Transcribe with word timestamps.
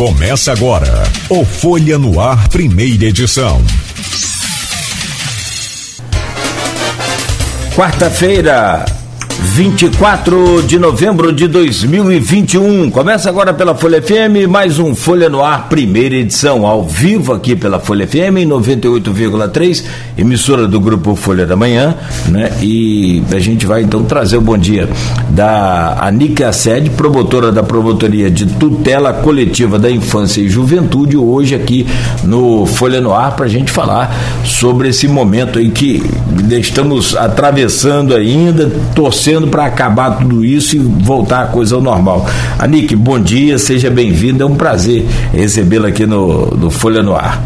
Começa 0.00 0.50
agora 0.50 1.02
o 1.28 1.44
Folha 1.44 1.98
no 1.98 2.18
Ar, 2.18 2.48
primeira 2.48 3.04
edição. 3.04 3.62
Quarta-feira, 7.76 8.86
24 9.42 10.62
de 10.64 10.78
novembro 10.78 11.32
de 11.32 11.48
2021. 11.48 12.90
Começa 12.90 13.30
agora 13.30 13.54
pela 13.54 13.74
Folha 13.74 14.00
FM, 14.00 14.46
mais 14.48 14.78
um 14.78 14.94
Folha 14.94 15.30
no 15.30 15.42
Ar, 15.42 15.66
primeira 15.68 16.14
edição, 16.14 16.66
ao 16.66 16.86
vivo 16.86 17.32
aqui 17.32 17.56
pela 17.56 17.80
Folha 17.80 18.06
FM, 18.06 18.36
em 18.38 18.46
98,3, 18.46 19.84
emissora 20.18 20.68
do 20.68 20.78
grupo 20.78 21.14
Folha 21.16 21.46
da 21.46 21.56
Manhã, 21.56 21.96
né? 22.28 22.52
E 22.60 23.22
a 23.32 23.38
gente 23.38 23.64
vai 23.64 23.82
então 23.82 24.04
trazer 24.04 24.36
o 24.36 24.42
bom 24.42 24.58
dia 24.58 24.86
da 25.30 25.96
Anica 26.00 26.52
Sede, 26.52 26.90
promotora 26.90 27.50
da 27.50 27.62
Promotoria 27.62 28.30
de 28.30 28.44
Tutela 28.44 29.12
Coletiva 29.14 29.78
da 29.78 29.90
Infância 29.90 30.42
e 30.42 30.50
Juventude, 30.50 31.16
hoje 31.16 31.54
aqui 31.54 31.86
no 32.24 32.66
Folha 32.66 33.00
no 33.00 33.14
Ar, 33.14 33.34
para 33.36 33.46
a 33.46 33.48
gente 33.48 33.72
falar 33.72 34.14
sobre 34.44 34.88
esse 34.90 35.08
momento 35.08 35.58
em 35.58 35.70
que 35.70 36.02
estamos 36.50 37.16
atravessando 37.16 38.14
ainda, 38.14 38.70
torcendo 38.94 39.29
torcendo 39.30 39.48
para 39.48 39.66
acabar 39.66 40.18
tudo 40.18 40.44
isso 40.44 40.76
e 40.76 40.78
voltar 40.78 41.44
a 41.44 41.46
coisa 41.46 41.76
ao 41.76 41.80
normal. 41.80 42.26
Anique, 42.58 42.96
bom 42.96 43.20
dia, 43.20 43.58
seja 43.58 43.88
bem-vindo, 43.88 44.42
é 44.42 44.46
um 44.46 44.56
prazer 44.56 45.04
recebê-la 45.32 45.88
aqui 45.88 46.04
no, 46.04 46.46
no 46.46 46.70
Folha 46.70 47.02
no 47.02 47.14
Ar. 47.14 47.40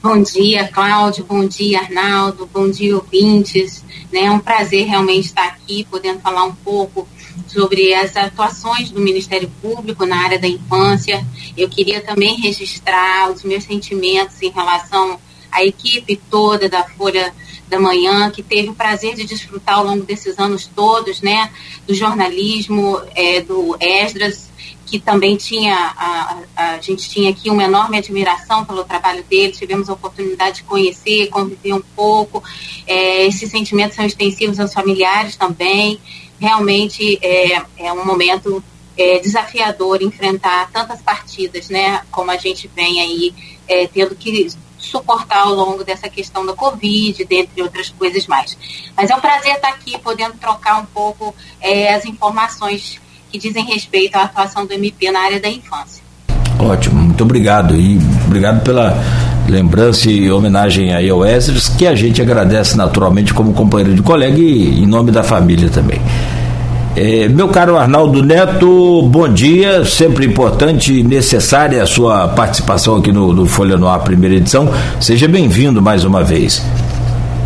Bom 0.00 0.22
dia, 0.22 0.68
Cláudio, 0.68 1.24
bom 1.24 1.46
dia, 1.46 1.80
Arnaldo, 1.80 2.48
bom 2.52 2.70
dia, 2.70 2.94
ouvintes. 2.94 3.82
Né? 4.12 4.24
É 4.26 4.30
um 4.30 4.38
prazer 4.38 4.86
realmente 4.86 5.26
estar 5.26 5.46
aqui, 5.46 5.86
podendo 5.90 6.20
falar 6.20 6.44
um 6.44 6.54
pouco 6.54 7.08
sobre 7.46 7.92
as 7.94 8.16
atuações 8.16 8.90
do 8.90 9.00
Ministério 9.00 9.50
Público 9.60 10.06
na 10.06 10.16
área 10.16 10.38
da 10.38 10.46
infância. 10.46 11.26
Eu 11.56 11.68
queria 11.68 12.00
também 12.00 12.36
registrar 12.40 13.30
os 13.30 13.42
meus 13.42 13.64
sentimentos 13.64 14.40
em 14.42 14.50
relação 14.50 15.18
à 15.50 15.64
equipe 15.64 16.20
toda 16.30 16.68
da 16.68 16.84
Folha 16.84 17.32
da 17.68 17.80
Manhã, 17.80 18.30
que 18.30 18.42
teve 18.42 18.68
o 18.68 18.74
prazer 18.74 19.14
de 19.14 19.24
desfrutar 19.24 19.78
ao 19.78 19.84
longo 19.84 20.04
desses 20.04 20.38
anos 20.38 20.66
todos, 20.66 21.20
né, 21.20 21.50
do 21.86 21.94
jornalismo, 21.94 23.00
é, 23.14 23.40
do 23.40 23.76
Esdras, 23.80 24.50
que 24.86 24.98
também 24.98 25.36
tinha, 25.36 25.74
a, 25.74 26.38
a, 26.54 26.80
gente 26.80 27.08
tinha 27.08 27.30
aqui 27.30 27.50
uma 27.50 27.64
enorme 27.64 27.98
admiração 27.98 28.64
pelo 28.64 28.84
trabalho 28.84 29.24
dele, 29.24 29.52
tivemos 29.52 29.88
a 29.88 29.94
oportunidade 29.94 30.56
de 30.56 30.64
conhecer, 30.64 31.28
conviver 31.28 31.72
um 31.72 31.82
pouco, 31.96 32.42
é, 32.86 33.26
esses 33.26 33.50
sentimentos 33.50 33.96
são 33.96 34.04
extensivos 34.04 34.60
aos 34.60 34.72
familiares 34.72 35.36
também, 35.36 35.98
realmente 36.38 37.18
é, 37.22 37.62
é 37.78 37.92
um 37.92 38.04
momento 38.04 38.62
é, 38.96 39.18
desafiador 39.18 40.02
enfrentar 40.02 40.70
tantas 40.70 41.00
partidas, 41.00 41.68
né, 41.68 42.02
como 42.10 42.30
a 42.30 42.36
gente 42.36 42.70
vem 42.74 43.00
aí 43.00 43.34
é, 43.66 43.86
tendo 43.86 44.14
que 44.14 44.48
suportar 44.84 45.42
ao 45.42 45.54
longo 45.54 45.84
dessa 45.84 46.08
questão 46.08 46.44
da 46.44 46.52
Covid, 46.52 47.24
dentre 47.24 47.62
outras 47.62 47.90
coisas 47.90 48.26
mais. 48.26 48.56
Mas 48.96 49.10
é 49.10 49.14
um 49.14 49.20
prazer 49.20 49.54
estar 49.54 49.68
aqui, 49.68 49.98
podendo 49.98 50.34
trocar 50.34 50.80
um 50.80 50.86
pouco 50.86 51.34
é, 51.60 51.94
as 51.94 52.04
informações 52.04 53.00
que 53.30 53.38
dizem 53.38 53.64
respeito 53.64 54.16
à 54.16 54.22
atuação 54.22 54.64
do 54.66 54.72
MP 54.72 55.10
na 55.10 55.20
área 55.20 55.40
da 55.40 55.48
infância. 55.48 56.02
Ótimo, 56.58 57.02
muito 57.02 57.24
obrigado 57.24 57.74
e 57.74 57.98
obrigado 58.26 58.62
pela 58.62 58.96
lembrança 59.48 60.08
e 60.08 60.30
homenagem 60.30 60.94
aí 60.94 61.10
ao 61.10 61.24
Esdras, 61.24 61.68
que 61.68 61.86
a 61.86 61.94
gente 61.94 62.22
agradece 62.22 62.76
naturalmente 62.76 63.34
como 63.34 63.52
companheiro 63.52 63.94
de 63.94 64.02
colega 64.02 64.38
e 64.38 64.80
em 64.80 64.86
nome 64.86 65.10
da 65.10 65.22
família 65.22 65.68
também. 65.68 66.00
É, 66.96 67.28
meu 67.28 67.48
caro 67.48 67.76
Arnaldo 67.76 68.22
Neto, 68.22 69.02
bom 69.02 69.28
dia. 69.28 69.84
Sempre 69.84 70.26
importante 70.26 71.00
e 71.00 71.02
necessária 71.02 71.82
a 71.82 71.86
sua 71.86 72.28
participação 72.28 72.98
aqui 72.98 73.10
no, 73.10 73.32
no 73.32 73.46
Folha 73.46 73.76
no 73.76 73.98
primeira 73.98 74.36
edição. 74.36 74.72
Seja 75.00 75.26
bem-vindo 75.26 75.82
mais 75.82 76.04
uma 76.04 76.22
vez. 76.22 76.62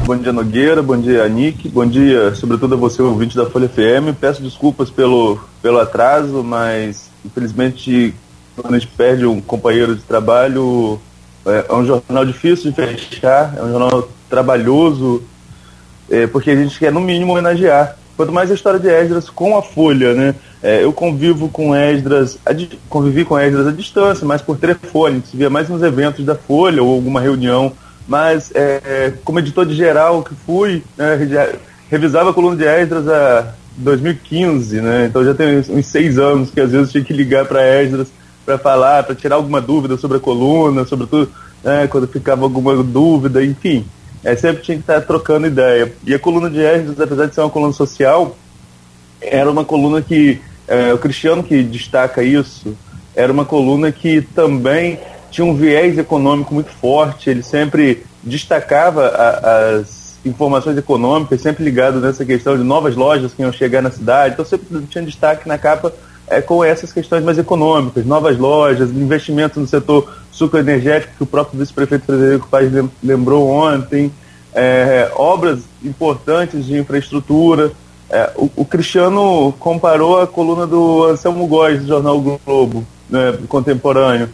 Bom 0.04 0.19
dia, 0.19 0.34
Nogueira. 0.34 0.82
Bom 0.82 0.98
dia, 0.98 1.26
Nick. 1.31 1.66
Bom 1.70 1.87
dia, 1.87 2.34
sobretudo 2.34 2.75
a 2.75 2.76
você, 2.76 3.00
ouvinte 3.00 3.34
da 3.34 3.47
Folha 3.47 3.70
FM. 3.70 4.14
Peço 4.20 4.42
desculpas 4.42 4.91
pelo, 4.91 5.38
pelo 5.62 5.81
atraso, 5.81 6.44
mas 6.44 7.08
infelizmente, 7.25 8.14
quando 8.54 8.75
a 8.75 8.78
gente 8.78 8.92
perde 8.98 9.25
um 9.25 9.41
companheiro 9.41 9.97
de 9.97 10.03
trabalho, 10.03 11.00
é, 11.47 11.64
é 11.70 11.75
um 11.75 11.87
jornal 11.87 12.26
difícil 12.26 12.70
de 12.70 12.76
fechar, 12.76 13.54
é 13.56 13.62
um 13.62 13.70
jornal 13.70 14.10
trabalhoso, 14.28 15.22
é, 16.10 16.26
porque 16.26 16.50
a 16.50 16.56
gente 16.56 16.78
quer, 16.78 16.92
no 16.92 17.00
mínimo, 17.00 17.32
homenagear 17.32 17.97
quanto 18.19 18.33
mais 18.33 18.51
a 18.51 18.55
história 18.55 18.81
de 18.81 18.89
Esdras 18.89 19.31
com 19.31 19.56
a 19.56 19.62
Folha, 19.62 20.12
né? 20.12 20.34
É, 20.61 20.83
eu 20.83 20.93
convivo 20.93 21.49
com 21.49 21.73
Esdras, 21.73 22.37
convivi 22.89 23.25
com 23.25 23.39
Esdras 23.39 23.69
à 23.69 23.71
distância, 23.71 24.27
mas 24.27 24.43
por 24.43 24.59
telefone, 24.59 25.15
a 25.15 25.19
gente 25.19 25.29
se 25.29 25.37
via 25.37 25.49
mais 25.49 25.69
nos 25.69 25.84
eventos 25.84 26.25
da 26.25 26.34
Folha 26.34 26.83
ou 26.83 26.93
alguma 26.93 27.21
reunião, 27.21 27.73
mas 28.09 28.51
é, 28.56 28.83
é 28.84 29.15
como 29.25 29.39
editor 29.39 29.65
de 29.65 29.75
geral 29.75 30.25
que 30.25 30.34
fui, 30.34 30.83
né, 30.97 31.17
revisava 31.89 32.31
a 32.31 32.34
coluna 32.34 32.56
de 32.56 32.65
Esdras 32.65 33.06
a 33.06 33.55
2015, 33.77 34.81
né? 34.81 35.06
Então 35.06 35.25
já 35.25 35.33
tem 35.33 35.59
uns 35.61 35.87
seis 35.87 36.19
anos 36.19 36.50
que 36.50 36.61
às 36.61 36.73
vezes 36.73 36.91
tinha 36.91 37.05
que 37.05 37.12
ligar 37.12 37.45
para 37.45 37.65
Esdras 37.65 38.09
para 38.45 38.59
falar, 38.59 39.05
para 39.05 39.15
tirar 39.15 39.37
alguma 39.37 39.61
dúvida 39.61 39.97
sobre 39.97 40.17
a 40.17 40.21
coluna, 40.21 40.85
sobretudo 40.85 41.31
né, 41.62 41.87
quando 41.87 42.09
ficava 42.09 42.43
alguma 42.43 42.83
dúvida, 42.83 43.45
enfim 43.45 43.87
é, 44.25 44.34
sempre 44.37 44.62
tinha 44.62 44.77
que 44.77 44.83
estar 44.83 45.01
trocando 45.03 45.47
ideia. 45.47 45.93
E 46.06 46.15
a 46.15 46.19
coluna 46.19 46.51
de 46.51 46.61
Esdras, 46.61 47.01
apesar 47.01 47.27
de 47.27 47.34
ser 47.34 47.41
uma 47.41 47.51
coluna 47.51 47.73
social, 47.73 48.37
era 49.21 49.51
uma 49.51 49.65
coluna 49.65 50.03
que, 50.03 50.41
é, 50.67 50.93
o 50.93 50.99
Cristiano 50.99 51.43
que 51.43 51.62
destaca 51.62 52.23
isso, 52.23 52.77
era 53.15 53.33
uma 53.33 53.45
coluna 53.45 53.91
que 53.91 54.21
também 54.21 54.99
tinha 55.31 55.45
um 55.45 55.55
viés 55.55 55.99
econômico 55.99 56.55
muito 56.55 56.71
forte, 56.71 57.29
ele 57.29 57.43
sempre 57.43 58.05
destacava 58.23 59.09
a, 59.09 59.77
as 59.77 60.19
informações 60.25 60.77
econômicas, 60.77 61.41
sempre 61.41 61.65
ligado 61.65 62.00
nessa 62.00 62.25
questão 62.25 62.56
de 62.56 62.65
novas 62.65 62.97
lojas 62.97 63.33
que 63.33 63.43
iam 63.43 63.53
chegar 63.53 63.83
na 63.83 63.91
cidade, 63.91 64.35
então 64.35 64.45
sempre 64.45 64.87
tinha 64.87 65.05
destaque 65.05 65.49
na 65.49 65.59
capa 65.59 65.93
é, 66.31 66.41
com 66.41 66.62
essas 66.62 66.93
questões 66.93 67.25
mais 67.25 67.39
econômicas, 67.39 68.05
novas 68.05 68.39
lojas, 68.39 68.91
investimentos 68.91 69.59
no 69.59 69.66
setor 69.66 70.09
suco 70.31 70.56
energético 70.56 71.15
que 71.16 71.22
o 71.22 71.27
próprio 71.27 71.59
vice-prefeito 71.59 72.05
Frederico 72.05 72.49
Paz 72.49 72.71
lembrou 73.03 73.49
ontem, 73.49 74.12
é, 74.55 75.11
obras 75.15 75.61
importantes 75.83 76.67
de 76.67 76.78
infraestrutura. 76.78 77.72
É, 78.11 78.31
o, 78.37 78.50
o, 78.56 78.65
Cristiano 78.65 79.53
comparou 79.59 80.21
a 80.21 80.27
coluna 80.27 80.67
do 80.67 81.05
Anselmo 81.05 81.47
Góes, 81.47 81.81
do 81.81 81.88
jornal 81.88 82.21
Globo, 82.21 82.87
né, 83.09 83.37
contemporâneo. 83.49 84.28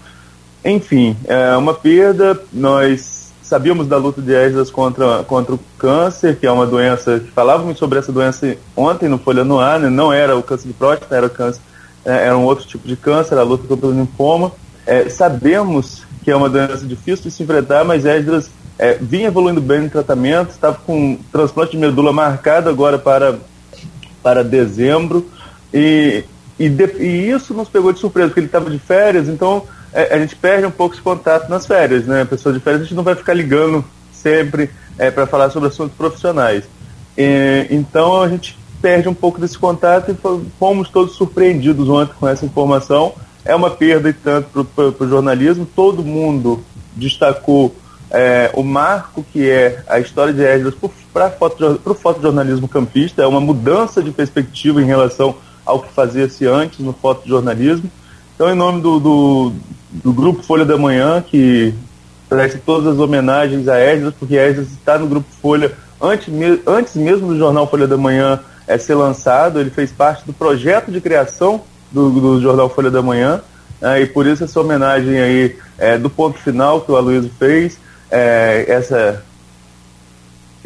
Enfim, 0.64 1.16
é 1.24 1.56
uma 1.56 1.74
perda. 1.74 2.40
Nós 2.52 3.32
sabíamos 3.42 3.86
da 3.86 3.96
luta 3.96 4.22
de 4.22 4.32
Esdras 4.32 4.70
contra, 4.70 5.22
contra 5.24 5.54
o 5.54 5.60
câncer, 5.78 6.36
que 6.36 6.46
é 6.46 6.50
uma 6.50 6.66
doença, 6.66 7.22
falávamos 7.34 7.78
sobre 7.78 7.98
essa 7.98 8.10
doença 8.10 8.56
ontem 8.76 9.08
no 9.08 9.18
Folha 9.18 9.44
no 9.44 9.60
né, 9.78 9.90
não 9.90 10.12
era 10.12 10.36
o 10.36 10.42
câncer 10.42 10.68
de 10.68 10.74
próstata, 10.74 11.14
era 11.14 11.26
o 11.26 11.30
câncer 11.30 11.60
é, 12.04 12.26
era 12.26 12.36
um 12.36 12.44
outro 12.44 12.66
tipo 12.66 12.86
de 12.86 12.96
câncer, 12.96 13.38
a 13.38 13.42
luta 13.42 13.66
contra 13.66 13.86
o 13.86 13.92
linfoma. 13.92 14.52
É, 14.86 15.08
sabemos 15.08 16.02
que 16.22 16.30
é 16.30 16.36
uma 16.36 16.48
doença 16.48 16.86
difícil 16.86 17.24
de 17.24 17.30
se 17.30 17.42
enfrentar, 17.42 17.84
mas 17.84 18.04
Esdras 18.04 18.50
é, 18.78 18.94
vinha 19.00 19.28
evoluindo 19.28 19.60
bem 19.60 19.80
no 19.80 19.90
tratamento, 19.90 20.50
estava 20.50 20.76
com 20.76 21.18
transplante 21.30 21.72
de 21.72 21.78
medula 21.78 22.12
marcado 22.12 22.68
agora 22.68 22.98
para, 22.98 23.38
para 24.22 24.42
dezembro, 24.42 25.28
e, 25.72 26.24
e, 26.58 26.68
de, 26.68 26.84
e 27.02 27.30
isso 27.30 27.54
nos 27.54 27.68
pegou 27.68 27.92
de 27.92 27.98
surpresa, 27.98 28.28
porque 28.28 28.40
ele 28.40 28.46
estava 28.46 28.70
de 28.70 28.78
férias, 28.78 29.28
então 29.28 29.64
é, 29.92 30.14
a 30.14 30.18
gente 30.18 30.34
perde 30.34 30.66
um 30.66 30.70
pouco 30.70 30.94
esse 30.94 31.02
contato 31.02 31.48
nas 31.48 31.66
férias, 31.66 32.06
né? 32.06 32.24
Pessoa 32.24 32.52
de 32.52 32.60
férias 32.60 32.82
a 32.82 32.84
gente 32.84 32.96
não 32.96 33.04
vai 33.04 33.14
ficar 33.14 33.34
ligando 33.34 33.84
sempre 34.12 34.70
é, 34.98 35.10
para 35.10 35.26
falar 35.26 35.50
sobre 35.50 35.68
assuntos 35.68 35.96
profissionais. 35.96 36.64
E, 37.16 37.66
então 37.70 38.22
a 38.22 38.28
gente 38.28 38.58
perde 38.84 39.08
um 39.08 39.14
pouco 39.14 39.40
desse 39.40 39.56
contato 39.56 40.10
e 40.10 40.48
fomos 40.58 40.90
todos 40.90 41.14
surpreendidos 41.14 41.88
ontem 41.88 42.12
com 42.20 42.28
essa 42.28 42.44
informação. 42.44 43.14
É 43.42 43.56
uma 43.56 43.70
perda 43.70 44.10
e 44.10 44.12
tanto 44.12 44.62
para 44.62 44.92
o 45.02 45.08
jornalismo. 45.08 45.64
Todo 45.64 46.04
mundo 46.04 46.62
destacou 46.94 47.74
é, 48.10 48.50
o 48.52 48.62
marco 48.62 49.24
que 49.32 49.48
é 49.48 49.82
a 49.88 49.98
história 49.98 50.34
de 50.34 50.42
Esdras 50.42 50.74
para 51.14 51.34
o 51.86 51.94
fotojornalismo 51.94 52.68
campista. 52.68 53.22
É 53.22 53.26
uma 53.26 53.40
mudança 53.40 54.02
de 54.02 54.10
perspectiva 54.10 54.82
em 54.82 54.84
relação 54.84 55.34
ao 55.64 55.80
que 55.80 55.90
fazia-se 55.90 56.46
antes 56.46 56.80
no 56.80 56.92
fotojornalismo. 56.92 57.90
Então, 58.34 58.50
em 58.50 58.54
nome 58.54 58.82
do, 58.82 59.00
do, 59.00 59.52
do, 59.92 60.12
Grupo 60.12 60.42
Folha 60.42 60.66
da 60.66 60.76
Manhã, 60.76 61.24
que 61.26 61.72
presta 62.28 62.60
todas 62.66 62.92
as 62.92 62.98
homenagens 62.98 63.66
a 63.66 63.78
Esdras, 63.78 64.12
porque 64.18 64.36
Esdras 64.36 64.70
está 64.72 64.98
no 64.98 65.06
Grupo 65.06 65.26
Folha 65.40 65.72
antes, 65.98 66.28
antes 66.66 66.96
mesmo 66.96 67.28
do 67.28 67.38
jornal 67.38 67.66
Folha 67.66 67.86
da 67.86 67.96
Manhã 67.96 68.40
é, 68.66 68.78
ser 68.78 68.94
lançado. 68.94 69.60
Ele 69.60 69.70
fez 69.70 69.92
parte 69.92 70.24
do 70.24 70.32
projeto 70.32 70.90
de 70.90 71.00
criação 71.00 71.62
do, 71.90 72.10
do 72.10 72.40
Jornal 72.40 72.68
Folha 72.68 72.90
da 72.90 73.02
Manhã. 73.02 73.40
É, 73.80 74.00
e 74.00 74.06
por 74.06 74.26
isso 74.26 74.44
essa 74.44 74.60
homenagem 74.60 75.18
aí 75.18 75.56
é, 75.78 75.98
do 75.98 76.08
ponto 76.08 76.38
final 76.38 76.80
que 76.80 76.90
o 76.90 76.96
Aloysio 76.96 77.30
fez, 77.38 77.78
é, 78.10 78.64
essa 78.68 79.22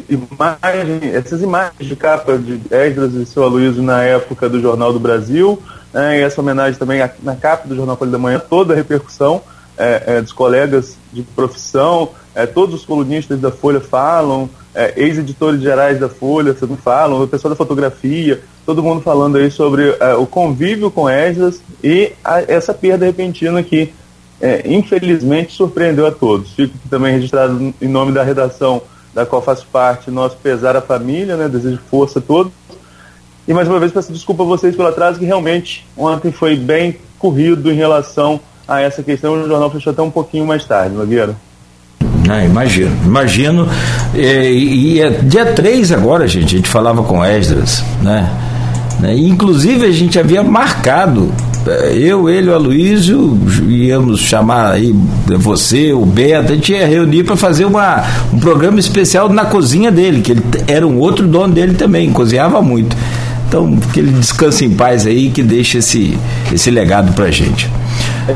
imagem, 0.07 1.11
essas 1.13 1.41
imagens 1.41 1.87
de 1.87 1.95
capa 1.95 2.37
de 2.37 2.61
Esdras 2.71 3.13
e 3.13 3.25
seu 3.25 3.43
Aloysio 3.43 3.83
na 3.83 4.03
época 4.03 4.47
do 4.47 4.61
Jornal 4.61 4.93
do 4.93 4.99
Brasil, 4.99 5.61
né, 5.93 6.19
e 6.19 6.21
essa 6.21 6.41
homenagem 6.41 6.79
também 6.79 7.01
na 7.21 7.35
capa 7.35 7.67
do 7.67 7.75
Jornal 7.75 7.97
Folha 7.97 8.11
da 8.11 8.17
Manhã, 8.17 8.39
toda 8.39 8.73
a 8.73 8.75
repercussão 8.75 9.41
é, 9.77 10.03
é, 10.05 10.21
dos 10.21 10.33
colegas 10.33 10.97
de 11.11 11.21
profissão, 11.23 12.09
é, 12.39 12.45
todos 12.45 12.73
os 12.73 12.85
colunistas 12.85 13.37
da 13.39 13.51
Folha 13.51 13.81
falam, 13.81 14.49
é, 14.73 14.93
ex-editores 14.95 15.61
gerais 15.61 15.99
da 15.99 16.07
Folha 16.07 16.55
falam, 16.81 17.21
o 17.21 17.27
pessoal 17.27 17.49
da 17.49 17.55
fotografia, 17.55 18.39
todo 18.65 18.81
mundo 18.81 19.01
falando 19.01 19.37
aí 19.37 19.51
sobre 19.51 19.93
é, 19.99 20.13
o 20.13 20.25
convívio 20.25 20.89
com 20.89 21.09
Esdras 21.09 21.61
e 21.83 22.13
a, 22.23 22.41
essa 22.41 22.73
perda 22.73 23.05
repentina 23.05 23.61
que, 23.61 23.91
é, 24.39 24.61
infelizmente, 24.65 25.51
surpreendeu 25.51 26.07
a 26.07 26.11
todos. 26.11 26.53
Fico 26.53 26.77
também 26.89 27.13
registrado 27.13 27.73
em 27.81 27.87
nome 27.89 28.13
da 28.13 28.23
redação 28.23 28.81
da 29.13 29.25
qual 29.25 29.41
faço 29.41 29.67
parte, 29.69 30.09
nosso 30.09 30.37
pesar 30.37 30.77
à 30.77 30.81
família, 30.81 31.35
né, 31.35 31.49
desejo 31.49 31.79
força 31.91 32.19
a 32.19 32.21
todos. 32.21 32.53
E 33.45 33.53
mais 33.53 33.67
uma 33.67 33.79
vez 33.79 33.91
peço 33.91 34.13
desculpa 34.13 34.43
a 34.43 34.45
vocês 34.45 34.77
pelo 34.77 34.87
atraso, 34.87 35.19
que 35.19 35.25
realmente 35.25 35.85
ontem 35.97 36.31
foi 36.31 36.55
bem 36.55 36.95
corrido 37.17 37.69
em 37.69 37.75
relação 37.75 38.39
a 38.65 38.79
essa 38.79 39.03
questão. 39.03 39.33
O 39.33 39.47
jornal 39.47 39.69
fechou 39.69 39.91
até 39.91 40.01
um 40.01 40.11
pouquinho 40.11 40.45
mais 40.45 40.63
tarde, 40.63 40.95
Nogueira. 40.95 41.35
Ah, 42.29 42.45
imagino, 42.45 42.95
imagino. 43.03 43.67
E, 44.13 44.19
e 44.19 45.01
é 45.01 45.09
dia 45.09 45.47
3 45.47 45.91
agora, 45.91 46.27
gente, 46.27 46.53
a 46.53 46.57
gente 46.57 46.69
falava 46.69 47.01
com 47.01 47.25
Esdras, 47.25 47.83
né? 48.03 48.29
né? 48.99 49.17
Inclusive 49.17 49.87
a 49.87 49.91
gente 49.91 50.19
havia 50.19 50.43
marcado, 50.43 51.31
eh, 51.65 51.97
eu, 51.97 52.29
ele, 52.29 52.51
o 52.51 52.53
Aloysio, 52.53 53.35
íamos 53.67 54.19
chamar 54.19 54.73
aí 54.73 54.93
você, 55.25 55.91
o 55.91 56.05
Beto, 56.05 56.51
a 56.51 56.55
gente 56.55 56.71
ia 56.71 56.85
reunir 56.85 57.23
para 57.23 57.35
fazer 57.35 57.65
uma, 57.65 58.03
um 58.31 58.37
programa 58.39 58.79
especial 58.79 59.27
na 59.27 59.45
cozinha 59.45 59.91
dele, 59.91 60.21
que 60.21 60.33
ele 60.33 60.43
era 60.67 60.85
um 60.85 60.99
outro 60.99 61.27
dono 61.27 61.51
dele 61.51 61.73
também, 61.73 62.11
cozinhava 62.11 62.61
muito. 62.61 62.95
Então, 63.47 63.75
que 63.91 63.99
ele 63.99 64.11
descanse 64.11 64.63
em 64.63 64.69
paz 64.69 65.07
aí 65.07 65.31
que 65.31 65.41
deixe 65.41 65.79
esse, 65.79 66.15
esse 66.53 66.69
legado 66.69 67.11
pra 67.13 67.31
gente. 67.31 67.67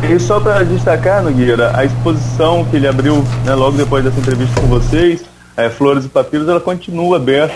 E 0.01 0.19
só 0.19 0.39
para 0.39 0.63
destacar, 0.63 1.21
Nogueira, 1.21 1.71
a 1.77 1.85
exposição 1.85 2.65
que 2.65 2.77
ele 2.77 2.87
abriu 2.87 3.23
né, 3.45 3.53
logo 3.53 3.77
depois 3.77 4.03
dessa 4.03 4.19
entrevista 4.19 4.59
com 4.59 4.65
vocês, 4.65 5.23
é, 5.55 5.69
Flores 5.69 6.05
e 6.05 6.09
Papiros, 6.09 6.47
ela 6.49 6.59
continua 6.59 7.17
aberta 7.17 7.53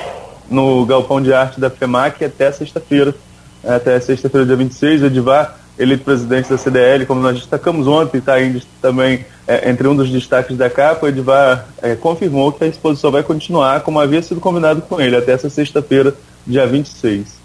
no 0.47 0.85
Galpão 0.85 1.19
de 1.19 1.33
Arte 1.33 1.59
da 1.59 1.71
FEMAC 1.71 2.23
até 2.23 2.51
sexta-feira. 2.51 3.15
É, 3.63 3.73
até 3.73 3.99
sexta-feira, 3.99 4.45
dia 4.45 4.55
26, 4.55 5.01
o 5.01 5.05
Edivar, 5.07 5.57
eleito 5.79 6.03
presidente 6.03 6.47
da 6.47 6.59
CDL, 6.59 7.07
como 7.07 7.21
nós 7.21 7.39
destacamos 7.39 7.87
ontem, 7.87 8.19
está 8.19 8.35
também 8.79 9.25
é, 9.47 9.67
entre 9.71 9.87
um 9.87 9.95
dos 9.95 10.09
destaques 10.09 10.55
da 10.55 10.69
capa, 10.69 11.07
o 11.07 11.09
Edivar 11.09 11.65
é, 11.81 11.95
confirmou 11.95 12.51
que 12.51 12.63
a 12.63 12.67
exposição 12.67 13.11
vai 13.11 13.23
continuar 13.23 13.81
como 13.81 13.99
havia 13.99 14.21
sido 14.21 14.39
combinado 14.39 14.83
com 14.83 15.01
ele, 15.01 15.15
até 15.15 15.31
essa 15.31 15.49
sexta-feira, 15.49 16.13
dia 16.45 16.67
26. 16.67 17.36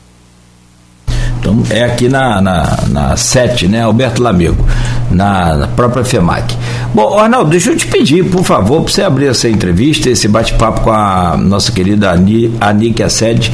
Então, 1.42 1.60
é 1.70 1.82
aqui 1.82 2.08
na, 2.08 2.40
na, 2.40 2.78
na 2.88 3.16
7, 3.16 3.66
né, 3.66 3.82
Alberto 3.82 4.22
Lamego, 4.22 4.64
na, 5.10 5.56
na 5.56 5.66
própria 5.66 6.04
FEMAC. 6.04 6.56
Bom, 6.94 7.18
Arnaldo, 7.18 7.50
deixa 7.50 7.72
eu 7.72 7.76
te 7.76 7.88
pedir, 7.88 8.30
por 8.30 8.44
favor, 8.44 8.84
para 8.84 8.92
você 8.92 9.02
abrir 9.02 9.26
essa 9.26 9.48
entrevista, 9.48 10.08
esse 10.08 10.28
bate-papo 10.28 10.82
com 10.82 10.92
a 10.92 11.36
nossa 11.36 11.72
querida 11.72 12.12
Ani, 12.12 12.56
Anik 12.60 13.02
Assed, 13.02 13.50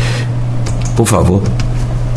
por 0.94 1.06
favor. 1.06 1.42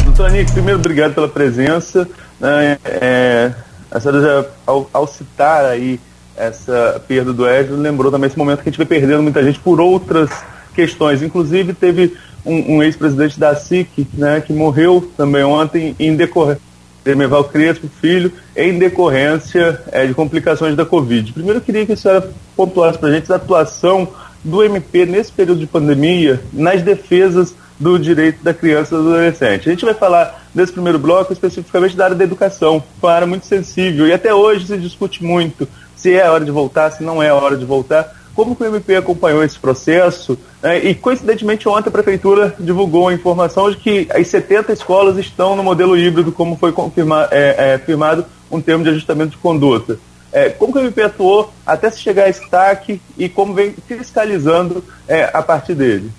Doutor 0.03 0.25
Anik, 0.25 0.51
primeiro, 0.51 0.77
obrigado 0.77 1.13
pela 1.13 1.29
presença. 1.29 2.05
É, 2.41 2.77
é, 2.83 3.51
a 3.89 3.97
senhora 3.97 4.21
já, 4.21 4.45
ao, 4.67 4.89
ao, 4.91 5.07
citar 5.07 5.63
aí 5.63 6.01
essa 6.35 7.01
perda 7.07 7.31
do 7.31 7.49
Edson, 7.49 7.75
lembrou 7.75 8.11
também 8.11 8.27
esse 8.27 8.37
momento 8.37 8.61
que 8.61 8.67
a 8.67 8.71
gente 8.73 8.77
vai 8.77 8.87
perdendo 8.87 9.23
muita 9.23 9.41
gente 9.41 9.59
por 9.59 9.79
outras 9.79 10.29
questões. 10.75 11.21
Inclusive, 11.21 11.71
teve 11.73 12.17
um, 12.45 12.77
um 12.77 12.83
ex-presidente 12.83 13.39
da 13.39 13.55
SIC, 13.55 14.07
né, 14.13 14.41
que 14.41 14.53
morreu 14.53 15.11
também 15.15 15.43
ontem 15.43 15.95
em 15.99 16.15
decorrência, 16.15 16.61
Demeval 17.03 17.45
Crespo, 17.45 17.87
filho, 17.99 18.31
em 18.55 18.77
decorrência 18.77 19.81
é, 19.91 20.05
de 20.05 20.13
complicações 20.13 20.75
da 20.75 20.85
Covid. 20.85 21.33
Primeiro 21.33 21.57
eu 21.57 21.63
queria 21.63 21.85
que 21.85 21.93
a 21.93 21.97
senhora 21.97 22.29
pontuasse 22.55 22.99
para 22.99 23.09
a 23.09 23.13
gente 23.13 23.31
a 23.31 23.37
atuação 23.37 24.07
do 24.43 24.63
MP 24.63 25.05
nesse 25.05 25.31
período 25.31 25.59
de 25.59 25.67
pandemia 25.67 26.41
nas 26.53 26.81
defesas 26.81 27.55
do 27.79 27.97
direito 27.97 28.43
da 28.43 28.53
criança 28.53 28.93
e 28.93 28.97
do 28.97 29.09
adolescente. 29.09 29.67
A 29.67 29.71
gente 29.71 29.85
vai 29.85 29.95
falar 29.95 30.45
nesse 30.53 30.71
primeiro 30.71 30.99
bloco 30.99 31.33
especificamente 31.33 31.97
da 31.97 32.05
área 32.05 32.15
da 32.15 32.23
educação, 32.23 32.83
uma 33.01 33.11
área 33.11 33.25
muito 33.25 33.47
sensível, 33.47 34.07
e 34.07 34.13
até 34.13 34.33
hoje 34.33 34.67
se 34.67 34.77
discute 34.77 35.23
muito 35.23 35.67
se 35.95 36.13
é 36.13 36.25
a 36.25 36.31
hora 36.31 36.45
de 36.45 36.51
voltar, 36.51 36.91
se 36.91 37.03
não 37.03 37.21
é 37.21 37.29
a 37.29 37.35
hora 37.35 37.57
de 37.57 37.65
voltar. 37.65 38.20
Como 38.35 38.55
que 38.55 38.63
o 38.63 38.65
MP 38.65 38.95
acompanhou 38.95 39.43
esse 39.43 39.59
processo? 39.59 40.37
É, 40.63 40.77
e, 40.77 40.95
coincidentemente, 40.95 41.67
ontem 41.67 41.89
a 41.89 41.91
Prefeitura 41.91 42.55
divulgou 42.59 43.09
a 43.09 43.13
informação 43.13 43.69
de 43.69 43.77
que 43.77 44.07
as 44.11 44.27
70 44.27 44.71
escolas 44.71 45.17
estão 45.17 45.55
no 45.55 45.63
modelo 45.63 45.97
híbrido, 45.97 46.31
como 46.31 46.55
foi 46.55 46.71
confirma, 46.71 47.27
é, 47.31 47.73
é, 47.73 47.77
firmado 47.77 48.25
um 48.49 48.61
termo 48.61 48.83
de 48.83 48.89
ajustamento 48.89 49.31
de 49.31 49.37
conduta. 49.37 49.99
É, 50.31 50.49
como 50.49 50.71
que 50.71 50.79
o 50.79 50.81
MP 50.81 51.01
atuou 51.01 51.51
até 51.65 51.89
se 51.89 51.99
chegar 51.99 52.25
a 52.25 52.29
esse 52.29 52.47
TAC 52.49 53.01
e 53.17 53.27
como 53.27 53.53
vem 53.53 53.75
fiscalizando 53.85 54.83
é, 55.07 55.29
a 55.33 55.41
partir 55.41 55.75
dele? 55.75 56.09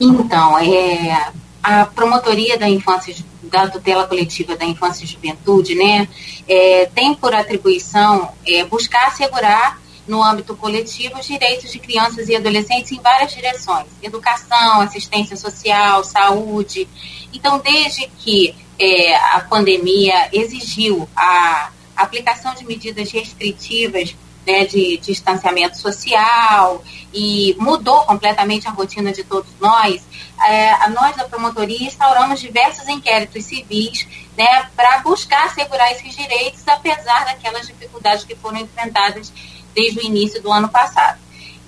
Então, 0.00 0.58
é, 0.58 1.30
a 1.62 1.84
promotoria 1.84 2.56
da 2.56 2.68
infância 2.68 3.14
da 3.42 3.68
tutela 3.68 4.06
coletiva 4.06 4.56
da 4.56 4.64
infância 4.64 5.04
e 5.04 5.06
juventude, 5.06 5.74
né, 5.74 6.08
é, 6.48 6.86
tem 6.86 7.14
por 7.14 7.34
atribuição 7.34 8.30
é, 8.46 8.64
buscar 8.64 9.08
assegurar 9.08 9.78
no 10.06 10.22
âmbito 10.22 10.56
coletivo 10.56 11.18
os 11.18 11.26
direitos 11.26 11.70
de 11.70 11.78
crianças 11.78 12.28
e 12.28 12.36
adolescentes 12.36 12.92
em 12.92 13.00
várias 13.00 13.32
direções: 13.32 13.86
educação, 14.02 14.80
assistência 14.80 15.36
social, 15.36 16.02
saúde. 16.04 16.88
Então, 17.32 17.58
desde 17.58 18.06
que 18.18 18.54
é, 18.78 19.14
a 19.14 19.40
pandemia 19.40 20.28
exigiu 20.32 21.08
a 21.14 21.70
aplicação 21.96 22.54
de 22.54 22.64
medidas 22.64 23.10
restritivas 23.12 24.16
né, 24.46 24.64
de, 24.64 24.96
de 24.96 25.12
distanciamento 25.12 25.76
social 25.76 26.82
e 27.12 27.54
mudou 27.58 28.02
completamente 28.04 28.66
a 28.66 28.70
rotina 28.70 29.12
de 29.12 29.22
todos 29.22 29.50
nós, 29.60 30.02
é, 30.46 30.88
nós 30.88 31.14
da 31.16 31.24
promotoria 31.24 31.86
instauramos 31.86 32.40
diversos 32.40 32.88
inquéritos 32.88 33.44
civis 33.44 34.06
né, 34.36 34.70
para 34.74 35.00
buscar 35.00 35.46
assegurar 35.46 35.92
esses 35.92 36.16
direitos, 36.16 36.66
apesar 36.66 37.26
daquelas 37.26 37.66
dificuldades 37.66 38.24
que 38.24 38.34
foram 38.34 38.58
enfrentadas 38.58 39.32
desde 39.74 40.00
o 40.00 40.02
início 40.02 40.42
do 40.42 40.52
ano 40.52 40.68
passado. 40.68 41.18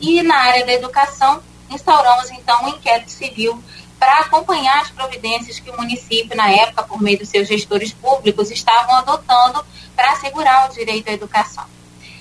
E 0.01 0.23
na 0.23 0.37
área 0.37 0.67
da 0.67 0.73
educação, 0.73 1.43
instauramos 1.71 2.31
então 2.31 2.65
um 2.65 2.69
inquérito 2.69 3.11
civil 3.11 3.63
para 3.99 4.19
acompanhar 4.19 4.81
as 4.81 4.91
providências 4.91 5.61
que 5.61 5.71
o 5.71 5.77
município, 5.77 6.37
na 6.37 6.51
época, 6.51 6.83
por 6.83 7.01
meio 7.01 7.19
dos 7.19 7.29
seus 7.29 7.47
gestores 7.47 7.93
públicos, 7.93 8.51
estavam 8.51 8.97
adotando 8.97 9.65
para 9.95 10.13
assegurar 10.13 10.69
o 10.69 10.75
direito 10.75 11.09
à 11.09 11.13
educação. 11.13 11.65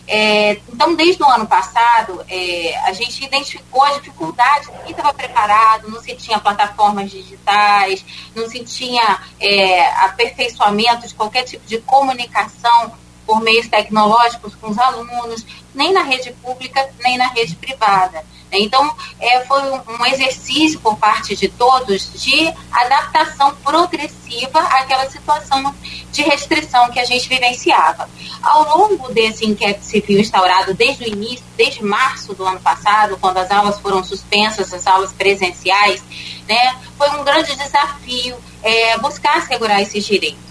É, 0.07 0.59
então, 0.71 0.93
desde 0.93 1.23
o 1.23 1.25
ano 1.25 1.47
passado, 1.47 2.23
é, 2.27 2.77
a 2.85 2.93
gente 2.93 3.23
identificou 3.23 3.81
a 3.81 3.93
dificuldade, 3.93 4.69
estava 4.87 5.13
preparado, 5.13 5.89
não 5.89 6.01
se 6.01 6.13
tinha 6.15 6.37
plataformas 6.37 7.09
digitais, 7.09 8.03
não 8.35 8.47
se 8.49 8.63
tinha 8.63 9.21
é, 9.39 9.85
aperfeiçoamento 10.03 11.07
de 11.07 11.13
qualquer 11.13 11.43
tipo 11.43 11.65
de 11.65 11.79
comunicação 11.79 12.93
por 13.25 13.39
meios 13.39 13.67
tecnológicos 13.67 14.53
com 14.55 14.69
os 14.71 14.77
alunos, 14.77 15.45
nem 15.73 15.93
na 15.93 16.03
rede 16.03 16.31
pública, 16.41 16.89
nem 16.99 17.17
na 17.17 17.27
rede 17.27 17.55
privada. 17.55 18.23
Então, 18.51 18.93
é, 19.19 19.45
foi 19.45 19.61
um 19.63 20.05
exercício 20.07 20.79
por 20.81 20.97
parte 20.97 21.35
de 21.35 21.47
todos 21.47 22.11
de 22.21 22.53
adaptação 22.71 23.55
progressiva 23.63 24.59
àquela 24.59 25.09
situação 25.09 25.73
de 26.11 26.21
restrição 26.23 26.89
que 26.91 26.99
a 26.99 27.05
gente 27.05 27.29
vivenciava. 27.29 28.09
Ao 28.41 28.77
longo 28.77 29.13
desse 29.13 29.45
inquérito 29.45 29.85
civil 29.85 30.19
instaurado 30.19 30.73
desde 30.73 31.05
o 31.05 31.07
início, 31.07 31.45
desde 31.55 31.81
março 31.83 32.33
do 32.33 32.45
ano 32.45 32.59
passado, 32.59 33.17
quando 33.21 33.37
as 33.37 33.49
aulas 33.49 33.79
foram 33.79 34.03
suspensas, 34.03 34.73
as 34.73 34.85
aulas 34.85 35.13
presenciais, 35.13 36.03
né, 36.47 36.75
foi 36.97 37.09
um 37.11 37.23
grande 37.23 37.55
desafio 37.55 38.35
é, 38.61 38.97
buscar 38.97 39.37
assegurar 39.37 39.81
esses 39.81 40.05
direitos. 40.05 40.50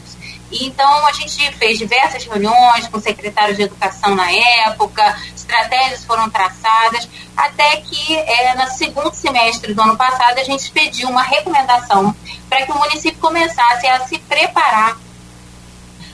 Então, 0.50 1.07
a 1.07 1.12
gente 1.12 1.52
fez 1.52 1.78
diversas 1.78 2.25
reuniões 2.25 2.88
com 2.88 3.00
secretários 3.00 3.57
de 3.57 3.64
educação 3.64 4.14
na 4.14 4.30
época, 4.33 5.16
estratégias 5.35 6.04
foram 6.04 6.28
traçadas, 6.28 7.09
até 7.37 7.76
que 7.76 8.16
é, 8.16 8.54
no 8.57 8.69
segundo 8.71 9.14
semestre 9.14 9.73
do 9.73 9.83
ano 9.83 9.97
passado 9.97 10.38
a 10.38 10.45
gente 10.45 10.71
pediu 10.73 11.09
uma 11.09 11.23
recomendação 11.23 12.14
para 12.49 12.66
que 12.66 12.73
o 12.73 12.78
município 12.78 13.21
começasse 13.21 13.87
a 13.87 14.00
se 14.07 14.19
preparar 14.19 14.97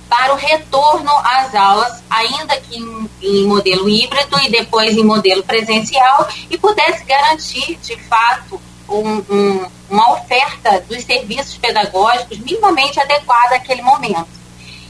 para 0.09 0.33
o 0.33 0.37
retorno 0.37 1.11
às 1.25 1.55
aulas, 1.55 2.03
ainda 2.09 2.61
que 2.61 2.79
em, 2.79 3.11
em, 3.21 3.47
modelo 3.47 3.89
híbrido 3.89 4.39
e 4.41 4.51
depois 4.51 4.97
em 4.97 5.05
modelo 5.05 5.43
presencial, 5.43 6.29
e 6.49 6.57
pudesse 6.57 7.05
garantir, 7.05 7.77
de 7.83 7.97
fato, 8.05 8.61
um, 8.89 9.17
um, 9.31 9.67
uma 9.91 10.13
oferta 10.13 10.81
dos 10.89 11.05
serviços 11.05 11.57
pedagógicos 11.57 12.39
minimamente 12.39 13.01
adequada 13.01 13.57
àquele 13.57 13.83
momento. 13.83 14.29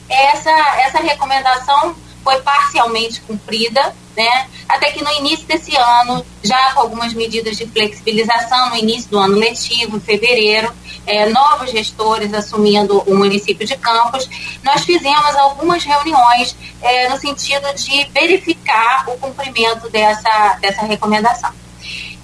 Essa, 0.08 0.50
essa 0.80 0.98
recomendação 0.98 1.96
foi 2.22 2.40
parcialmente 2.42 3.20
cumprida, 3.20 3.94
né? 4.16 4.48
Até 4.68 4.90
que 4.90 5.02
no 5.02 5.12
início 5.12 5.46
desse 5.46 5.76
ano, 5.76 6.26
já 6.42 6.72
com 6.72 6.80
algumas 6.80 7.14
medidas 7.14 7.56
de 7.56 7.66
flexibilização, 7.66 8.70
no 8.70 8.76
início 8.76 9.08
do 9.10 9.18
ano 9.18 9.36
letivo, 9.36 9.96
em 9.96 10.00
fevereiro, 10.00 10.72
é, 11.06 11.28
novos 11.28 11.70
gestores 11.70 12.34
assumindo 12.34 12.98
o 13.06 13.14
município 13.14 13.64
de 13.64 13.76
Campos, 13.76 14.28
nós 14.64 14.84
fizemos 14.84 15.36
algumas 15.36 15.84
reuniões 15.84 16.56
é, 16.82 17.08
no 17.08 17.16
sentido 17.16 17.72
de 17.74 18.04
verificar 18.12 19.08
o 19.08 19.16
cumprimento 19.18 19.88
dessa, 19.88 20.58
dessa 20.60 20.84
recomendação. 20.84 21.52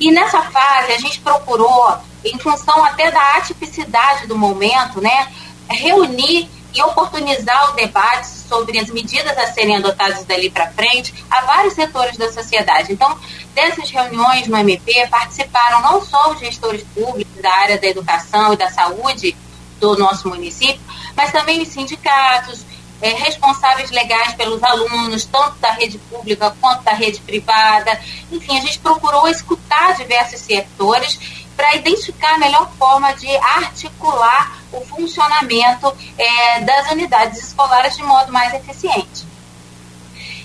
E 0.01 0.11
nessa 0.11 0.43
fase 0.43 0.93
a 0.93 0.99
gente 0.99 1.21
procurou, 1.21 1.97
em 2.25 2.39
função 2.39 2.85
até 2.85 3.11
da 3.11 3.37
atipicidade 3.37 4.27
do 4.27 4.37
momento, 4.37 5.01
né, 5.01 5.33
reunir 5.69 6.49
e 6.75 6.83
oportunizar 6.83 7.71
o 7.71 7.75
debate 7.75 8.27
sobre 8.27 8.79
as 8.79 8.89
medidas 8.89 9.37
a 9.37 9.47
serem 9.53 9.77
adotadas 9.77 10.25
dali 10.25 10.51
para 10.51 10.71
frente 10.73 11.13
a 11.31 11.43
vários 11.43 11.75
setores 11.75 12.17
da 12.17 12.33
sociedade. 12.33 12.93
Então, 12.93 13.19
dessas 13.55 13.91
reuniões 13.91 14.47
no 14.47 14.57
MP 14.57 15.07
participaram 15.09 15.81
não 15.83 16.05
só 16.05 16.33
os 16.33 16.41
gestores 16.41 16.83
públicos 16.95 17.41
da 17.43 17.53
área 17.53 17.79
da 17.79 17.87
educação 17.87 18.53
e 18.53 18.57
da 18.57 18.71
saúde 18.71 19.37
do 19.79 19.97
nosso 19.99 20.29
município, 20.29 20.81
mas 21.17 21.33
também 21.33 21.61
os 21.61 21.69
sindicatos, 21.69 22.65
é, 23.03 23.09
responsáveis 23.15 23.91
legais 23.91 24.33
pelos 24.35 24.63
alunos, 24.63 25.25
tanto 25.25 25.59
da 25.59 25.73
rede 25.73 25.99
pública 25.99 26.55
quanto 26.61 26.85
da 26.85 26.93
rede 26.93 27.21
privada. 27.21 28.01
Enfim, 28.31 28.57
a 28.57 28.61
gente 28.61 28.79
procurou 28.79 29.29
escutar 29.29 29.97
diversos 29.97 30.41
setores 30.41 31.19
para 31.57 31.75
identificar 31.75 32.35
a 32.35 32.39
melhor 32.39 32.71
forma 32.79 33.13
de 33.15 33.29
articular 33.37 34.63
o 34.73 34.81
funcionamento 34.83 35.93
é, 36.17 36.61
das 36.61 36.91
unidades 36.93 37.43
escolares 37.43 37.97
de 37.97 38.05
modo 38.05 38.33
mais 38.33 38.55
eficiente. 38.55 39.27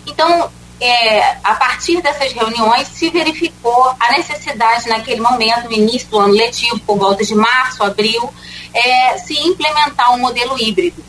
Então, 0.05 0.51
é, 0.81 1.37
a 1.43 1.55
partir 1.55 2.01
dessas 2.01 2.33
reuniões, 2.33 2.87
se 2.87 3.09
verificou 3.09 3.95
a 3.99 4.11
necessidade, 4.11 4.89
naquele 4.89 5.21
momento, 5.21 5.65
no 5.65 5.73
início 5.73 6.07
do 6.09 6.19
ano 6.19 6.33
letivo, 6.33 6.79
por 6.79 6.97
volta 6.97 7.23
de 7.23 7.35
março, 7.35 7.83
abril, 7.83 8.33
é, 8.73 9.17
se 9.19 9.39
implementar 9.39 10.11
um 10.13 10.19
modelo 10.19 10.59
híbrido. 10.59 11.03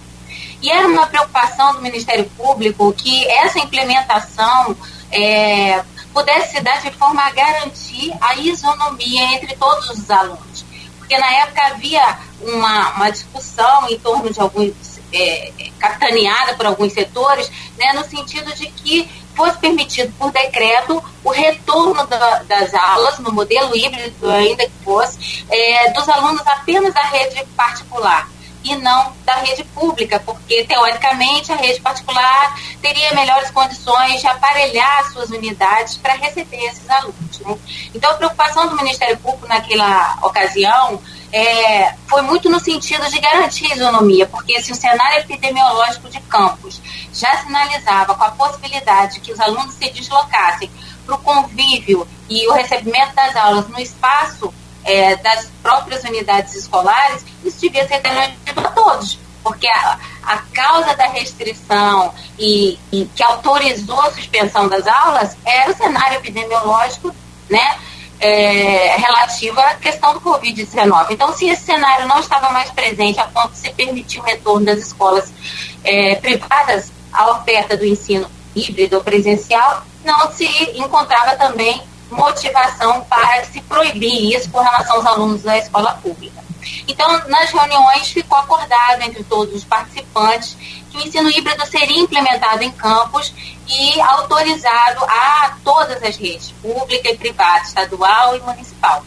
E 0.61 0.71
era 0.71 0.89
uma 0.89 1.07
preocupação 1.07 1.75
do 1.75 1.81
Ministério 1.81 2.25
Público 2.37 2.93
que 2.93 3.27
essa 3.29 3.59
implementação 3.59 4.77
é, 5.11 5.83
pudesse 6.13 6.57
se 6.57 6.61
dar 6.61 6.81
de 6.81 6.91
forma 6.93 7.23
a 7.23 7.31
garantir 7.31 8.13
a 8.21 8.35
isonomia 8.37 9.35
entre 9.35 9.55
todos 9.57 9.89
os 9.91 10.11
alunos. 10.11 10.65
Porque 10.99 11.17
na 11.17 11.31
época 11.33 11.63
havia 11.67 12.19
uma, 12.41 12.91
uma 12.97 13.11
discussão 13.11 13.89
em 13.89 13.99
torno 13.99 14.33
de 14.33 14.41
alguns, 14.41 15.01
é, 15.13 15.53
capitaneada 15.79 16.55
por 16.55 16.67
alguns 16.67 16.93
setores, 16.93 17.51
né, 17.79 17.93
no 17.93 18.05
sentido 18.05 18.53
de 18.55 18.67
que 18.67 19.09
fosse 19.37 19.57
permitido 19.59 20.13
por 20.19 20.33
decreto 20.33 21.03
o 21.23 21.31
retorno 21.31 22.05
da, 22.09 22.43
das 22.43 22.75
aulas, 22.75 23.21
no 23.21 23.33
modelo 23.33 23.77
híbrido 23.77 24.29
ainda 24.29 24.65
que 24.65 24.85
fosse, 24.85 25.45
é, 25.49 25.93
dos 25.93 26.09
alunos 26.09 26.43
apenas 26.45 26.93
da 26.93 27.03
rede 27.03 27.45
particular 27.57 28.29
e 28.65 28.77
não 28.77 29.13
da 29.25 29.37
rede 29.37 29.65
pública, 29.65 30.21
porque 30.21 30.65
teoricamente 30.65 31.53
a 31.53 31.57
rede 31.57 31.81
particular 31.81 32.59
teria 32.83 33.15
melhores 33.15 33.51
condições 33.51 34.21
de 34.21 34.27
aparelhar 34.27 35.11
suas 35.13 35.31
unidades 35.31 35.97
para 35.97 36.15
receber 36.15 36.65
esses 36.65 36.89
alunos. 36.91 37.39
Né? 37.41 37.59
Então 37.95 38.11
a 38.11 38.15
preocupação 38.15 38.69
do 38.69 38.77
Ministério 38.77 39.17
Público 39.19 39.47
naquela 39.47 40.19
ocasião 40.23 41.01
é, 41.33 41.95
foi 42.09 42.23
muito 42.23 42.49
no 42.49 42.59
sentido 42.59 43.09
de 43.11 43.21
garantir 43.21 43.71
a 43.71 43.77
isonomia, 43.77 44.27
porque 44.27 44.61
se 44.63 44.73
o 44.73 44.75
cenário 44.75 45.21
epidemiológico 45.21 46.09
de 46.09 46.21
campus 46.21 46.81
já 47.13 47.37
sinalizava 47.39 48.15
com 48.15 48.25
a 48.25 48.31
possibilidade 48.31 49.15
de 49.15 49.21
que 49.21 49.33
os 49.33 49.41
alunos 49.41 49.75
se 49.75 49.91
deslocassem 49.91 50.71
para 51.05 51.15
o 51.15 51.19
convívio 51.19 52.07
e 52.29 52.47
o 52.49 52.53
recebimento 52.53 53.15
das 53.15 53.35
aulas 53.37 53.69
no 53.69 53.79
espaço 53.79 54.53
é, 54.85 55.17
das 55.17 55.51
próprias 55.63 56.03
unidades 56.05 56.55
escolares, 56.55 57.25
isso 57.45 57.61
devia 57.61 57.87
ser 57.87 58.01
garantido 58.01 58.61
a 58.61 58.71
todos, 58.71 59.19
porque 59.43 59.67
a, 59.69 59.99
a 60.23 60.39
causa 60.53 60.95
da 60.95 61.07
restrição 61.09 62.15
e, 62.39 62.79
e, 62.93 63.05
que 63.15 63.23
autorizou 63.23 64.01
a 64.01 64.11
suspensão 64.13 64.69
das 64.69 64.87
aulas 64.87 65.37
era 65.45 65.71
o 65.71 65.77
cenário 65.77 66.19
epidemiológico, 66.19 67.15
né? 67.49 67.79
É, 68.21 68.97
relativo 68.97 69.61
à 69.61 69.75
questão 69.75 70.13
do 70.13 70.21
Covid-19. 70.21 71.07
Então, 71.11 71.33
se 71.33 71.49
esse 71.49 71.63
cenário 71.63 72.09
não 72.09 72.19
estava 72.19 72.51
mais 72.51 72.69
presente 72.73 73.21
a 73.21 73.25
ponto 73.25 73.53
de 73.53 73.59
se 73.59 73.71
permitir 73.71 74.19
o 74.19 74.25
retorno 74.25 74.67
das 74.67 74.79
escolas 74.79 75.33
é, 75.85 76.17
privadas 76.17 76.91
à 77.13 77.31
oferta 77.31 77.77
do 77.77 77.87
ensino 77.87 78.29
híbrido 78.57 78.97
ou 78.97 79.05
presencial, 79.05 79.85
não 80.05 80.33
se 80.33 80.47
encontrava 80.75 81.37
também 81.37 81.81
motivação 82.11 83.03
para 83.05 83.45
se 83.45 83.61
proibir 83.63 84.37
isso 84.37 84.51
com 84.51 84.61
relação 84.61 84.97
aos 84.97 85.07
alunos 85.07 85.43
da 85.43 85.59
escola 85.59 85.93
pública. 86.03 86.43
Então, 86.87 87.09
nas 87.29 87.51
reuniões 87.51 88.09
ficou 88.09 88.39
acordado 88.39 89.03
entre 89.03 89.23
todos 89.25 89.55
os 89.55 89.65
participantes 89.65 90.57
que 90.91 90.97
o 90.97 91.01
ensino 91.01 91.31
híbrido 91.31 91.65
seria 91.67 92.01
implementado 92.01 92.63
em 92.63 92.71
campos 92.73 93.33
e 93.69 94.01
autorizado 94.01 95.05
a 95.05 95.57
todas 95.63 96.03
as 96.03 96.17
redes, 96.17 96.53
pública 96.63 97.11
e 97.11 97.17
privada, 97.17 97.65
estadual 97.65 98.37
e 98.37 98.41
municipal. 98.41 99.05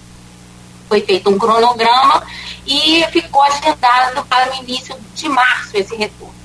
Foi 0.88 1.02
feito 1.02 1.30
um 1.30 1.38
cronograma 1.38 2.24
e 2.66 3.06
ficou 3.12 3.42
agendado 3.44 4.26
para 4.26 4.52
o 4.52 4.56
início 4.56 4.96
de 5.16 5.30
março 5.30 5.78
esse 5.78 5.96
retorno. 5.96 6.41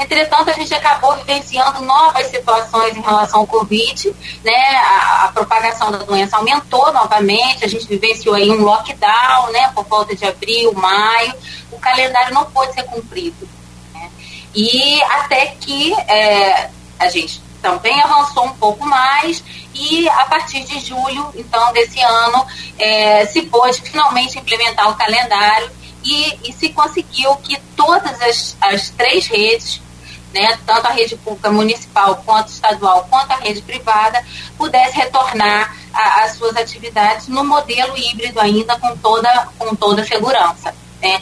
Entretanto, 0.00 0.48
a 0.48 0.54
gente 0.54 0.72
acabou 0.74 1.14
vivenciando 1.16 1.82
novas 1.82 2.26
situações 2.28 2.96
em 2.96 3.02
relação 3.02 3.40
ao 3.40 3.46
Covid, 3.46 4.16
né? 4.42 4.76
A, 4.76 5.24
a, 5.24 5.28
propagação 5.28 5.92
da 5.92 5.98
doença 5.98 6.38
aumentou 6.38 6.90
novamente, 6.90 7.66
a 7.66 7.68
gente 7.68 7.86
vivenciou 7.86 8.34
aí 8.34 8.50
um 8.50 8.62
lockdown, 8.62 9.52
né? 9.52 9.70
Por 9.74 9.84
volta 9.84 10.16
de 10.16 10.24
abril, 10.24 10.72
maio, 10.72 11.34
o 11.70 11.78
calendário 11.78 12.32
não 12.32 12.46
pôde 12.46 12.72
ser 12.72 12.84
cumprido. 12.84 13.46
Né? 13.92 14.10
E 14.54 15.02
até 15.02 15.46
que 15.60 15.92
é, 16.08 16.70
a 16.98 17.08
gente 17.10 17.42
também 17.60 18.00
avançou 18.00 18.46
um 18.46 18.54
pouco 18.54 18.86
mais 18.86 19.44
e 19.74 20.08
a 20.08 20.24
partir 20.24 20.64
de 20.64 20.80
julho, 20.80 21.30
então, 21.34 21.74
desse 21.74 22.00
ano, 22.00 22.46
é, 22.78 23.26
se 23.26 23.42
pôde 23.42 23.82
finalmente 23.82 24.38
implementar 24.38 24.88
o 24.88 24.96
calendário 24.96 25.70
e, 26.02 26.48
e, 26.48 26.52
se 26.54 26.70
conseguiu 26.70 27.36
que 27.36 27.60
todas 27.76 28.20
as, 28.22 28.56
as 28.60 28.88
três 28.88 29.26
redes 29.26 29.82
né, 30.32 30.58
tanto 30.64 30.86
a 30.86 30.90
rede 30.90 31.16
pública 31.16 31.50
municipal 31.50 32.22
quanto 32.24 32.48
estadual 32.48 33.06
quanto 33.10 33.32
a 33.32 33.36
rede 33.36 33.62
privada 33.62 34.24
pudesse 34.56 34.96
retornar 34.96 35.76
às 35.92 36.36
suas 36.36 36.56
atividades 36.56 37.28
no 37.28 37.44
modelo 37.44 37.96
híbrido 37.96 38.40
ainda 38.40 38.78
com 38.78 38.96
toda 38.96 39.48
com 39.58 39.74
toda 39.74 40.04
segurança 40.04 40.74
né. 41.02 41.20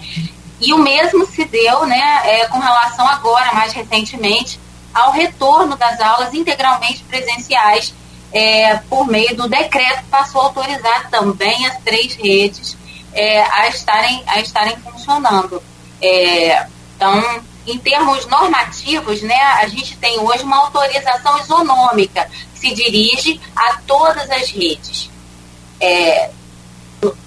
e 0.60 0.72
o 0.74 0.78
mesmo 0.78 1.26
se 1.26 1.44
deu 1.44 1.86
né 1.86 2.20
é, 2.24 2.46
com 2.48 2.58
relação 2.58 3.06
agora 3.08 3.52
mais 3.54 3.72
recentemente 3.72 4.60
ao 4.92 5.10
retorno 5.10 5.76
das 5.76 6.00
aulas 6.00 6.34
integralmente 6.34 7.02
presenciais 7.04 7.94
é, 8.30 8.76
por 8.90 9.06
meio 9.06 9.34
do 9.34 9.48
decreto 9.48 10.02
que 10.02 10.10
passou 10.10 10.42
a 10.42 10.44
autorizar 10.44 11.08
também 11.10 11.66
as 11.66 11.78
três 11.78 12.14
redes 12.14 12.76
é, 13.14 13.42
a 13.42 13.68
estarem 13.68 14.22
a 14.26 14.40
estarem 14.40 14.76
funcionando 14.76 15.62
é, 16.02 16.66
então 16.94 17.42
em 17.72 17.78
termos 17.78 18.26
normativos, 18.26 19.22
né, 19.22 19.40
a 19.60 19.66
gente 19.68 19.96
tem 19.96 20.18
hoje 20.18 20.42
uma 20.42 20.58
autorização 20.58 21.38
isonômica 21.38 22.30
que 22.54 22.60
se 22.60 22.74
dirige 22.74 23.40
a 23.54 23.74
todas 23.86 24.30
as 24.30 24.50
redes. 24.50 25.10
É, 25.80 26.30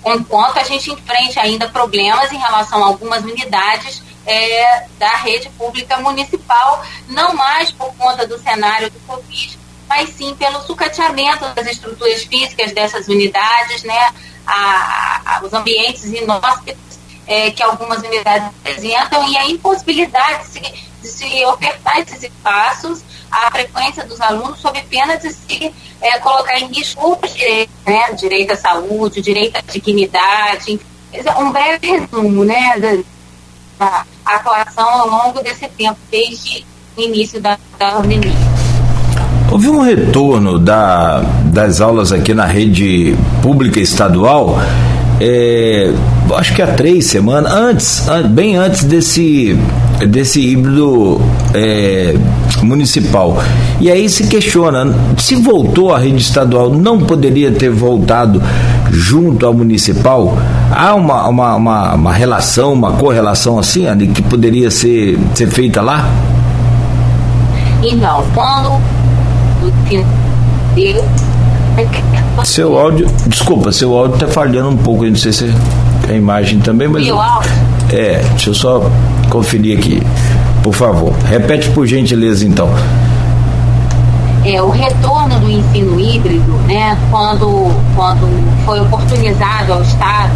enquanto 0.06 0.58
a 0.58 0.64
gente 0.64 0.92
enfrente 0.92 1.40
ainda 1.40 1.70
problemas 1.70 2.32
em 2.32 2.38
relação 2.38 2.84
a 2.84 2.88
algumas 2.88 3.24
unidades 3.24 4.04
é, 4.26 4.86
da 4.98 5.16
rede 5.18 5.50
pública 5.52 5.98
municipal, 5.98 6.84
não 7.08 7.34
mais 7.34 7.72
por 7.72 7.94
conta 7.96 8.28
do 8.28 8.38
cenário 8.40 8.90
do 8.90 9.00
Covid, 9.02 9.60
mas 9.88 10.10
sim 10.10 10.36
pelo 10.36 10.62
sucateamento 10.62 11.48
das 11.54 11.68
estruturas 11.68 12.24
físicas 12.24 12.72
dessas 12.72 13.08
unidades, 13.08 13.84
né, 13.84 14.14
a, 14.46 15.22
a, 15.38 15.42
os 15.44 15.54
ambientes 15.54 16.04
inóspitos 16.06 16.91
é, 17.32 17.50
que 17.50 17.64
algumas 17.64 18.00
unidades 18.00 18.50
apresentam 18.60 19.26
e 19.30 19.38
a 19.38 19.48
impossibilidade 19.48 20.44
de 20.44 20.48
se, 20.50 20.60
de 21.02 21.08
se 21.08 21.46
ofertar 21.46 22.00
esses 22.00 22.24
espaços 22.24 23.02
à 23.32 23.50
frequência 23.50 24.04
dos 24.04 24.20
alunos 24.20 24.60
sob 24.60 24.82
pena 24.90 25.16
de 25.16 25.32
se 25.32 25.74
é, 26.02 26.20
colocar 26.20 26.60
em 26.60 26.68
risco 26.68 27.02
outros 27.02 27.34
direitos, 27.34 27.74
né? 27.86 28.12
direito 28.20 28.52
à 28.52 28.58
saúde, 28.58 29.22
direito 29.22 29.56
à 29.56 29.62
dignidade, 29.62 30.78
um 31.40 31.52
breve 31.54 31.88
resumo 31.88 32.44
né, 32.44 32.78
da, 33.80 34.06
atuação 34.26 34.88
ao 34.88 35.08
longo 35.08 35.42
desse 35.42 35.68
tempo, 35.70 35.98
desde 36.12 36.66
o 36.98 37.02
início 37.02 37.40
da, 37.40 37.58
da 37.80 37.92
pandemia. 37.92 38.32
Houve 39.50 39.70
um 39.70 39.82
retorno 39.82 40.60
da, 40.60 41.22
das 41.46 41.80
aulas 41.80 42.12
aqui 42.12 42.34
na 42.34 42.46
rede 42.46 43.16
pública 43.42 43.80
estadual 43.80 44.58
é, 45.24 45.94
acho 46.36 46.56
que 46.56 46.64
há 46.64 46.68
três 46.68 47.06
semanas, 47.06 47.54
antes, 47.54 48.04
bem 48.32 48.56
antes 48.56 48.84
desse 48.84 49.56
desse 50.08 50.42
híbrido 50.42 51.22
é, 51.54 52.16
municipal. 52.64 53.38
E 53.80 53.92
aí 53.92 54.10
se 54.10 54.26
questiona, 54.26 54.92
se 55.20 55.36
voltou 55.36 55.94
à 55.94 56.00
rede 56.00 56.24
estadual, 56.24 56.72
não 56.72 57.02
poderia 57.02 57.52
ter 57.52 57.70
voltado 57.70 58.42
junto 58.90 59.46
ao 59.46 59.54
municipal? 59.54 60.36
Há 60.72 60.96
uma, 60.96 61.28
uma, 61.28 61.56
uma, 61.56 61.94
uma 61.94 62.14
relação, 62.14 62.74
uma 62.74 62.94
correlação 62.94 63.60
assim, 63.60 63.86
que 64.12 64.24
poderia 64.24 64.72
ser, 64.72 65.20
ser 65.36 65.48
feita 65.52 65.84
lá? 65.84 66.10
Então, 67.84 68.24
quando 68.34 68.82
seu 72.44 72.78
áudio, 72.78 73.08
desculpa, 73.28 73.72
seu 73.72 73.98
áudio 73.98 74.16
está 74.16 74.28
falhando 74.28 74.70
um 74.70 74.78
pouco, 74.78 75.06
não 75.06 75.16
sei 75.16 75.32
se 75.32 75.46
é 76.08 76.14
a 76.14 76.16
imagem 76.16 76.60
também, 76.60 76.88
mas. 76.88 77.04
Meu 77.04 77.20
áudio? 77.20 77.52
É, 77.92 78.20
deixa 78.30 78.50
eu 78.50 78.54
só 78.54 78.82
conferir 79.30 79.78
aqui, 79.78 80.02
por 80.64 80.74
favor. 80.74 81.14
Repete 81.26 81.70
por 81.72 81.86
gentileza 81.86 82.46
então. 82.46 82.70
É, 84.44 84.62
o 84.62 84.70
retorno 84.70 85.40
do 85.40 85.50
ensino 85.50 86.00
híbrido, 86.00 86.52
né, 86.66 86.98
quando, 87.12 87.70
quando 87.96 88.28
foi 88.66 88.80
oportunizado 88.80 89.74
ao 89.74 89.84
Estado, 89.84 90.32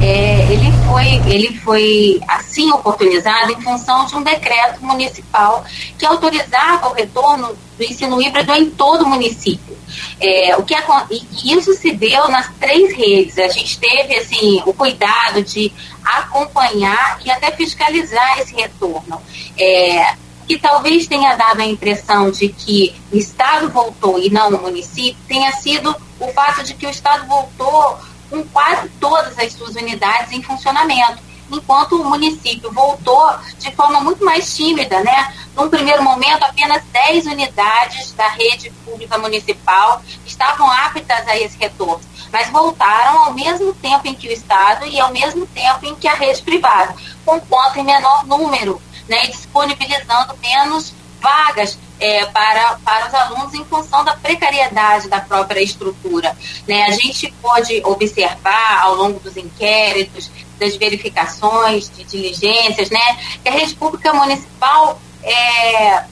é, 0.00 0.46
ele, 0.50 0.72
foi, 0.86 1.22
ele 1.32 1.56
foi 1.58 2.20
assim 2.26 2.72
oportunizado 2.72 3.52
em 3.52 3.60
função 3.60 4.06
de 4.06 4.16
um 4.16 4.22
decreto 4.22 4.84
municipal 4.84 5.64
que 5.96 6.04
autorizava 6.04 6.88
o 6.88 6.94
retorno 6.94 7.48
do 7.78 7.84
ensino 7.84 8.20
híbrido 8.20 8.52
em 8.52 8.70
todo 8.70 9.04
o 9.04 9.08
município. 9.08 9.71
É, 10.20 10.56
o 10.56 10.62
que 10.62 10.74
e 11.10 11.52
isso 11.52 11.72
se 11.74 11.92
deu 11.92 12.28
nas 12.28 12.50
três 12.60 12.94
redes. 12.96 13.38
A 13.38 13.48
gente 13.48 13.78
teve 13.78 14.16
assim 14.16 14.62
o 14.66 14.72
cuidado 14.72 15.42
de 15.42 15.72
acompanhar 16.04 17.20
e 17.24 17.30
até 17.30 17.50
fiscalizar 17.52 18.38
esse 18.38 18.54
retorno. 18.54 19.20
É, 19.58 20.16
que 20.46 20.58
talvez 20.58 21.06
tenha 21.06 21.34
dado 21.36 21.60
a 21.60 21.66
impressão 21.66 22.30
de 22.30 22.48
que 22.48 22.94
o 23.12 23.16
Estado 23.16 23.70
voltou 23.70 24.18
e 24.18 24.28
não 24.28 24.48
o 24.48 24.62
município, 24.62 25.16
tenha 25.28 25.52
sido 25.52 25.94
o 26.18 26.28
fato 26.28 26.62
de 26.64 26.74
que 26.74 26.86
o 26.86 26.90
Estado 26.90 27.26
voltou 27.26 27.98
com 28.28 28.42
quase 28.48 28.88
todas 29.00 29.38
as 29.38 29.52
suas 29.52 29.76
unidades 29.76 30.32
em 30.32 30.42
funcionamento 30.42 31.31
enquanto 31.52 32.00
o 32.00 32.04
município 32.04 32.72
voltou 32.72 33.30
de 33.58 33.70
forma 33.72 34.00
muito 34.00 34.24
mais 34.24 34.56
tímida, 34.56 35.00
né? 35.02 35.34
Num 35.54 35.68
primeiro 35.68 36.02
momento, 36.02 36.42
apenas 36.42 36.82
10 36.92 37.26
unidades 37.26 38.12
da 38.12 38.28
rede 38.28 38.70
pública 38.84 39.18
municipal 39.18 40.02
estavam 40.26 40.70
aptas 40.70 41.28
a 41.28 41.36
esse 41.38 41.58
retorno, 41.58 42.00
mas 42.32 42.48
voltaram 42.48 43.24
ao 43.24 43.34
mesmo 43.34 43.74
tempo 43.74 44.08
em 44.08 44.14
que 44.14 44.28
o 44.28 44.32
Estado 44.32 44.86
e 44.86 44.98
ao 44.98 45.12
mesmo 45.12 45.46
tempo 45.46 45.84
em 45.84 45.94
que 45.94 46.08
a 46.08 46.14
rede 46.14 46.42
privada, 46.42 46.94
com 47.24 47.38
quanto 47.42 47.78
em 47.78 47.84
menor 47.84 48.26
número, 48.26 48.80
né? 49.08 49.26
E 49.26 49.30
disponibilizando 49.30 50.36
menos 50.40 50.94
vagas 51.20 51.78
é, 52.00 52.26
para, 52.26 52.74
para 52.84 53.06
os 53.06 53.14
alunos 53.14 53.54
em 53.54 53.64
função 53.64 54.04
da 54.04 54.16
precariedade 54.16 55.08
da 55.08 55.20
própria 55.20 55.62
estrutura. 55.62 56.36
Né? 56.66 56.82
A 56.82 56.90
gente 56.90 57.32
pode 57.40 57.80
observar 57.84 58.82
ao 58.82 58.96
longo 58.96 59.20
dos 59.20 59.36
inquéritos, 59.36 60.28
das 60.58 60.76
verificações, 60.76 61.90
de 61.90 62.04
diligências, 62.04 62.90
né, 62.90 63.00
que 63.42 63.48
a 63.48 63.52
rede 63.52 63.74
pública 63.74 64.12
municipal 64.12 65.00
é, 65.22 66.04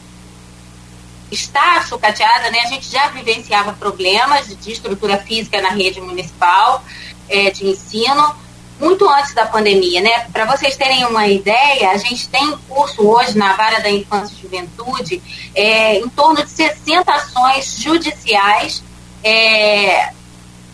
está 1.30 1.82
sucateada, 1.82 2.50
né? 2.50 2.60
A 2.60 2.66
gente 2.66 2.90
já 2.90 3.08
vivenciava 3.08 3.72
problemas 3.72 4.48
de 4.48 4.72
estrutura 4.72 5.18
física 5.18 5.60
na 5.60 5.70
rede 5.70 6.00
municipal 6.00 6.84
é, 7.28 7.50
de 7.50 7.66
ensino 7.66 8.34
muito 8.80 9.08
antes 9.08 9.34
da 9.34 9.44
pandemia, 9.44 10.00
né? 10.00 10.26
Para 10.32 10.46
vocês 10.46 10.74
terem 10.74 11.04
uma 11.04 11.28
ideia, 11.28 11.90
a 11.90 11.98
gente 11.98 12.28
tem 12.28 12.56
curso 12.68 13.06
hoje 13.06 13.36
na 13.36 13.54
vara 13.54 13.80
da 13.80 13.90
infância 13.90 14.34
e 14.34 14.42
juventude 14.42 15.22
é, 15.54 15.98
em 15.98 16.08
torno 16.08 16.42
de 16.42 16.50
60 16.50 17.12
ações 17.12 17.76
judiciais 17.78 18.82
é, 19.22 20.12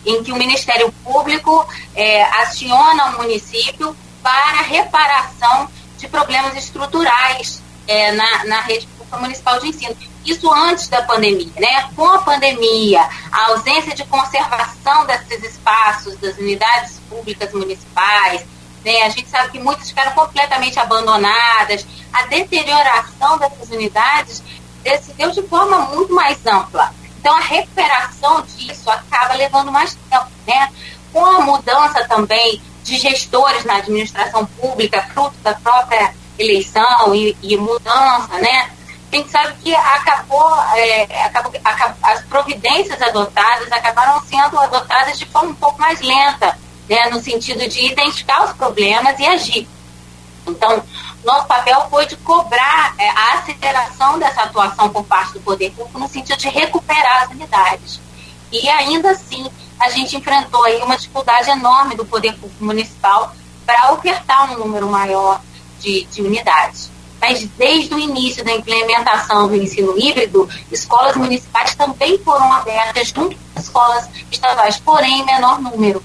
em 0.05 0.23
que 0.23 0.31
o 0.31 0.35
Ministério 0.35 0.91
Público 1.03 1.67
é, 1.95 2.23
aciona 2.41 3.07
o 3.07 3.17
município 3.17 3.95
para 4.21 4.61
reparação 4.61 5.69
de 5.97 6.07
problemas 6.07 6.55
estruturais 6.55 7.61
é, 7.87 8.11
na, 8.11 8.45
na 8.45 8.61
rede 8.61 8.87
pública 8.87 9.17
municipal 9.17 9.59
de 9.59 9.67
ensino. 9.69 9.95
Isso 10.25 10.51
antes 10.53 10.89
da 10.89 11.01
pandemia, 11.03 11.51
né? 11.57 11.89
Com 11.95 12.05
a 12.05 12.19
pandemia, 12.19 13.01
a 13.31 13.51
ausência 13.51 13.95
de 13.95 14.03
conservação 14.05 15.05
desses 15.05 15.41
espaços, 15.43 16.17
das 16.17 16.37
unidades 16.37 16.99
públicas 17.09 17.51
municipais, 17.53 18.45
né? 18.83 19.03
A 19.03 19.09
gente 19.09 19.29
sabe 19.29 19.51
que 19.51 19.59
muitas 19.59 19.87
ficaram 19.87 20.11
completamente 20.11 20.77
abandonadas. 20.79 21.87
A 22.11 22.23
deterioração 22.23 23.37
dessas 23.37 23.69
unidades 23.69 24.43
se 25.01 25.13
deu 25.13 25.31
de 25.31 25.41
forma 25.43 25.79
muito 25.87 26.13
mais 26.13 26.45
ampla. 26.45 26.93
Então, 27.27 27.39
a 27.39 27.41
recuperação 27.41 28.41
disso 28.43 28.89
acaba 28.89 29.33
levando 29.33 29.69
mais 29.69 29.93
tempo, 30.09 30.27
né? 30.47 30.71
Com 31.11 31.25
a 31.25 31.41
mudança 31.41 32.07
também 32.07 32.61
de 32.85 32.97
gestores 32.97 33.65
na 33.65 33.75
administração 33.75 34.45
pública, 34.45 35.01
fruto 35.13 35.35
da 35.43 35.53
própria 35.53 36.15
eleição 36.39 37.13
e, 37.13 37.35
e 37.43 37.57
mudança, 37.57 38.29
né? 38.39 38.71
A 39.11 39.15
gente 39.17 39.29
sabe 39.29 39.55
que 39.61 39.75
acabou, 39.75 40.55
é, 40.73 41.25
acabou, 41.25 41.51
acabou, 41.65 41.97
as 42.01 42.23
providências 42.23 43.01
adotadas 43.01 43.69
acabaram 43.73 44.21
sendo 44.21 44.57
adotadas 44.57 45.19
de 45.19 45.25
forma 45.25 45.49
um 45.49 45.55
pouco 45.55 45.81
mais 45.81 45.99
lenta, 45.99 46.57
né? 46.87 47.09
No 47.09 47.21
sentido 47.21 47.67
de 47.67 47.91
identificar 47.91 48.45
os 48.45 48.53
problemas 48.53 49.19
e 49.19 49.25
agir. 49.25 49.67
Então, 50.47 50.83
nosso 51.23 51.45
papel 51.45 51.87
foi 51.89 52.05
de 52.05 52.15
cobrar 52.17 52.95
é, 52.97 53.09
a 53.09 53.33
aceleração 53.33 54.17
dessa 54.17 54.43
atuação 54.43 54.89
por 54.89 55.03
parte 55.03 55.33
do 55.33 55.41
poder 55.41 55.71
público 55.71 55.99
no 55.99 56.07
sentido 56.07 56.37
de 56.37 56.49
recuperar 56.49 57.23
as 57.23 57.29
unidades. 57.31 57.99
E 58.51 58.69
ainda 58.69 59.11
assim, 59.11 59.45
a 59.79 59.89
gente 59.89 60.15
enfrentou 60.15 60.63
aí 60.63 60.81
uma 60.81 60.97
dificuldade 60.97 61.49
enorme 61.49 61.95
do 61.95 62.05
poder 62.05 62.33
público 62.33 62.63
municipal 62.63 63.33
para 63.65 63.91
ofertar 63.91 64.51
um 64.51 64.59
número 64.59 64.87
maior 64.87 65.41
de, 65.79 66.05
de 66.05 66.21
unidades. 66.21 66.89
Mas 67.19 67.43
desde 67.57 67.93
o 67.93 67.99
início 67.99 68.45
da 68.45 68.53
implementação 68.53 69.47
do 69.47 69.55
ensino 69.55 69.97
híbrido, 69.97 70.47
escolas 70.71 71.15
municipais 71.15 71.75
também 71.75 72.17
foram 72.19 72.51
abertas 72.53 73.09
junto 73.09 73.35
com 73.35 73.59
escolas 73.59 74.07
estaduais, 74.31 74.77
porém 74.77 75.19
em 75.19 75.25
menor 75.25 75.59
número. 75.59 76.01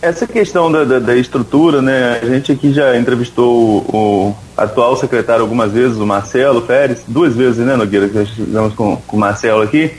Essa 0.00 0.26
questão 0.26 0.70
da, 0.70 0.84
da, 0.84 0.98
da, 0.98 1.16
estrutura, 1.16 1.80
né? 1.80 2.20
A 2.22 2.26
gente 2.26 2.52
aqui 2.52 2.72
já 2.72 2.96
entrevistou 2.98 3.84
o, 3.88 3.96
o, 3.96 4.36
atual 4.56 4.94
secretário 4.96 5.42
algumas 5.42 5.72
vezes, 5.72 5.96
o 5.96 6.06
Marcelo 6.06 6.62
Pérez, 6.62 7.02
duas 7.08 7.34
vezes, 7.34 7.64
né, 7.64 7.76
Nogueira, 7.76 8.08
que 8.08 8.18
nós 8.18 8.28
fizemos 8.28 8.74
com, 8.74 8.96
com 8.96 9.16
o 9.16 9.20
Marcelo 9.20 9.62
aqui. 9.62 9.92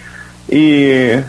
E 0.49 1.19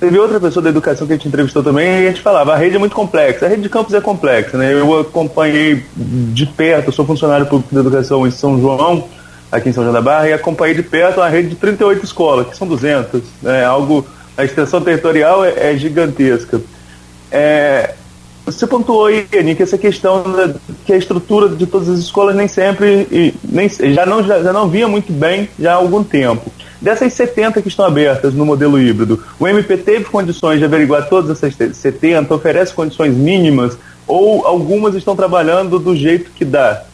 teve 0.00 0.18
outra 0.18 0.40
pessoa 0.40 0.62
da 0.62 0.70
educação 0.70 1.06
que 1.06 1.12
a 1.12 1.16
gente 1.16 1.28
entrevistou 1.28 1.62
também 1.62 1.86
e 1.86 2.06
a 2.06 2.10
gente 2.10 2.22
falava, 2.22 2.54
a 2.54 2.56
rede 2.56 2.76
é 2.76 2.78
muito 2.78 2.96
complexa, 2.96 3.44
a 3.44 3.48
rede 3.48 3.62
de 3.62 3.68
campus 3.68 3.92
é 3.92 4.00
complexa, 4.00 4.56
né? 4.56 4.72
Eu 4.72 5.00
acompanhei 5.00 5.84
de 5.94 6.46
perto, 6.46 6.90
sou 6.90 7.04
funcionário 7.04 7.46
público 7.46 7.74
da 7.74 7.82
educação 7.82 8.26
em 8.26 8.30
São 8.30 8.58
João, 8.58 9.04
aqui 9.52 9.68
em 9.68 9.72
São 9.72 9.84
João 9.84 9.92
da 9.92 10.00
Barra, 10.00 10.28
e 10.28 10.32
acompanhei 10.32 10.74
de 10.74 10.82
perto 10.82 11.18
uma 11.18 11.28
rede 11.28 11.50
de 11.50 11.56
38 11.56 12.02
escolas, 12.02 12.48
que 12.48 12.56
são 12.56 12.66
200, 12.66 13.20
né? 13.42 13.62
Algo, 13.62 14.06
a 14.38 14.44
extensão 14.44 14.80
territorial 14.80 15.44
é, 15.44 15.70
é 15.70 15.76
gigantesca. 15.76 16.62
É, 17.30 17.94
você 18.44 18.66
pontuou 18.66 19.06
aí, 19.06 19.26
Nick, 19.44 19.62
essa 19.62 19.78
questão 19.78 20.22
da, 20.22 20.54
que 20.84 20.92
a 20.92 20.96
estrutura 20.96 21.48
de 21.48 21.66
todas 21.66 21.88
as 21.88 21.98
escolas 21.98 22.34
nem 22.34 22.48
sempre, 22.48 23.06
e, 23.10 23.34
nem, 23.44 23.68
já, 23.68 24.04
não, 24.04 24.22
já, 24.22 24.42
já 24.42 24.52
não 24.52 24.68
vinha 24.68 24.88
muito 24.88 25.12
bem 25.12 25.48
já 25.58 25.72
há 25.72 25.76
algum 25.76 26.02
tempo. 26.02 26.50
Dessas 26.80 27.12
70 27.12 27.60
que 27.60 27.68
estão 27.68 27.84
abertas 27.84 28.32
no 28.32 28.44
modelo 28.44 28.80
híbrido, 28.80 29.22
o 29.38 29.46
MP 29.46 29.76
teve 29.76 30.06
condições 30.06 30.58
de 30.58 30.64
averiguar 30.64 31.08
todas 31.08 31.42
essas 31.42 31.76
70, 31.76 32.34
oferece 32.34 32.72
condições 32.72 33.14
mínimas, 33.14 33.76
ou 34.06 34.46
algumas 34.46 34.94
estão 34.94 35.14
trabalhando 35.14 35.78
do 35.78 35.94
jeito 35.94 36.30
que 36.30 36.44
dá? 36.44 36.84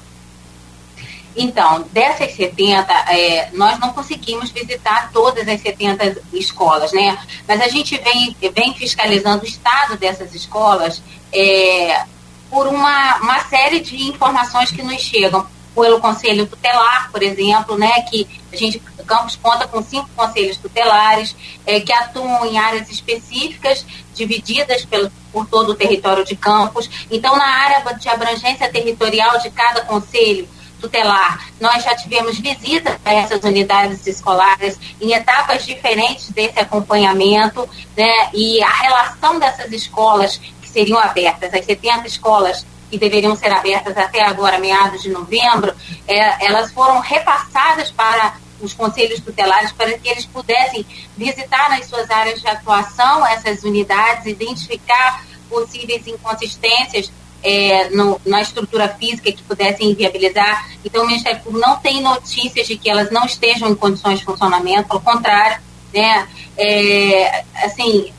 Então, 1.36 1.84
dessas 1.92 2.32
70, 2.34 2.92
é, 3.10 3.50
nós 3.52 3.78
não 3.78 3.92
conseguimos 3.92 4.50
visitar 4.50 5.10
todas 5.12 5.46
as 5.46 5.60
70 5.60 6.22
escolas, 6.32 6.92
né? 6.92 7.18
Mas 7.46 7.60
a 7.60 7.68
gente 7.68 7.96
vem, 7.98 8.34
vem 8.54 8.74
fiscalizando 8.74 9.44
o 9.44 9.46
estado 9.46 9.96
dessas 9.96 10.34
escolas 10.34 11.02
é, 11.32 12.04
por 12.50 12.66
uma, 12.66 13.16
uma 13.18 13.40
série 13.40 13.80
de 13.80 14.08
informações 14.08 14.70
que 14.70 14.82
nos 14.82 15.00
chegam 15.00 15.46
pelo 15.74 16.00
Conselho 16.00 16.46
Tutelar, 16.46 17.10
por 17.12 17.22
exemplo, 17.22 17.76
né, 17.76 18.00
que 18.02 18.26
a 18.50 18.56
gente, 18.56 18.80
Campos 19.06 19.36
conta 19.36 19.68
com 19.68 19.82
cinco 19.82 20.08
conselhos 20.16 20.56
tutelares 20.56 21.36
é, 21.64 21.78
que 21.78 21.92
atuam 21.92 22.44
em 22.44 22.58
áreas 22.58 22.90
específicas, 22.90 23.86
divididas 24.14 24.84
pelo, 24.84 25.12
por 25.32 25.46
todo 25.46 25.70
o 25.70 25.74
território 25.74 26.24
de 26.24 26.34
Campos. 26.34 26.90
Então, 27.10 27.36
na 27.36 27.46
área 27.46 27.94
de 27.94 28.08
abrangência 28.08 28.68
territorial 28.70 29.38
de 29.38 29.50
cada 29.50 29.82
conselho, 29.82 30.48
tutelar. 30.80 31.46
Nós 31.60 31.82
já 31.82 31.94
tivemos 31.96 32.38
visitas 32.38 32.96
a 33.04 33.12
essas 33.12 33.42
unidades 33.42 34.06
escolares 34.06 34.78
em 35.00 35.12
etapas 35.12 35.64
diferentes 35.64 36.30
desse 36.30 36.58
acompanhamento, 36.58 37.68
né? 37.96 38.30
E 38.32 38.62
a 38.62 38.70
relação 38.70 39.38
dessas 39.38 39.72
escolas 39.72 40.36
que 40.36 40.68
seriam 40.68 40.98
abertas, 40.98 41.52
as 41.52 41.64
70 41.64 42.06
escolas 42.06 42.66
que 42.90 42.98
deveriam 42.98 43.34
ser 43.34 43.50
abertas 43.50 43.96
até 43.96 44.22
agora, 44.22 44.58
meados 44.58 45.02
de 45.02 45.10
novembro, 45.10 45.74
é, 46.06 46.46
elas 46.46 46.72
foram 46.72 47.00
repassadas 47.00 47.90
para 47.90 48.36
os 48.60 48.72
conselhos 48.72 49.20
tutelares 49.20 49.72
para 49.72 49.98
que 49.98 50.08
eles 50.08 50.24
pudessem 50.24 50.86
visitar 51.16 51.68
nas 51.70 51.86
suas 51.86 52.10
áreas 52.10 52.40
de 52.40 52.48
atuação 52.48 53.26
essas 53.26 53.62
unidades, 53.64 54.26
identificar 54.26 55.24
possíveis 55.48 56.06
inconsistências 56.06 57.10
é, 57.46 57.90
no, 57.90 58.20
na 58.26 58.42
estrutura 58.42 58.88
física 58.88 59.30
que 59.30 59.42
pudessem 59.44 59.92
inviabilizar. 59.92 60.68
Então, 60.84 61.04
o 61.04 61.06
Ministério 61.06 61.40
Público 61.40 61.64
não 61.64 61.76
tem 61.76 62.02
notícias 62.02 62.66
de 62.66 62.76
que 62.76 62.90
elas 62.90 63.08
não 63.12 63.24
estejam 63.24 63.70
em 63.70 63.74
condições 63.76 64.18
de 64.18 64.24
funcionamento, 64.24 64.88
pelo 64.88 65.00
contrário, 65.00 65.62
né? 65.94 66.26
É, 66.58 67.44
assim, 67.62 68.12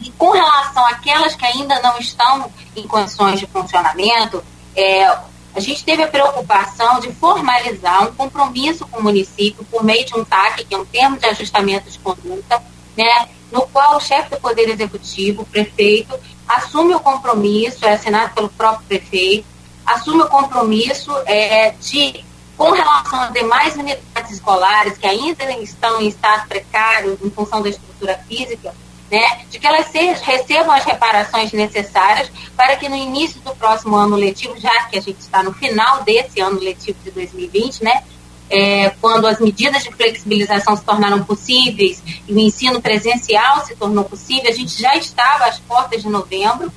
e, 0.00 0.10
com 0.12 0.30
relação 0.30 0.86
àquelas 0.86 1.34
que 1.34 1.44
ainda 1.44 1.80
não 1.82 1.98
estão 1.98 2.48
em 2.76 2.86
condições 2.86 3.40
de 3.40 3.46
funcionamento, 3.48 4.40
é, 4.76 5.04
a 5.04 5.58
gente 5.58 5.84
teve 5.84 6.04
a 6.04 6.06
preocupação 6.06 7.00
de 7.00 7.10
formalizar 7.14 8.04
um 8.08 8.14
compromisso 8.14 8.86
com 8.86 9.00
o 9.00 9.02
município 9.02 9.64
por 9.64 9.82
meio 9.82 10.06
de 10.06 10.14
um 10.14 10.24
TAC, 10.24 10.64
que 10.64 10.74
é 10.76 10.78
um 10.78 10.84
termo 10.84 11.18
de 11.18 11.26
ajustamento 11.26 11.90
de 11.90 11.98
conduta, 11.98 12.62
né, 12.96 13.28
no 13.50 13.62
qual 13.62 13.96
o 13.96 14.00
chefe 14.00 14.30
do 14.30 14.40
Poder 14.40 14.68
Executivo, 14.68 15.42
o 15.42 15.46
prefeito, 15.46 16.16
assume 16.56 16.94
o 16.94 17.00
compromisso, 17.00 17.84
é 17.84 17.92
assinado 17.92 18.34
pelo 18.34 18.48
próprio 18.48 18.86
prefeito, 18.86 19.46
assume 19.86 20.22
o 20.22 20.28
compromisso 20.28 21.12
é, 21.26 21.70
de, 21.80 22.24
com 22.56 22.70
relação 22.70 23.20
às 23.20 23.32
demais 23.32 23.74
unidades 23.76 24.32
escolares 24.32 24.98
que 24.98 25.06
ainda 25.06 25.44
estão 25.60 26.00
em 26.00 26.08
estado 26.08 26.48
precário 26.48 27.18
em 27.22 27.30
função 27.30 27.62
da 27.62 27.68
estrutura 27.68 28.18
física, 28.28 28.74
né, 29.10 29.44
de 29.50 29.58
que 29.58 29.66
elas 29.66 29.86
sejam, 29.88 30.22
recebam 30.22 30.70
as 30.70 30.84
reparações 30.84 31.52
necessárias 31.52 32.30
para 32.56 32.76
que 32.76 32.88
no 32.88 32.94
início 32.94 33.40
do 33.40 33.54
próximo 33.56 33.96
ano 33.96 34.14
letivo, 34.14 34.58
já 34.58 34.84
que 34.84 34.98
a 34.98 35.02
gente 35.02 35.18
está 35.18 35.42
no 35.42 35.52
final 35.52 36.04
desse 36.04 36.40
ano 36.40 36.60
letivo 36.60 36.98
de 37.02 37.10
2020, 37.10 37.82
né, 37.82 38.04
é, 38.50 38.90
quando 39.00 39.26
as 39.26 39.38
medidas 39.38 39.84
de 39.84 39.92
flexibilização 39.92 40.76
se 40.76 40.84
tornaram 40.84 41.22
possíveis 41.22 42.02
e 42.26 42.32
o 42.32 42.38
ensino 42.38 42.82
presencial 42.82 43.64
se 43.64 43.76
tornou 43.76 44.04
possível, 44.04 44.50
a 44.50 44.54
gente 44.54 44.80
já 44.80 44.96
estava 44.96 45.46
às 45.46 45.60
portas 45.60 46.02
de 46.02 46.08
novembro, 46.08 46.72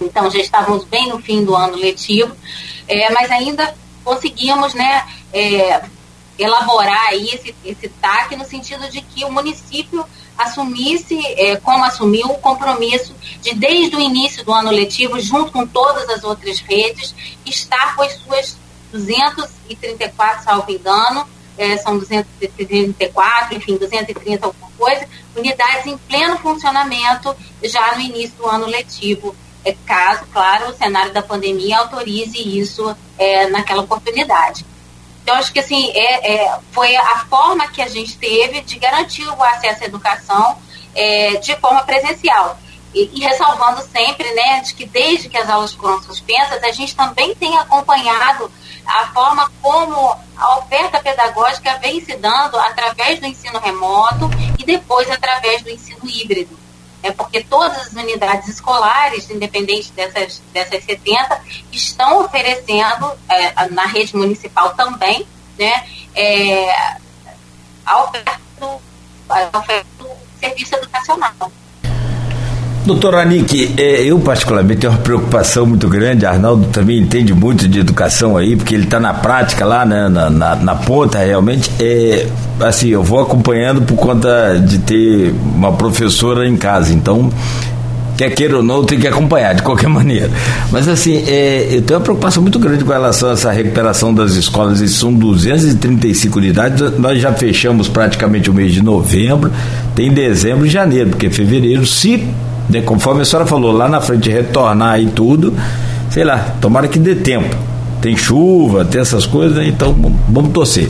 então 0.00 0.28
já 0.30 0.40
estávamos 0.40 0.84
bem 0.84 1.08
no 1.08 1.20
fim 1.20 1.44
do 1.44 1.54
ano 1.54 1.76
letivo, 1.76 2.36
é, 2.88 3.10
mas 3.12 3.30
ainda 3.30 3.74
conseguimos 4.04 4.74
né, 4.74 5.06
é, 5.32 5.82
elaborar 6.36 7.08
aí 7.08 7.28
esse, 7.28 7.54
esse 7.64 7.88
TAC 7.88 8.34
no 8.36 8.44
sentido 8.44 8.88
de 8.90 9.00
que 9.00 9.24
o 9.24 9.30
município 9.30 10.04
assumisse, 10.36 11.20
é, 11.36 11.56
como 11.56 11.84
assumiu, 11.84 12.26
o 12.28 12.38
compromisso 12.38 13.14
de, 13.40 13.54
desde 13.54 13.96
o 13.96 14.00
início 14.00 14.44
do 14.44 14.52
ano 14.52 14.70
letivo, 14.70 15.20
junto 15.20 15.52
com 15.52 15.66
todas 15.66 16.08
as 16.08 16.22
outras 16.24 16.60
redes, 16.60 17.14
estar 17.44 17.96
com 17.96 18.02
as 18.02 18.14
suas 18.14 18.56
234, 18.92 20.44
salvo 20.44 20.70
engano, 20.70 21.28
é, 21.56 21.76
são 21.76 21.98
234, 21.98 23.56
enfim, 23.56 23.76
230 23.76 24.46
alguma 24.46 24.70
coisa, 24.78 25.08
unidades 25.36 25.86
em 25.86 25.98
pleno 25.98 26.38
funcionamento 26.38 27.34
já 27.62 27.96
no 27.96 28.00
início 28.00 28.36
do 28.36 28.46
ano 28.46 28.66
letivo, 28.66 29.34
é, 29.64 29.74
caso, 29.84 30.24
claro, 30.32 30.70
o 30.70 30.74
cenário 30.74 31.12
da 31.12 31.20
pandemia 31.20 31.78
autorize 31.78 32.38
isso 32.38 32.96
é, 33.18 33.48
naquela 33.48 33.82
oportunidade. 33.82 34.64
Então, 35.22 35.36
acho 35.36 35.52
que 35.52 35.58
assim, 35.58 35.90
é, 35.90 36.36
é, 36.36 36.58
foi 36.72 36.96
a 36.96 37.26
forma 37.28 37.68
que 37.68 37.82
a 37.82 37.88
gente 37.88 38.16
teve 38.16 38.62
de 38.62 38.78
garantir 38.78 39.26
o 39.26 39.42
acesso 39.42 39.82
à 39.82 39.86
educação 39.86 40.56
é, 40.94 41.36
de 41.36 41.54
forma 41.56 41.82
presencial. 41.82 42.58
E, 42.94 43.10
e, 43.12 43.20
ressalvando 43.20 43.82
sempre, 43.82 44.32
né, 44.32 44.60
de 44.60 44.72
que 44.72 44.86
desde 44.86 45.28
que 45.28 45.36
as 45.36 45.50
aulas 45.50 45.74
foram 45.74 46.02
suspensas, 46.02 46.62
a 46.64 46.70
gente 46.70 46.96
também 46.96 47.34
tem 47.34 47.58
acompanhado 47.58 48.50
a 48.88 49.06
forma 49.08 49.50
como 49.60 50.16
a 50.36 50.58
oferta 50.58 50.98
pedagógica 50.98 51.78
vem 51.78 52.02
se 52.02 52.16
dando 52.16 52.58
através 52.58 53.20
do 53.20 53.26
ensino 53.26 53.58
remoto 53.58 54.30
e 54.58 54.64
depois 54.64 55.10
através 55.10 55.62
do 55.62 55.70
ensino 55.70 56.00
híbrido. 56.04 56.58
É 57.02 57.12
porque 57.12 57.44
todas 57.44 57.76
as 57.78 57.92
unidades 57.92 58.48
escolares, 58.48 59.30
independente 59.30 59.92
dessas, 59.92 60.42
dessas 60.52 60.82
70, 60.84 61.40
estão 61.70 62.24
oferecendo, 62.24 63.12
é, 63.28 63.68
na 63.68 63.86
rede 63.86 64.16
municipal 64.16 64.74
também, 64.74 65.26
né, 65.58 65.86
é, 66.14 66.70
a, 67.84 68.02
oferta 68.02 68.40
do, 68.58 68.80
a 69.28 69.58
oferta 69.58 69.86
do 69.98 70.10
serviço 70.40 70.74
educacional. 70.74 71.52
Doutor 72.88 73.16
Anique, 73.16 73.74
é, 73.76 74.02
eu 74.02 74.18
particularmente 74.18 74.80
tenho 74.80 74.94
uma 74.94 74.98
preocupação 75.00 75.66
muito 75.66 75.86
grande, 75.90 76.24
Arnaldo 76.24 76.68
também 76.68 76.98
entende 76.98 77.34
muito 77.34 77.68
de 77.68 77.80
educação 77.80 78.34
aí, 78.34 78.56
porque 78.56 78.74
ele 78.74 78.84
está 78.84 78.98
na 78.98 79.12
prática 79.12 79.62
lá, 79.66 79.84
né, 79.84 80.08
na, 80.08 80.30
na, 80.30 80.56
na, 80.56 80.74
ponta 80.74 81.18
realmente. 81.18 81.70
É, 81.78 82.26
assim, 82.58 82.88
eu 82.88 83.02
vou 83.02 83.20
acompanhando 83.20 83.82
por 83.82 83.94
conta 83.94 84.58
de 84.58 84.78
ter 84.78 85.34
uma 85.54 85.70
professora 85.70 86.48
em 86.48 86.56
casa, 86.56 86.94
então 86.94 87.30
quer 88.16 88.30
queira 88.30 88.56
ou 88.56 88.62
não, 88.62 88.82
tem 88.82 88.98
que 88.98 89.06
acompanhar 89.06 89.54
de 89.54 89.62
qualquer 89.62 89.88
maneira. 89.92 90.30
Mas 90.72 90.88
assim, 90.88 91.24
é, 91.28 91.68
eu 91.70 91.82
tenho 91.82 91.98
uma 92.00 92.04
preocupação 92.04 92.42
muito 92.42 92.58
grande 92.58 92.84
com 92.84 92.90
relação 92.90 93.28
a 93.28 93.32
essa 93.32 93.50
recuperação 93.52 94.14
das 94.14 94.32
escolas. 94.32 94.80
E 94.80 94.88
são 94.88 95.12
235 95.12 96.38
unidades, 96.38 96.98
nós 96.98 97.20
já 97.20 97.34
fechamos 97.34 97.86
praticamente 97.86 98.48
o 98.48 98.54
mês 98.54 98.72
de 98.72 98.82
novembro, 98.82 99.52
tem 99.94 100.10
dezembro 100.10 100.64
e 100.64 100.70
janeiro, 100.70 101.10
porque 101.10 101.28
fevereiro, 101.28 101.84
se 101.84 102.26
né, 102.68 102.82
conforme 102.82 103.22
a 103.22 103.24
senhora 103.24 103.46
falou, 103.46 103.72
lá 103.72 103.88
na 103.88 104.00
frente 104.00 104.30
retornar 104.30 105.00
e 105.00 105.06
tudo, 105.06 105.54
sei 106.10 106.24
lá, 106.24 106.54
tomara 106.60 106.88
que 106.88 106.98
dê 106.98 107.14
tempo. 107.14 107.56
Tem 108.00 108.16
chuva, 108.16 108.84
tem 108.84 109.00
essas 109.00 109.26
coisas, 109.26 109.56
né, 109.56 109.66
então 109.66 109.94
vamos 110.28 110.52
torcer. 110.52 110.88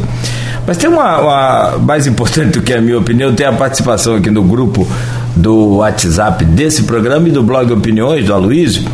Mas 0.67 0.77
tem 0.77 0.91
uma, 0.91 1.19
uma, 1.19 1.79
mais 1.79 2.07
importante 2.07 2.59
do 2.59 2.63
que 2.63 2.75
a 2.75 2.81
minha 2.81 2.99
opinião, 2.99 3.33
tem 3.33 3.47
a 3.47 3.53
participação 3.53 4.17
aqui 4.17 4.31
no 4.31 4.43
grupo 4.43 4.87
do 5.35 5.77
WhatsApp 5.77 6.45
desse 6.45 6.83
programa 6.83 7.27
e 7.29 7.31
do 7.31 7.43
blog 7.43 7.73
Opiniões 7.73 8.27
do 8.27 8.35
Aloysio, 8.35 8.85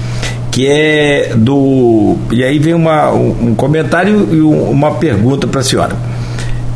que 0.52 0.68
é 0.68 1.32
do. 1.34 2.16
E 2.30 2.44
aí 2.44 2.60
vem 2.60 2.74
uma, 2.74 3.10
um, 3.10 3.56
comentário 3.56 4.28
e 4.30 4.40
um, 4.40 4.70
uma 4.70 4.92
pergunta 4.92 5.48
para 5.48 5.62
a 5.62 5.64
senhora. 5.64 5.96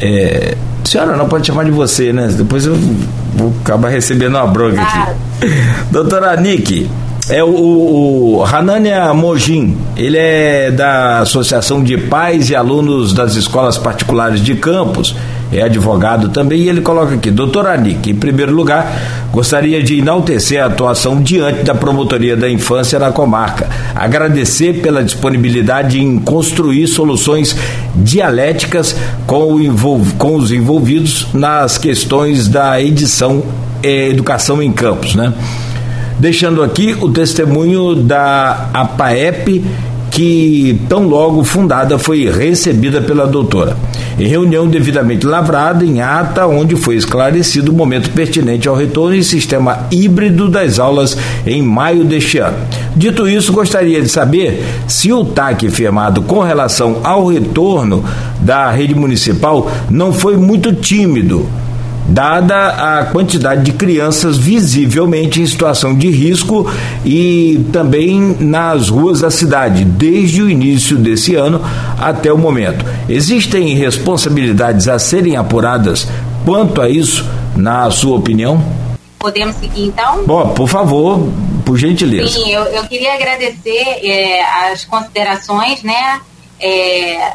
É, 0.01 0.57
senhora, 0.83 1.16
não 1.16 1.29
pode 1.29 1.47
chamar 1.47 1.64
de 1.64 1.71
você, 1.71 2.12
né? 2.12 2.29
Depois 2.37 2.66
eu 2.66 2.77
vou 3.38 3.55
acabar 3.62 3.88
recebendo 3.88 4.37
uma 4.37 4.46
bronca 4.46 4.83
aqui. 4.83 5.48
Doutora 5.90 6.37
Nick, 6.37 6.90
é 7.31 7.42
o, 7.44 7.48
o 7.48 8.44
Hanania 8.44 9.12
Mojin, 9.14 9.77
ele 9.96 10.18
é 10.18 10.70
da 10.70 11.20
Associação 11.20 11.83
de 11.83 11.96
Pais 11.96 12.51
e 12.51 12.57
Alunos 12.57 13.12
das 13.12 13.37
Escolas 13.37 13.79
Particulares 13.79 14.40
de 14.40 14.55
Campos, 14.57 15.14
é 15.52 15.62
advogado 15.62 16.28
também, 16.28 16.62
e 16.62 16.68
ele 16.68 16.80
coloca 16.80 17.14
aqui, 17.14 17.30
doutor 17.30 17.66
Anik, 17.66 18.11
em 18.11 18.14
primeiro 18.14 18.52
lugar, 18.52 19.28
gostaria 19.32 19.82
de 19.82 19.98
enaltecer 19.98 20.62
a 20.62 20.66
atuação 20.66 21.22
diante 21.22 21.62
da 21.62 21.74
promotoria 21.74 22.37
da 22.37 22.50
infância 22.50 22.98
na 22.98 23.11
comarca, 23.12 23.68
agradecer 23.94 24.80
pela 24.82 25.02
disponibilidade 25.02 26.00
em 26.00 26.18
construir 26.18 26.87
soluções 26.87 27.56
dialéticas 27.94 28.94
com, 29.26 29.58
com 30.18 30.37
os 30.37 30.52
envolvidos 30.52 31.28
nas 31.32 31.78
questões 31.78 32.48
da 32.48 32.80
edição 32.80 33.42
e 33.82 34.11
educação 34.11 34.62
em 34.62 34.72
campos, 34.72 35.14
né? 35.14 35.32
Deixando 36.18 36.64
aqui 36.64 36.96
o 37.00 37.11
testemunho 37.11 37.94
da 37.94 38.70
APAEP, 38.74 39.64
que 40.18 40.76
tão 40.88 41.07
logo 41.07 41.44
fundada 41.44 41.96
foi 41.96 42.28
recebida 42.28 43.00
pela 43.00 43.24
doutora. 43.24 43.76
Em 44.18 44.26
reunião 44.26 44.66
devidamente 44.66 45.24
lavrada, 45.24 45.85
em 45.85 46.00
ata, 46.00 46.44
onde 46.44 46.74
foi 46.74 46.96
esclarecido 46.96 47.70
o 47.70 47.74
momento 47.74 48.11
pertinente 48.11 48.68
ao 48.68 48.74
retorno 48.74 49.14
em 49.14 49.22
sistema 49.22 49.87
híbrido 49.92 50.48
das 50.48 50.81
aulas 50.81 51.16
em 51.46 51.62
maio 51.62 52.02
deste 52.02 52.38
ano. 52.38 52.57
Dito 52.96 53.28
isso, 53.28 53.52
gostaria 53.52 54.02
de 54.02 54.09
saber 54.09 54.61
se 54.88 55.12
o 55.12 55.24
TAC 55.24 55.70
firmado 55.70 56.20
com 56.22 56.40
relação 56.40 56.98
ao 57.04 57.28
retorno 57.28 58.04
da 58.40 58.72
rede 58.72 58.96
municipal 58.96 59.70
não 59.88 60.12
foi 60.12 60.37
muito 60.37 60.72
tímido 60.72 61.48
dada 62.09 62.99
a 62.99 63.05
quantidade 63.05 63.62
de 63.62 63.73
crianças 63.73 64.38
visivelmente 64.38 65.40
em 65.42 65.47
situação 65.47 65.94
de 65.94 66.11
risco 66.11 66.71
e 67.05 67.64
também 67.73 68.37
nas 68.40 68.88
ruas 68.88 69.21
da 69.21 69.31
cidade, 69.31 69.85
desde 69.85 70.42
o 70.42 70.49
início 70.51 70.97
desse 70.97 71.35
ano 71.35 71.61
até 71.99 72.33
o 72.33 72.38
momento. 72.38 72.85
Existem 73.09 73.75
responsabilidades 73.75 74.88
a 74.88 74.99
serem 74.99 75.37
apuradas 75.37 76.09
quanto 76.44 76.81
a 76.81 76.88
isso, 76.88 77.25
na 77.55 77.90
sua 77.90 78.16
opinião? 78.16 78.62
Podemos 79.18 79.57
seguir 79.57 79.87
então? 79.87 80.25
Bom, 80.25 80.49
por 80.55 80.68
favor, 80.68 81.29
por 81.64 81.77
gentileza. 81.77 82.33
Sim, 82.33 82.51
eu, 82.51 82.62
eu 82.64 82.85
queria 82.85 83.14
agradecer 83.14 83.99
é, 84.03 84.71
as 84.71 84.85
considerações, 84.85 85.83
né? 85.83 86.21
É, 86.61 87.33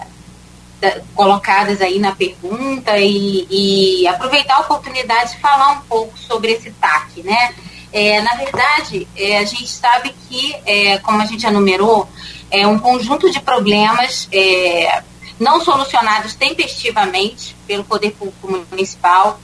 colocadas 1.16 1.82
aí 1.82 2.00
na 2.00 2.12
pergunta 2.12 2.98
e, 2.98 3.48
e, 3.50 4.08
aproveitar 4.08 4.56
a 4.56 4.62
oportunidade 4.62 5.32
de 5.32 5.40
falar 5.40 5.72
um 5.72 5.82
pouco 5.82 6.18
sobre 6.18 6.52
esse 6.52 6.72
TAC, 6.72 7.22
né? 7.24 7.54
É, 7.92 8.22
na 8.22 8.34
verdade, 8.36 9.08
é, 9.16 9.38
a 9.38 9.46
gente 9.46 9.68
sabe 9.68 10.14
que, 10.28 10.56
é, 10.66 10.98
como 11.00 11.22
a 11.22 11.26
gente 11.26 11.44
já 11.44 11.52
numerou, 11.52 12.10
é, 12.50 12.66
um 12.66 12.80
conjunto 12.80 13.30
de 13.32 13.40
problemas 13.40 14.28
é, 14.32 15.04
não 15.40 15.62
solucionados 15.62 16.34
tempestivamente 16.36 17.56
pelo 17.68 17.84
Poder 17.84 18.12
Público 18.12 18.66
Municipal, 18.72 19.40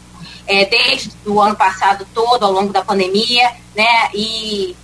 é, 0.47 0.65
desde 0.65 1.11
o 1.25 1.39
ano 1.39 1.55
passado 1.55 2.07
todo, 2.13 2.43
ao 2.43 2.51
longo 2.51 2.73
da 2.73 2.83
pandemia, 2.83 3.51
né, 3.75 4.09
e 4.13 4.75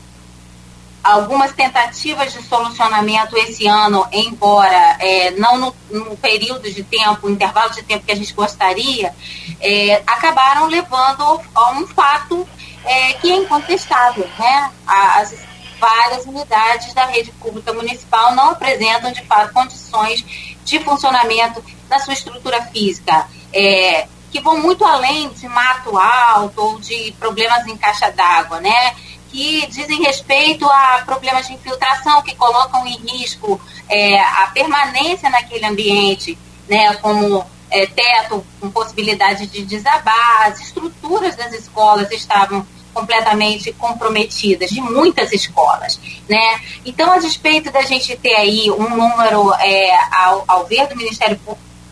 algumas 1.05 1.51
tentativas 1.51 2.33
de 2.33 2.41
solucionamento 2.41 3.37
esse 3.37 3.67
ano, 3.67 4.07
embora 4.11 4.97
é, 4.99 5.31
não 5.31 5.55
no, 5.55 5.75
no, 5.91 6.17
período 6.17 6.71
de 6.71 6.83
tempo, 6.83 7.29
intervalo 7.29 7.71
de 7.71 7.83
tempo 7.83 8.03
que 8.03 8.11
a 8.11 8.15
gente 8.15 8.33
gostaria, 8.33 9.13
é, 9.61 10.01
acabaram 10.07 10.65
levando 10.65 11.39
a 11.53 11.71
um 11.73 11.85
fato 11.85 12.49
é, 12.83 13.13
que 13.13 13.31
é 13.31 13.35
incontestável. 13.35 14.27
Né? 14.39 14.71
As 14.87 15.35
várias 15.79 16.25
unidades 16.25 16.91
da 16.95 17.05
rede 17.05 17.31
pública 17.33 17.71
municipal 17.71 18.33
não 18.33 18.49
apresentam, 18.49 19.11
de 19.11 19.23
fato, 19.25 19.53
condições 19.53 20.25
de 20.63 20.79
funcionamento 20.79 21.63
da 21.87 21.99
sua 21.99 22.13
estrutura 22.13 22.63
física. 22.63 23.27
É, 23.53 24.07
que 24.31 24.41
vão 24.41 24.57
muito 24.59 24.83
além 24.83 25.29
de 25.29 25.47
mato 25.47 25.97
alto 25.97 26.61
ou 26.61 26.79
de 26.79 27.15
problemas 27.17 27.65
em 27.67 27.77
caixa 27.77 28.11
d'água, 28.11 28.59
né? 28.59 28.93
Que 29.35 29.67
dizem 29.67 30.01
respeito 30.01 30.65
a 30.65 31.03
problemas 31.05 31.45
de 31.45 31.53
infiltração 31.53 32.21
que 32.21 32.33
colocam 32.35 32.87
em 32.87 32.95
risco 32.95 33.59
é, 33.89 34.17
a 34.17 34.49
permanência 34.53 35.29
naquele 35.29 35.65
ambiente, 35.65 36.37
né, 36.69 36.95
como 36.95 37.45
é, 37.69 37.85
teto 37.85 38.45
com 38.61 38.71
possibilidade 38.71 39.47
de 39.47 39.65
desabar, 39.65 40.47
as 40.47 40.61
estruturas 40.61 41.35
das 41.35 41.51
escolas 41.51 42.09
estavam 42.11 42.65
completamente 42.93 43.73
comprometidas, 43.73 44.69
de 44.69 44.79
muitas 44.79 45.33
escolas, 45.33 45.99
né? 46.29 46.61
Então, 46.85 47.11
a 47.11 47.17
despeito 47.17 47.69
da 47.69 47.81
gente 47.81 48.15
ter 48.15 48.35
aí 48.35 48.71
um 48.71 48.89
número, 48.89 49.53
é, 49.55 49.91
ao, 50.13 50.45
ao 50.47 50.65
ver 50.65 50.87
do 50.87 50.95
Ministério 50.95 51.37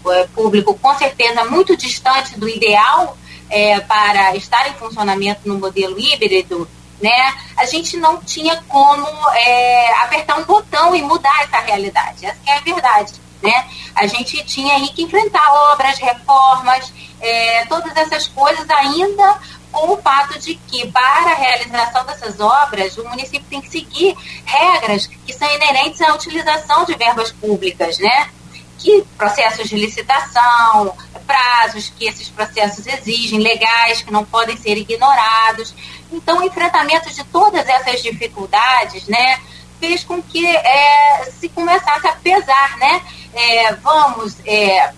é, 0.08 0.28
Público, 0.28 0.74
com 0.76 0.98
certeza 0.98 1.44
muito 1.44 1.76
distante 1.76 2.40
do 2.40 2.48
ideal 2.48 3.18
é, 3.50 3.82
para 3.82 4.34
estar 4.38 4.70
em 4.70 4.76
funcionamento 4.76 5.42
no 5.44 5.60
modelo 5.60 6.00
híbrido, 6.00 6.70
né? 7.04 7.36
A 7.58 7.66
gente 7.66 7.98
não 7.98 8.18
tinha 8.22 8.64
como 8.70 9.06
é, 9.36 9.94
apertar 10.04 10.40
um 10.40 10.46
botão 10.46 10.96
e 10.96 11.02
mudar 11.02 11.44
essa 11.44 11.60
realidade. 11.60 12.26
Essa 12.26 12.40
é 12.48 12.54
a 12.54 12.62
verdade, 12.62 13.14
né? 13.42 13.68
A 13.94 14.08
gente 14.08 14.42
tinha 14.46 14.76
aí 14.76 14.88
que 14.88 15.04
enfrentar 15.04 15.46
obras, 15.74 16.00
reformas, 16.00 16.94
é, 17.20 17.66
todas 17.66 17.94
essas 17.98 18.30
coisas 18.30 18.68
ainda 18.70 19.38
com 19.70 19.92
o 19.92 20.02
fato 20.02 20.40
de 20.40 20.56
que 20.56 20.90
para 20.92 21.32
a 21.32 21.36
realização 21.36 22.06
dessas 22.06 22.40
obras 22.40 22.98
o 22.98 23.04
município 23.10 23.46
tem 23.50 23.60
que 23.60 23.70
seguir 23.70 24.16
regras 24.46 25.08
que 25.08 25.34
são 25.34 25.54
inerentes 25.56 26.00
à 26.00 26.14
utilização 26.14 26.86
de 26.86 26.96
verbas 26.96 27.34
públicas, 27.34 28.00
né? 28.00 28.30
Que 28.78 29.04
processos 29.18 29.68
de 29.68 29.76
licitação, 29.76 30.96
prazos 31.26 31.92
que 31.98 32.06
esses 32.06 32.30
processos 32.30 32.86
exigem, 32.86 33.40
legais, 33.40 34.02
que 34.02 34.12
não 34.12 34.24
podem 34.24 34.56
ser 34.58 34.78
ignorados. 34.78 35.74
Então, 36.14 36.40
o 36.40 36.44
enfrentamento 36.44 37.10
de 37.12 37.24
todas 37.26 37.68
essas 37.68 38.02
dificuldades, 38.02 39.08
né, 39.08 39.40
fez 39.80 40.04
com 40.04 40.22
que 40.22 40.46
é, 40.48 41.26
se 41.40 41.50
começasse 41.50 42.08
a 42.08 42.14
pesar, 42.14 42.78
né? 42.78 43.02
É, 43.34 43.74
vamos 43.76 44.38
é, 44.46 44.94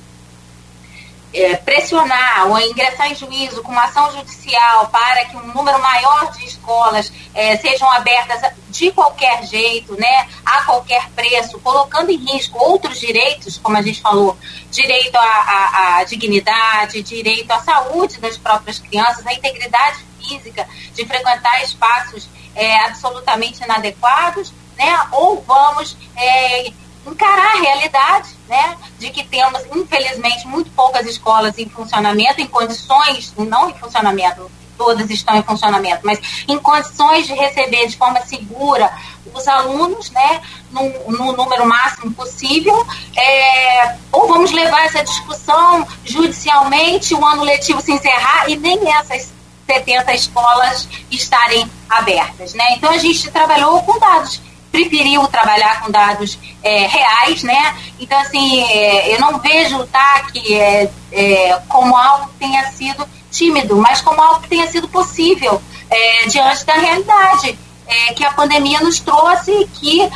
é, 1.34 1.56
pressionar 1.56 2.48
ou 2.48 2.60
ingressar 2.60 3.12
em 3.12 3.16
juízo 3.16 3.64
com 3.64 3.72
uma 3.72 3.86
ação 3.86 4.12
judicial 4.12 4.88
para 4.88 5.26
que 5.26 5.36
um 5.36 5.48
número 5.48 5.82
maior 5.82 6.32
de 6.32 6.46
escolas 6.46 7.12
é, 7.34 7.58
sejam 7.58 7.90
abertas 7.92 8.54
de 8.70 8.92
qualquer 8.92 9.44
jeito, 9.46 10.00
né, 10.00 10.28
a 10.46 10.64
qualquer 10.64 11.10
preço, 11.12 11.60
colocando 11.60 12.12
em 12.12 12.18
risco 12.18 12.58
outros 12.64 13.00
direitos, 13.00 13.58
como 13.58 13.78
a 13.78 13.82
gente 13.82 14.02
falou, 14.02 14.38
direito 14.70 15.16
à, 15.16 15.22
à, 15.22 15.98
à 15.98 16.04
dignidade, 16.04 17.02
direito 17.02 17.50
à 17.52 17.60
saúde 17.60 18.20
das 18.20 18.38
próprias 18.38 18.80
crianças, 18.80 19.26
à 19.26 19.34
integridade 19.34 19.98
física 20.28 20.68
de 20.94 21.06
frequentar 21.06 21.64
espaços 21.64 22.28
é, 22.56 22.86
absolutamente 22.86 23.64
inadequados, 23.64 24.54
né, 24.78 25.08
ou 25.12 25.42
vamos 25.42 25.96
é, 26.16 26.72
encarar 27.06 27.56
a 27.56 27.60
realidade, 27.60 28.30
né, 28.48 28.78
de 28.98 29.10
que 29.10 29.24
temos, 29.24 29.62
infelizmente, 29.74 30.48
muito 30.48 30.72
poucas 30.72 31.06
escolas 31.06 31.58
em 31.58 31.70
funcionamento, 31.70 32.42
em 32.42 32.48
condições, 32.48 33.34
não 33.38 33.70
em 33.70 33.74
funcionamento, 33.74 34.50
todas 34.78 35.10
estão 35.10 35.36
em 35.38 35.44
funcionamento, 35.44 36.02
mas 36.04 36.20
em 36.48 36.58
condições 36.60 37.26
de 37.28 37.34
receber 37.34 37.88
de 37.88 37.98
forma 37.98 38.20
segura 38.22 38.92
os 39.34 39.48
alunos, 39.48 40.10
né, 40.12 40.42
no, 40.72 40.84
no 41.12 41.34
número 41.34 41.66
máximo 41.66 42.14
possível, 42.14 42.86
é, 43.16 43.96
ou 44.12 44.28
vamos 44.28 44.52
levar 44.52 44.86
essa 44.86 45.04
discussão 45.04 45.86
judicialmente, 46.06 47.14
o 47.14 47.26
ano 47.26 47.44
letivo 47.44 47.82
se 47.82 47.92
encerrar 47.92 48.50
e 48.50 48.56
nem 48.56 48.94
essas 48.94 49.35
70 49.66 50.14
escolas 50.14 50.88
estarem 51.10 51.70
abertas, 51.90 52.54
né? 52.54 52.74
Então 52.74 52.92
a 52.92 52.98
gente 52.98 53.32
trabalhou 53.32 53.82
com 53.84 54.00
dados 54.00 54.42
preferiu 54.76 55.26
trabalhar 55.28 55.82
com 55.82 55.90
dados 55.90 56.38
é, 56.62 56.86
reais, 56.86 57.44
né? 57.44 57.78
Então, 57.98 58.20
assim, 58.20 58.62
é, 58.64 59.16
eu 59.16 59.22
não 59.22 59.40
vejo 59.40 59.78
o 59.78 59.88
TAC 59.88 60.54
é, 60.54 60.90
é, 61.14 61.62
como 61.70 61.96
algo 61.96 62.28
que 62.28 62.40
tenha 62.40 62.70
sido 62.72 63.08
tímido, 63.32 63.78
mas 63.78 64.02
como 64.02 64.22
algo 64.22 64.42
que 64.42 64.50
tenha 64.50 64.68
sido 64.70 64.90
possível 64.90 65.62
é, 65.90 66.28
diante 66.28 66.66
da 66.66 66.74
realidade 66.74 67.58
é, 67.88 68.14
que 68.14 68.26
a 68.26 68.32
pandemia 68.32 68.82
nos 68.82 69.00
trouxe 69.00 69.52
e 69.52 69.68
que 69.68 70.10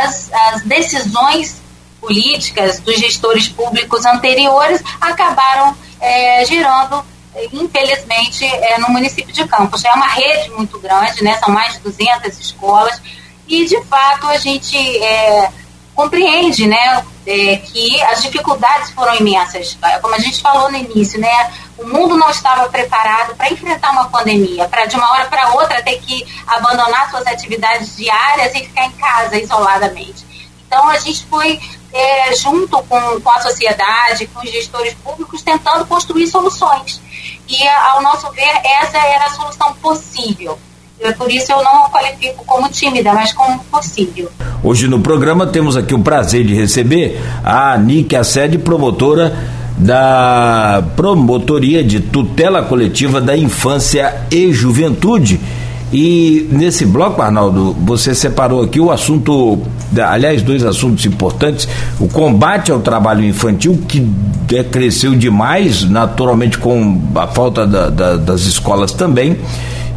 as, 0.00 0.32
as 0.32 0.62
decisões 0.62 1.62
políticas 2.00 2.80
dos 2.80 2.96
gestores 2.98 3.48
públicos 3.48 4.04
anteriores 4.04 4.82
acabaram 5.00 5.76
gerando 6.46 7.04
infelizmente, 7.52 8.44
é, 8.44 8.78
no 8.78 8.88
município 8.88 9.32
de 9.32 9.46
Campos. 9.46 9.84
É 9.84 9.92
uma 9.92 10.08
rede 10.08 10.50
muito 10.50 10.78
grande, 10.78 11.22
né? 11.22 11.38
são 11.38 11.52
mais 11.52 11.74
de 11.74 11.80
200 11.80 12.38
escolas, 12.38 13.00
e 13.46 13.64
de 13.64 13.82
fato 13.84 14.26
a 14.26 14.36
gente 14.36 14.76
é, 15.02 15.50
compreende 15.94 16.66
né, 16.66 17.02
é, 17.26 17.56
que 17.56 18.00
as 18.02 18.22
dificuldades 18.22 18.90
foram 18.90 19.14
imensas. 19.16 19.76
Como 20.00 20.14
a 20.14 20.18
gente 20.18 20.40
falou 20.40 20.70
no 20.70 20.76
início, 20.76 21.18
né, 21.18 21.52
o 21.78 21.86
mundo 21.86 22.16
não 22.16 22.30
estava 22.30 22.68
preparado 22.68 23.34
para 23.34 23.50
enfrentar 23.50 23.90
uma 23.90 24.08
pandemia, 24.08 24.68
para 24.68 24.86
de 24.86 24.96
uma 24.96 25.10
hora 25.12 25.26
para 25.26 25.50
outra 25.54 25.82
ter 25.82 25.98
que 26.00 26.26
abandonar 26.46 27.10
suas 27.10 27.26
atividades 27.26 27.96
diárias 27.96 28.54
e 28.54 28.60
ficar 28.60 28.84
em 28.84 28.92
casa 28.92 29.36
isoladamente. 29.38 30.27
Então 30.68 30.86
a 30.88 30.98
gente 30.98 31.24
foi 31.24 31.58
é, 31.92 32.36
junto 32.36 32.78
com, 32.82 33.20
com 33.20 33.30
a 33.30 33.40
sociedade, 33.40 34.26
com 34.26 34.44
os 34.44 34.52
gestores 34.52 34.94
públicos, 35.02 35.42
tentando 35.42 35.86
construir 35.86 36.26
soluções. 36.26 37.00
E, 37.48 37.66
ao 37.66 38.02
nosso 38.02 38.30
ver, 38.32 38.60
essa 38.82 38.98
era 38.98 39.24
a 39.24 39.30
solução 39.30 39.72
possível. 39.82 40.58
Por 41.16 41.30
isso 41.30 41.50
eu 41.52 41.62
não 41.62 41.86
a 41.86 41.90
qualifico 41.90 42.44
como 42.44 42.68
tímida, 42.68 43.14
mas 43.14 43.32
como 43.32 43.58
possível. 43.64 44.30
Hoje 44.62 44.88
no 44.88 45.00
programa 45.00 45.46
temos 45.46 45.76
aqui 45.76 45.94
o 45.94 46.02
prazer 46.02 46.44
de 46.44 46.54
receber 46.54 47.20
a 47.44 47.78
Nick 47.78 48.14
Assede, 48.16 48.58
promotora 48.58 49.34
da 49.78 50.82
Promotoria 50.96 51.84
de 51.84 52.00
Tutela 52.00 52.64
Coletiva 52.64 53.20
da 53.20 53.36
Infância 53.36 54.26
e 54.30 54.52
Juventude. 54.52 55.40
E 55.92 56.46
nesse 56.50 56.84
bloco, 56.84 57.22
Arnaldo, 57.22 57.74
você 57.80 58.14
separou 58.14 58.62
aqui 58.62 58.80
o 58.80 58.90
assunto, 58.90 59.62
aliás, 60.00 60.42
dois 60.42 60.64
assuntos 60.64 61.04
importantes: 61.06 61.68
o 61.98 62.08
combate 62.08 62.70
ao 62.70 62.80
trabalho 62.80 63.24
infantil, 63.24 63.80
que 63.86 64.06
cresceu 64.70 65.14
demais, 65.14 65.84
naturalmente 65.88 66.58
com 66.58 67.00
a 67.14 67.26
falta 67.26 67.66
da, 67.66 67.90
da, 67.90 68.16
das 68.16 68.42
escolas 68.42 68.92
também 68.92 69.36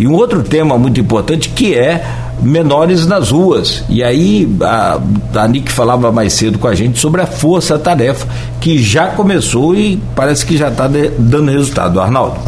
e 0.02 0.08
um 0.08 0.14
outro 0.14 0.42
tema 0.42 0.80
muito 0.80 1.00
importante 1.00 1.50
que 1.50 1.76
é 1.76 2.04
menores 2.42 3.06
nas 3.06 3.30
ruas. 3.30 3.84
E 3.88 4.04
aí 4.04 4.50
a, 4.60 5.00
a 5.36 5.48
Nick 5.48 5.72
falava 5.72 6.12
mais 6.12 6.34
cedo 6.34 6.58
com 6.58 6.68
a 6.68 6.74
gente 6.74 7.00
sobre 7.00 7.22
a 7.22 7.28
força-tarefa, 7.28 8.28
que 8.60 8.80
já 8.80 9.10
começou 9.10 9.76
e 9.76 10.02
parece 10.16 10.44
que 10.44 10.58
já 10.58 10.70
está 10.70 10.88
dando 10.88 11.52
resultado. 11.52 12.00
Arnaldo. 12.00 12.40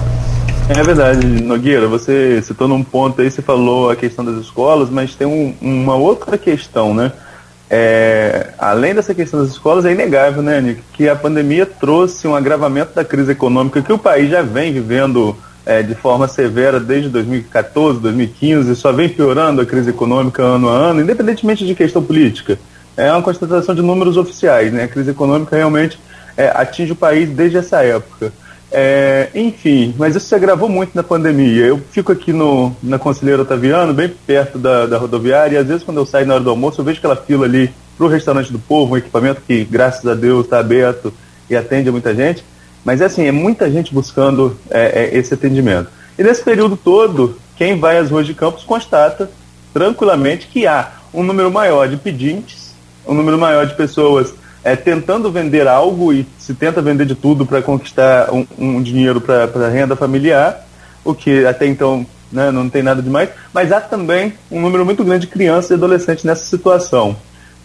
É 0.67 0.81
verdade, 0.81 1.27
Nogueira, 1.27 1.87
você 1.87 2.41
citou 2.41 2.67
num 2.67 2.83
ponto 2.83 3.21
aí, 3.21 3.29
você 3.29 3.43
falou 3.43 3.91
a 3.91 3.95
questão 3.95 4.25
das 4.25 4.37
escolas, 4.37 4.89
mas 4.89 5.13
tem 5.13 5.27
um, 5.27 5.53
uma 5.61 5.93
outra 5.93 6.39
questão, 6.39 6.91
né? 6.91 7.11
É, 7.75 8.49
além 8.59 8.93
dessa 8.93 9.15
questão 9.15 9.39
das 9.39 9.49
escolas, 9.49 9.83
é 9.83 9.91
inegável, 9.91 10.43
né, 10.43 10.61
Nick, 10.61 10.83
que 10.93 11.09
a 11.09 11.15
pandemia 11.15 11.65
trouxe 11.65 12.27
um 12.27 12.35
agravamento 12.35 12.93
da 12.93 13.03
crise 13.03 13.31
econômica 13.31 13.81
que 13.81 13.91
o 13.91 13.97
país 13.97 14.29
já 14.29 14.43
vem 14.43 14.71
vivendo 14.71 15.35
é, 15.65 15.81
de 15.81 15.95
forma 15.95 16.27
severa 16.27 16.79
desde 16.79 17.09
2014, 17.09 17.99
2015, 17.99 18.75
só 18.75 18.91
vem 18.91 19.09
piorando 19.09 19.59
a 19.59 19.65
crise 19.65 19.89
econômica 19.89 20.43
ano 20.43 20.69
a 20.69 20.71
ano, 20.71 21.01
independentemente 21.01 21.65
de 21.65 21.73
questão 21.73 22.03
política. 22.03 22.59
É 22.95 23.11
uma 23.11 23.23
constatação 23.23 23.73
de 23.73 23.81
números 23.81 24.17
oficiais, 24.17 24.71
né? 24.71 24.83
A 24.83 24.87
crise 24.87 25.09
econômica 25.09 25.55
realmente 25.55 25.99
é, 26.37 26.49
atinge 26.49 26.91
o 26.91 26.95
país 26.95 27.27
desde 27.27 27.57
essa 27.57 27.83
época. 27.83 28.31
É, 28.75 29.29
enfim, 29.35 29.93
mas 29.99 30.15
isso 30.15 30.25
se 30.25 30.33
agravou 30.33 30.67
muito 30.67 30.95
na 30.95 31.03
pandemia. 31.03 31.67
Eu 31.67 31.79
fico 31.91 32.11
aqui 32.11 32.33
no, 32.33 32.75
na 32.81 32.97
Conselheira 32.97 33.43
Otaviano, 33.43 33.93
bem 33.93 34.09
perto 34.09 34.57
da, 34.57 34.87
da 34.87 34.97
rodoviária, 34.97 35.55
e 35.55 35.59
às 35.59 35.67
vezes 35.67 35.83
quando 35.83 35.97
eu 35.97 36.07
saio 36.07 36.25
na 36.25 36.33
hora 36.33 36.43
do 36.43 36.49
almoço, 36.49 36.81
eu 36.81 36.85
vejo 36.85 36.97
aquela 36.97 37.15
fila 37.15 37.45
ali 37.45 37.71
para 37.95 38.07
o 38.07 38.09
restaurante 38.09 38.51
do 38.51 38.57
povo, 38.57 38.95
um 38.95 38.97
equipamento 38.97 39.41
que, 39.45 39.63
graças 39.63 40.03
a 40.07 40.15
Deus, 40.15 40.45
está 40.45 40.57
aberto 40.57 41.13
e 41.47 41.55
atende 41.55 41.89
a 41.89 41.91
muita 41.91 42.15
gente. 42.15 42.43
Mas 42.83 42.99
é 42.99 43.05
assim, 43.05 43.27
é 43.27 43.31
muita 43.31 43.69
gente 43.69 43.93
buscando 43.93 44.57
é, 44.71 45.03
é, 45.03 45.17
esse 45.19 45.35
atendimento. 45.35 45.89
E 46.17 46.23
nesse 46.23 46.43
período 46.43 46.75
todo, 46.75 47.37
quem 47.55 47.79
vai 47.79 47.99
às 47.99 48.09
ruas 48.09 48.25
de 48.25 48.33
Campos 48.33 48.63
constata 48.63 49.29
tranquilamente 49.71 50.47
que 50.47 50.65
há 50.65 50.93
um 51.13 51.21
número 51.21 51.51
maior 51.51 51.87
de 51.87 51.97
pedintes, 51.97 52.73
um 53.07 53.13
número 53.13 53.37
maior 53.37 53.67
de 53.67 53.75
pessoas 53.75 54.33
é, 54.63 54.75
tentando 54.75 55.31
vender 55.31 55.67
algo 55.67 56.13
e 56.13 56.25
se 56.37 56.53
tenta 56.53 56.81
vender 56.81 57.05
de 57.05 57.15
tudo 57.15 57.45
para 57.45 57.61
conquistar 57.61 58.31
um, 58.31 58.45
um 58.57 58.81
dinheiro 58.81 59.19
para 59.19 59.69
renda 59.69 59.95
familiar, 59.95 60.65
o 61.03 61.13
que 61.13 61.45
até 61.45 61.67
então 61.67 62.05
né, 62.31 62.49
não 62.51 62.69
tem 62.69 62.81
nada 62.81 63.01
demais, 63.01 63.29
mas 63.53 63.71
há 63.71 63.81
também 63.81 64.33
um 64.49 64.61
número 64.61 64.85
muito 64.85 65.03
grande 65.03 65.27
de 65.27 65.31
crianças 65.31 65.71
e 65.71 65.73
adolescentes 65.73 66.23
nessa 66.23 66.45
situação. 66.45 67.15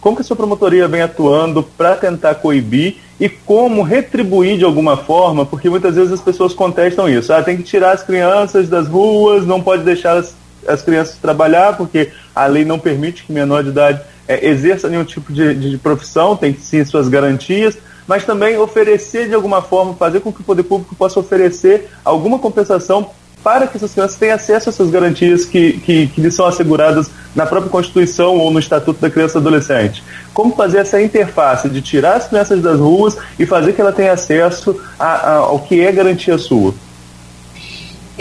Como 0.01 0.15
que 0.15 0.21
a 0.21 0.25
sua 0.25 0.35
promotoria 0.35 0.87
vem 0.87 1.01
atuando 1.01 1.63
para 1.63 1.95
tentar 1.95 2.35
coibir 2.35 2.97
e 3.19 3.27
como 3.27 3.81
retribuir 3.81 4.57
de 4.57 4.63
alguma 4.63 4.95
forma, 4.95 5.45
porque 5.45 5.69
muitas 5.69 5.95
vezes 5.95 6.13
as 6.13 6.21
pessoas 6.21 6.53
contestam 6.53 7.09
isso. 7.09 7.33
Ah, 7.33 7.43
tem 7.43 7.57
que 7.57 7.63
tirar 7.63 7.91
as 7.91 8.03
crianças 8.03 8.69
das 8.69 8.87
ruas, 8.87 9.45
não 9.45 9.61
pode 9.61 9.83
deixar 9.83 10.17
as, 10.17 10.33
as 10.65 10.81
crianças 10.81 11.17
trabalhar, 11.17 11.75
porque 11.75 12.11
a 12.33 12.45
lei 12.45 12.63
não 12.63 12.79
permite 12.79 13.23
que 13.23 13.33
menor 13.33 13.63
de 13.63 13.69
idade 13.69 14.01
é, 14.29 14.47
exerça 14.47 14.87
nenhum 14.87 15.03
tipo 15.03 15.33
de, 15.33 15.55
de, 15.55 15.71
de 15.71 15.77
profissão, 15.79 16.37
tem 16.37 16.55
sim 16.55 16.85
suas 16.85 17.09
garantias, 17.09 17.75
mas 18.07 18.23
também 18.23 18.57
oferecer 18.59 19.27
de 19.27 19.33
alguma 19.33 19.59
forma, 19.59 19.95
fazer 19.95 20.19
com 20.19 20.31
que 20.31 20.41
o 20.41 20.43
poder 20.43 20.63
público 20.63 20.95
possa 20.95 21.19
oferecer 21.19 21.89
alguma 22.05 22.37
compensação 22.37 23.09
para 23.43 23.65
que 23.65 23.77
essas 23.77 23.91
crianças 23.91 24.17
tenham 24.17 24.35
acesso 24.35 24.69
a 24.69 24.71
essas 24.71 24.89
garantias 24.91 25.45
que, 25.45 25.73
que, 25.79 26.07
que 26.07 26.21
lhes 26.21 26.35
são 26.35 26.45
asseguradas 26.45 27.09
na 27.33 27.45
própria 27.45 27.71
Constituição 27.71 28.37
ou 28.37 28.51
no 28.51 28.59
Estatuto 28.59 28.99
da 28.99 29.09
Criança 29.09 29.37
e 29.37 29.41
Adolescente. 29.41 30.03
Como 30.33 30.55
fazer 30.55 30.79
essa 30.79 31.01
interface 31.01 31.69
de 31.69 31.81
tirar 31.81 32.17
as 32.17 32.27
crianças 32.27 32.61
das 32.61 32.79
ruas 32.79 33.17
e 33.39 33.45
fazer 33.45 33.73
que 33.73 33.81
ela 33.81 33.93
tenha 33.93 34.11
acesso 34.11 34.79
a, 34.99 35.05
a, 35.05 35.35
ao 35.37 35.59
que 35.59 35.79
é 35.79 35.91
garantia 35.91 36.37
sua? 36.37 36.73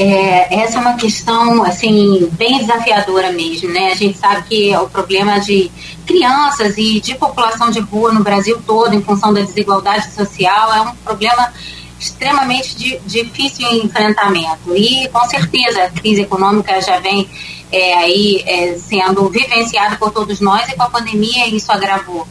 É, 0.01 0.61
essa 0.63 0.79
é 0.79 0.81
uma 0.81 0.95
questão 0.95 1.65
assim 1.65 2.29
bem 2.35 2.59
desafiadora 2.59 3.33
mesmo, 3.33 3.69
né? 3.69 3.91
A 3.91 3.97
gente 3.97 4.17
sabe 4.17 4.47
que 4.49 4.77
o 4.77 4.89
problema 4.89 5.41
de 5.41 5.73
crianças 6.07 6.79
e 6.79 7.01
de 7.01 7.17
população 7.17 7.69
de 7.69 7.81
rua 7.81 8.13
no 8.13 8.23
Brasil 8.23 8.63
todo, 8.65 8.95
em 8.95 9.03
função 9.03 9.35
da 9.35 9.41
desigualdade 9.41 10.15
social, 10.15 10.73
é 10.73 10.81
um 10.83 10.95
problema 10.97 11.53
extremamente 11.99 12.77
di, 12.77 13.01
difícil 13.05 13.67
em 13.67 13.87
enfrentamento. 13.87 14.77
E, 14.77 15.09
com 15.09 15.29
certeza, 15.29 15.83
a 15.83 15.91
crise 15.91 16.23
econômica 16.23 16.81
já 16.81 17.01
vem 17.01 17.29
é, 17.73 17.95
aí 17.95 18.45
é, 18.47 18.79
sendo 18.79 19.29
vivenciada 19.29 19.97
por 19.97 20.13
todos 20.13 20.39
nós 20.41 20.69
e 20.69 20.77
com 20.77 20.85
a 20.85 20.91
pandemia 20.91 21.49
isso 21.49 21.73
agravou. 21.73 22.25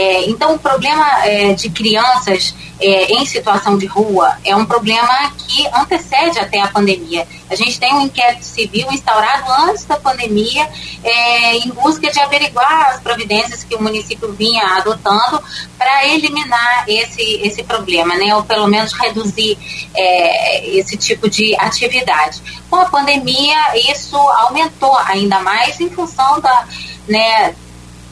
É, 0.00 0.24
então, 0.30 0.54
o 0.54 0.58
problema 0.58 1.26
é, 1.26 1.52
de 1.52 1.68
crianças 1.68 2.54
é, 2.80 3.12
em 3.12 3.26
situação 3.26 3.76
de 3.76 3.84
rua 3.84 4.38
é 4.42 4.56
um 4.56 4.64
problema 4.64 5.30
que 5.46 5.66
antecede 5.74 6.38
até 6.38 6.58
a 6.58 6.68
pandemia. 6.68 7.28
A 7.50 7.54
gente 7.54 7.78
tem 7.78 7.92
um 7.92 8.00
inquérito 8.00 8.42
civil 8.42 8.90
instaurado 8.90 9.52
antes 9.68 9.84
da 9.84 9.96
pandemia 9.96 10.66
é, 11.04 11.56
em 11.58 11.68
busca 11.68 12.10
de 12.10 12.18
averiguar 12.18 12.94
as 12.94 13.00
providências 13.00 13.62
que 13.62 13.74
o 13.74 13.82
município 13.82 14.32
vinha 14.32 14.64
adotando 14.78 15.42
para 15.76 16.06
eliminar 16.06 16.86
esse, 16.88 17.22
esse 17.42 17.62
problema, 17.62 18.16
né? 18.16 18.34
ou 18.34 18.42
pelo 18.42 18.68
menos 18.68 18.94
reduzir 18.94 19.58
é, 19.94 20.66
esse 20.78 20.96
tipo 20.96 21.28
de 21.28 21.54
atividade. 21.56 22.40
Com 22.70 22.76
a 22.76 22.86
pandemia, 22.86 23.76
isso 23.92 24.16
aumentou 24.16 24.96
ainda 24.96 25.40
mais 25.40 25.78
em 25.78 25.90
função 25.90 26.40
da. 26.40 26.66
Né, 27.06 27.54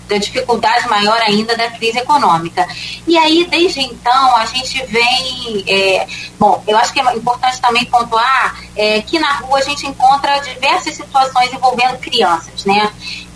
da 0.08 0.18
dificuldade 0.18 0.88
maior 0.88 1.20
ainda 1.20 1.56
da 1.56 1.70
crise 1.70 1.98
econômica. 1.98 2.66
E 3.06 3.16
aí, 3.16 3.46
desde 3.48 3.80
então, 3.80 4.36
a 4.36 4.46
gente 4.46 4.84
vem. 4.86 5.64
É, 5.68 6.06
bom, 6.38 6.62
eu 6.66 6.76
acho 6.78 6.92
que 6.92 7.00
é 7.00 7.14
importante 7.14 7.60
também 7.60 7.84
pontuar 7.84 8.58
é, 8.74 9.02
que 9.02 9.18
na 9.18 9.32
rua 9.34 9.58
a 9.58 9.62
gente 9.62 9.86
encontra 9.86 10.38
diversas 10.40 10.94
situações 10.94 11.52
envolvendo 11.52 11.98
crianças, 11.98 12.64
né? 12.64 12.90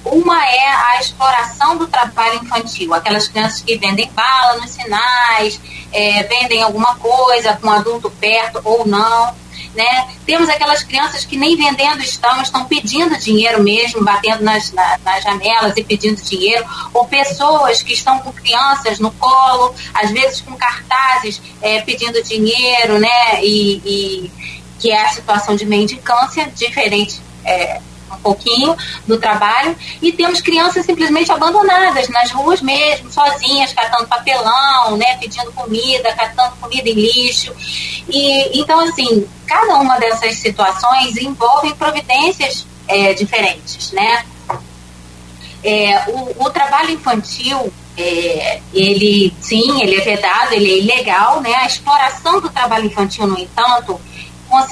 Uma 0.05 0.45
é 0.45 0.69
a 0.69 1.01
exploração 1.01 1.77
do 1.77 1.87
trabalho 1.87 2.43
infantil, 2.43 2.93
aquelas 2.93 3.29
crianças 3.29 3.61
que 3.61 3.77
vendem 3.77 4.11
bala 4.11 4.61
nos 4.61 4.71
sinais, 4.71 5.61
é, 5.93 6.25
vendem 6.25 6.61
alguma 6.61 6.97
coisa 6.97 7.55
com 7.55 7.69
um 7.69 7.71
adulto 7.71 8.11
perto 8.11 8.61
ou 8.65 8.85
não 8.85 9.42
né? 9.75 10.09
Temos 10.27 10.49
aquelas 10.49 10.83
crianças 10.83 11.25
que 11.25 11.37
nem 11.37 11.57
vendendo 11.57 12.03
estão, 12.03 12.41
estão 12.43 12.65
pedindo 12.65 13.17
dinheiro 13.19 13.63
mesmo, 13.63 14.05
batendo 14.05 14.43
nas, 14.43 14.73
na, 14.73 14.99
nas 15.05 15.23
janelas 15.23 15.77
e 15.77 15.85
pedindo 15.85 16.21
dinheiro, 16.23 16.65
ou 16.93 17.07
pessoas 17.07 17.83
que 17.83 17.93
estão 17.93 18.19
com 18.19 18.33
crianças 18.33 18.99
no 18.99 19.11
colo, 19.13 19.75
às 19.95 20.11
vezes 20.11 20.41
com 20.41 20.55
cartazes 20.57 21.41
é, 21.61 21.81
pedindo 21.81 22.23
dinheiro, 22.23 22.99
né? 22.99 23.43
E, 23.43 23.83
e, 23.85 24.33
que 24.79 24.91
é 24.91 25.01
a 25.01 25.09
situação 25.11 25.55
de 25.55 25.65
mendicância, 25.65 26.51
diferente 26.55 27.21
é, 27.45 27.81
pouquinho 28.23 28.77
do 29.07 29.19
trabalho 29.19 29.77
e 30.01 30.13
temos 30.13 30.41
crianças 30.41 30.87
simplesmente 30.87 31.31
abandonadas 31.31 32.09
nas 32.09 32.31
ruas 32.31 32.63
mesmo, 32.63 33.11
sozinhas, 33.13 33.73
catando 33.73 34.07
papelão, 34.07 34.97
né, 34.97 35.17
pedindo 35.19 35.53
comida, 35.53 36.13
catando 36.15 36.57
comida 36.57 36.89
em 36.89 36.95
lixo. 36.95 37.53
E 38.09 38.61
então 38.61 38.81
assim, 38.81 39.27
cada 39.47 39.77
uma 39.77 39.99
dessas 39.99 40.37
situações 40.37 41.17
envolve 41.17 41.75
providências 41.75 42.67
é, 42.89 43.15
diferentes, 43.15 43.93
né? 43.93 44.25
É, 45.65 46.05
o, 46.09 46.45
o, 46.45 46.51
trabalho 46.51 46.91
infantil, 46.91 47.73
é, 47.97 48.61
ele 48.75 49.33
sim, 49.41 49.81
ele 49.81 49.97
é 49.97 50.01
vedado, 50.01 50.53
ele 50.53 50.71
é 50.71 50.79
ilegal, 50.79 51.41
né? 51.41 51.55
A 51.55 51.67
exploração 51.67 52.41
do 52.41 52.51
trabalho 52.51 52.87
infantil, 52.87 53.27
no 53.29 53.39
entanto, 53.39 54.01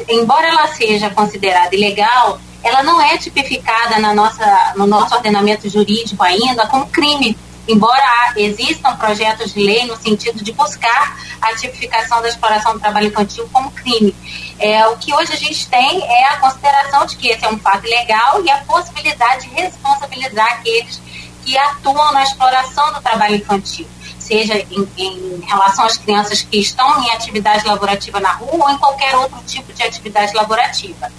embora 0.09 0.49
ela 0.49 0.67
seja 0.69 1.09
considerada 1.11 1.75
ilegal, 1.75 2.41
ela 2.63 2.83
não 2.83 3.01
é 3.01 3.17
tipificada 3.17 3.99
na 3.99 4.15
nossa, 4.15 4.73
no 4.77 4.87
nosso 4.87 5.15
ordenamento 5.15 5.69
jurídico 5.69 6.23
ainda 6.23 6.67
como 6.67 6.87
crime, 6.87 7.37
embora 7.67 8.33
existam 8.37 8.97
projetos 8.97 9.55
de 9.55 9.63
lei 9.63 9.85
no 9.87 9.97
sentido 9.97 10.43
de 10.43 10.53
buscar 10.53 11.17
a 11.41 11.55
tipificação 11.55 12.21
da 12.21 12.29
exploração 12.29 12.75
do 12.75 12.81
trabalho 12.81 13.09
infantil 13.09 13.49
como 13.53 13.71
crime. 13.71 14.15
É, 14.59 14.87
o 14.89 14.97
que 14.99 15.15
hoje 15.15 15.33
a 15.33 15.37
gente 15.37 15.69
tem 15.69 16.03
é 16.05 16.29
a 16.29 16.37
consideração 16.37 17.07
de 17.07 17.17
que 17.17 17.29
esse 17.29 17.45
é 17.45 17.49
um 17.49 17.59
fato 17.59 17.85
legal 17.85 18.45
e 18.45 18.51
a 18.51 18.59
possibilidade 18.59 19.49
de 19.49 19.55
responsabilizar 19.55 20.47
aqueles 20.55 21.01
que 21.45 21.57
atuam 21.57 22.13
na 22.13 22.23
exploração 22.23 22.93
do 22.93 23.01
trabalho 23.01 23.37
infantil, 23.37 23.87
seja 24.19 24.55
em, 24.55 24.89
em 24.99 25.41
relação 25.47 25.87
às 25.87 25.97
crianças 25.97 26.43
que 26.43 26.59
estão 26.59 27.03
em 27.03 27.11
atividade 27.11 27.67
laborativa 27.67 28.21
na 28.21 28.33
rua 28.33 28.67
ou 28.67 28.71
em 28.71 28.79
qualquer 28.79 29.17
outro 29.17 29.39
tipo 29.47 29.73
de 29.73 29.83
atividade 29.83 30.35
laborativa. 30.35 31.11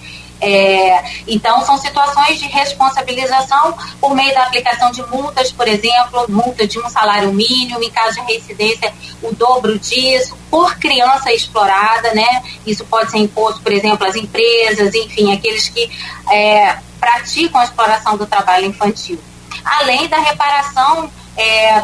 É, 0.41 1.04
então, 1.27 1.63
são 1.63 1.77
situações 1.77 2.39
de 2.39 2.47
responsabilização 2.47 3.77
por 3.99 4.15
meio 4.15 4.34
da 4.34 4.43
aplicação 4.43 4.91
de 4.91 5.04
multas, 5.04 5.51
por 5.51 5.67
exemplo, 5.67 6.25
multa 6.27 6.65
de 6.65 6.80
um 6.80 6.89
salário 6.89 7.32
mínimo, 7.32 7.84
em 7.84 7.91
caso 7.91 8.15
de 8.15 8.21
reincidência, 8.21 8.91
o 9.21 9.34
dobro 9.36 9.77
disso, 9.77 10.36
por 10.49 10.75
criança 10.77 11.32
explorada, 11.32 12.13
né? 12.15 12.43
Isso 12.65 12.84
pode 12.86 13.12
ser 13.12 13.19
imposto, 13.19 13.62
por 13.62 13.71
exemplo, 13.71 14.06
às 14.08 14.15
empresas, 14.15 14.95
enfim, 14.95 15.32
aqueles 15.32 15.69
que 15.69 15.91
é, 16.32 16.75
praticam 16.99 17.62
a 17.62 17.63
exploração 17.63 18.17
do 18.17 18.25
trabalho 18.25 18.65
infantil. 18.65 19.19
Além 19.63 20.08
da 20.08 20.17
reparação 20.17 21.12
é, 21.38 21.84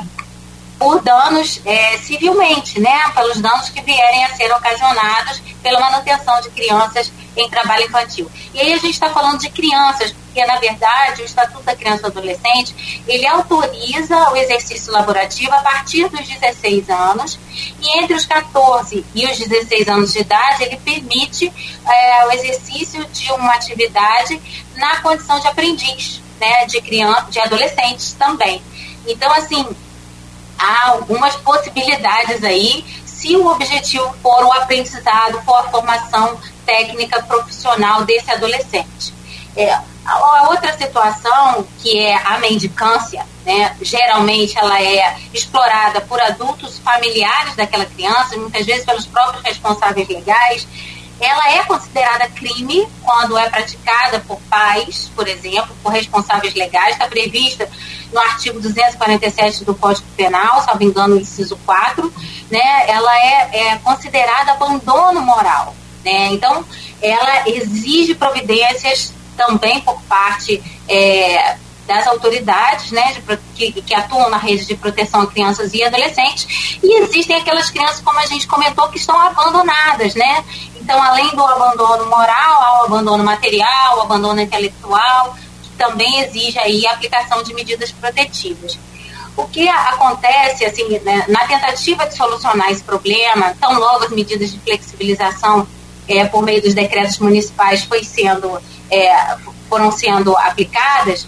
por 0.78 1.02
danos 1.02 1.60
é, 1.66 1.98
civilmente, 1.98 2.80
né? 2.80 3.10
Pelos 3.14 3.42
danos 3.42 3.70
que 3.70 3.82
vierem 3.82 4.26
a 4.26 4.36
ser 4.36 4.52
ocasionados 4.52 5.42
pela 5.62 5.80
manutenção 5.80 6.40
de 6.42 6.50
crianças 6.52 7.12
em 7.36 7.50
trabalho 7.50 7.86
infantil. 7.86 8.30
E 8.54 8.60
aí 8.60 8.74
a 8.74 8.78
gente 8.78 8.94
está 8.94 9.10
falando 9.10 9.40
de 9.40 9.50
crianças, 9.50 10.12
porque 10.12 10.46
na 10.46 10.58
verdade 10.60 11.22
o 11.22 11.26
Estatuto 11.26 11.64
da 11.64 11.76
Criança 11.76 12.04
e 12.04 12.06
Adolescente 12.08 13.04
ele 13.08 13.28
autoriza 13.28 14.32
o 14.32 14.36
exercício 14.36 14.92
laborativo 14.92 15.54
a 15.54 15.60
partir 15.60 16.10
dos 16.10 16.28
16 16.28 16.90
anos 16.90 17.40
e 17.80 18.00
entre 18.00 18.16
os 18.16 18.26
14 18.26 19.06
e 19.14 19.26
os 19.26 19.38
16 19.38 19.88
anos 19.88 20.14
de 20.14 20.20
idade 20.20 20.64
ele 20.64 20.78
permite 20.78 21.52
é, 21.86 22.26
o 22.26 22.32
exercício 22.32 23.06
de 23.08 23.32
uma 23.34 23.54
atividade 23.54 24.42
na 24.76 25.02
condição 25.02 25.40
de 25.40 25.48
aprendiz, 25.48 26.22
né, 26.40 26.66
de 26.66 26.82
criança, 26.82 27.28
de 27.30 27.40
adolescentes 27.40 28.14
também. 28.14 28.62
Então 29.08 29.32
assim 29.34 29.66
há 30.58 30.90
algumas 30.90 31.36
possibilidades 31.38 32.44
aí 32.44 32.86
se 33.06 33.36
o 33.36 33.48
objetivo 33.48 34.14
for 34.22 34.44
o 34.46 34.54
aprendizado, 34.54 35.42
for 35.44 35.56
a 35.56 35.64
formação 35.64 36.40
técnica 36.66 37.22
profissional 37.24 38.06
desse 38.06 38.30
adolescente. 38.32 39.14
É, 39.56 39.76
a 40.06 40.50
outra 40.50 40.78
situação, 40.78 41.68
que 41.80 41.98
é 42.00 42.16
a 42.16 42.38
mendicância, 42.38 43.26
né, 43.46 43.76
geralmente 43.82 44.58
ela 44.58 44.82
é 44.82 45.18
explorada 45.34 46.00
por 46.02 46.22
adultos 46.22 46.80
familiares 46.80 47.56
daquela 47.56 47.86
criança, 47.86 48.38
muitas 48.38 48.66
vezes 48.66 48.86
pelos 48.86 49.06
próprios 49.06 49.44
responsáveis 49.44 50.08
legais, 50.08 50.68
ela 51.20 51.52
é 51.52 51.64
considerada 51.64 52.28
crime 52.30 52.88
quando 53.04 53.38
é 53.38 53.50
praticada 53.50 54.20
por 54.20 54.40
pais, 54.50 55.12
por 55.16 55.28
exemplo, 55.28 55.76
por 55.82 55.92
responsáveis 55.92 56.54
legais, 56.54 56.94
está 56.94 57.08
prevista 57.08 57.70
no 58.12 58.20
artigo 58.20 58.60
247 58.60 59.66
do 59.66 59.76
Código 59.76 60.08
Penal, 60.16 60.64
salvo 60.64 60.84
engano, 60.84 61.18
inciso 61.18 61.58
4, 61.66 62.14
né, 62.50 62.90
ela 62.90 63.16
é, 63.18 63.50
é 63.54 63.78
considerada 63.78 64.54
abandono 64.54 65.22
moral. 65.22 65.76
Né? 66.06 66.30
Então, 66.32 66.64
ela 67.02 67.50
exige 67.50 68.16
providências 68.16 69.14
também 69.36 69.82
por 69.82 70.02
parte 70.04 70.64
é, 70.88 71.58
das 71.86 72.06
autoridades 72.08 72.92
né, 72.92 73.14
de, 73.14 73.72
que, 73.72 73.82
que, 73.82 73.96
atuam 73.96 74.30
na 74.30 74.38
rede 74.38 74.66
de 74.66 74.76
proteção 74.76 75.22
a 75.22 75.28
crianças 75.28 75.74
e 75.74 75.84
adolescentes. 75.84 76.78
E 76.84 77.02
existem 77.02 77.38
aquelas 77.38 77.70
crianças, 77.70 78.02
como 78.02 78.20
a 78.20 78.26
gente 78.26 78.48
comentou, 78.48 78.90
que 78.90 78.98
estão 78.98 79.20
abandonadas. 79.20 80.14
Né? 80.16 80.44
Então, 80.88 81.04
além 81.04 81.30
do 81.36 81.46
abandono 81.46 82.06
moral, 82.06 82.62
há 82.64 82.82
o 82.82 82.86
abandono 82.86 83.22
material, 83.22 83.98
o 83.98 84.02
abandono 84.04 84.40
intelectual, 84.40 85.36
que 85.62 85.70
também 85.72 86.22
exige 86.22 86.58
aí 86.60 86.88
a 86.88 86.94
aplicação 86.94 87.44
de 87.44 87.54
medidas 87.54 87.92
protetivas. 87.92 88.80
O 89.36 89.46
que 89.50 89.68
acontece, 89.68 90.64
assim, 90.64 90.98
né, 91.00 91.26
na 91.28 91.46
tentativa 91.46 92.06
de 92.06 92.16
solucionar 92.16 92.72
esse 92.72 92.82
problema, 92.84 93.54
tão 93.60 93.78
logo 93.78 94.06
as 94.06 94.12
medidas 94.12 94.50
de 94.50 94.60
flexibilização 94.60 95.68
é, 96.08 96.24
por 96.24 96.42
meio 96.42 96.62
dos 96.62 96.74
decretos 96.74 97.20
municipais 97.20 97.84
foi 97.84 98.02
sendo, 98.06 98.58
é, 98.90 99.36
foram 99.68 99.92
sendo 99.92 100.38
aplicadas, 100.38 101.28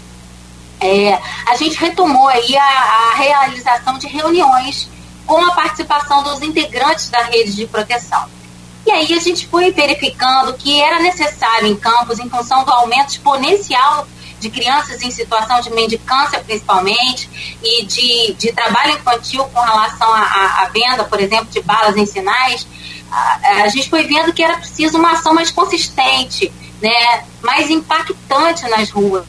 é, 0.80 1.18
a 1.46 1.54
gente 1.56 1.76
retomou 1.76 2.28
aí 2.28 2.56
a, 2.56 2.64
a, 2.64 3.14
realização 3.16 3.98
de 3.98 4.06
reuniões 4.06 4.88
com 5.26 5.44
a 5.44 5.52
participação 5.52 6.22
dos 6.22 6.40
integrantes 6.40 7.10
da 7.10 7.24
rede 7.24 7.54
de 7.54 7.66
proteção. 7.66 8.39
E 8.86 8.90
aí 8.90 9.12
a 9.12 9.20
gente 9.20 9.46
foi 9.46 9.70
verificando 9.72 10.54
que 10.54 10.80
era 10.80 11.00
necessário 11.00 11.66
em 11.66 11.76
campos, 11.76 12.18
em 12.18 12.28
função 12.28 12.64
do 12.64 12.72
aumento 12.72 13.10
exponencial 13.10 14.06
de 14.40 14.48
crianças 14.48 15.02
em 15.02 15.10
situação 15.10 15.60
de 15.60 15.70
mendicância, 15.70 16.40
principalmente, 16.40 17.28
e 17.62 17.84
de, 17.84 18.34
de 18.38 18.52
trabalho 18.52 18.94
infantil 18.94 19.44
com 19.44 19.60
relação 19.60 20.12
à 20.12 20.68
venda, 20.72 21.04
por 21.04 21.20
exemplo, 21.20 21.46
de 21.50 21.60
balas 21.60 21.96
em 21.96 22.06
sinais, 22.06 22.66
a, 23.10 23.64
a 23.64 23.68
gente 23.68 23.90
foi 23.90 24.04
vendo 24.04 24.32
que 24.32 24.42
era 24.42 24.56
preciso 24.56 24.96
uma 24.96 25.12
ação 25.12 25.34
mais 25.34 25.50
consistente, 25.50 26.50
né, 26.80 27.24
mais 27.42 27.70
impactante 27.70 28.68
nas 28.68 28.90
ruas, 28.90 29.24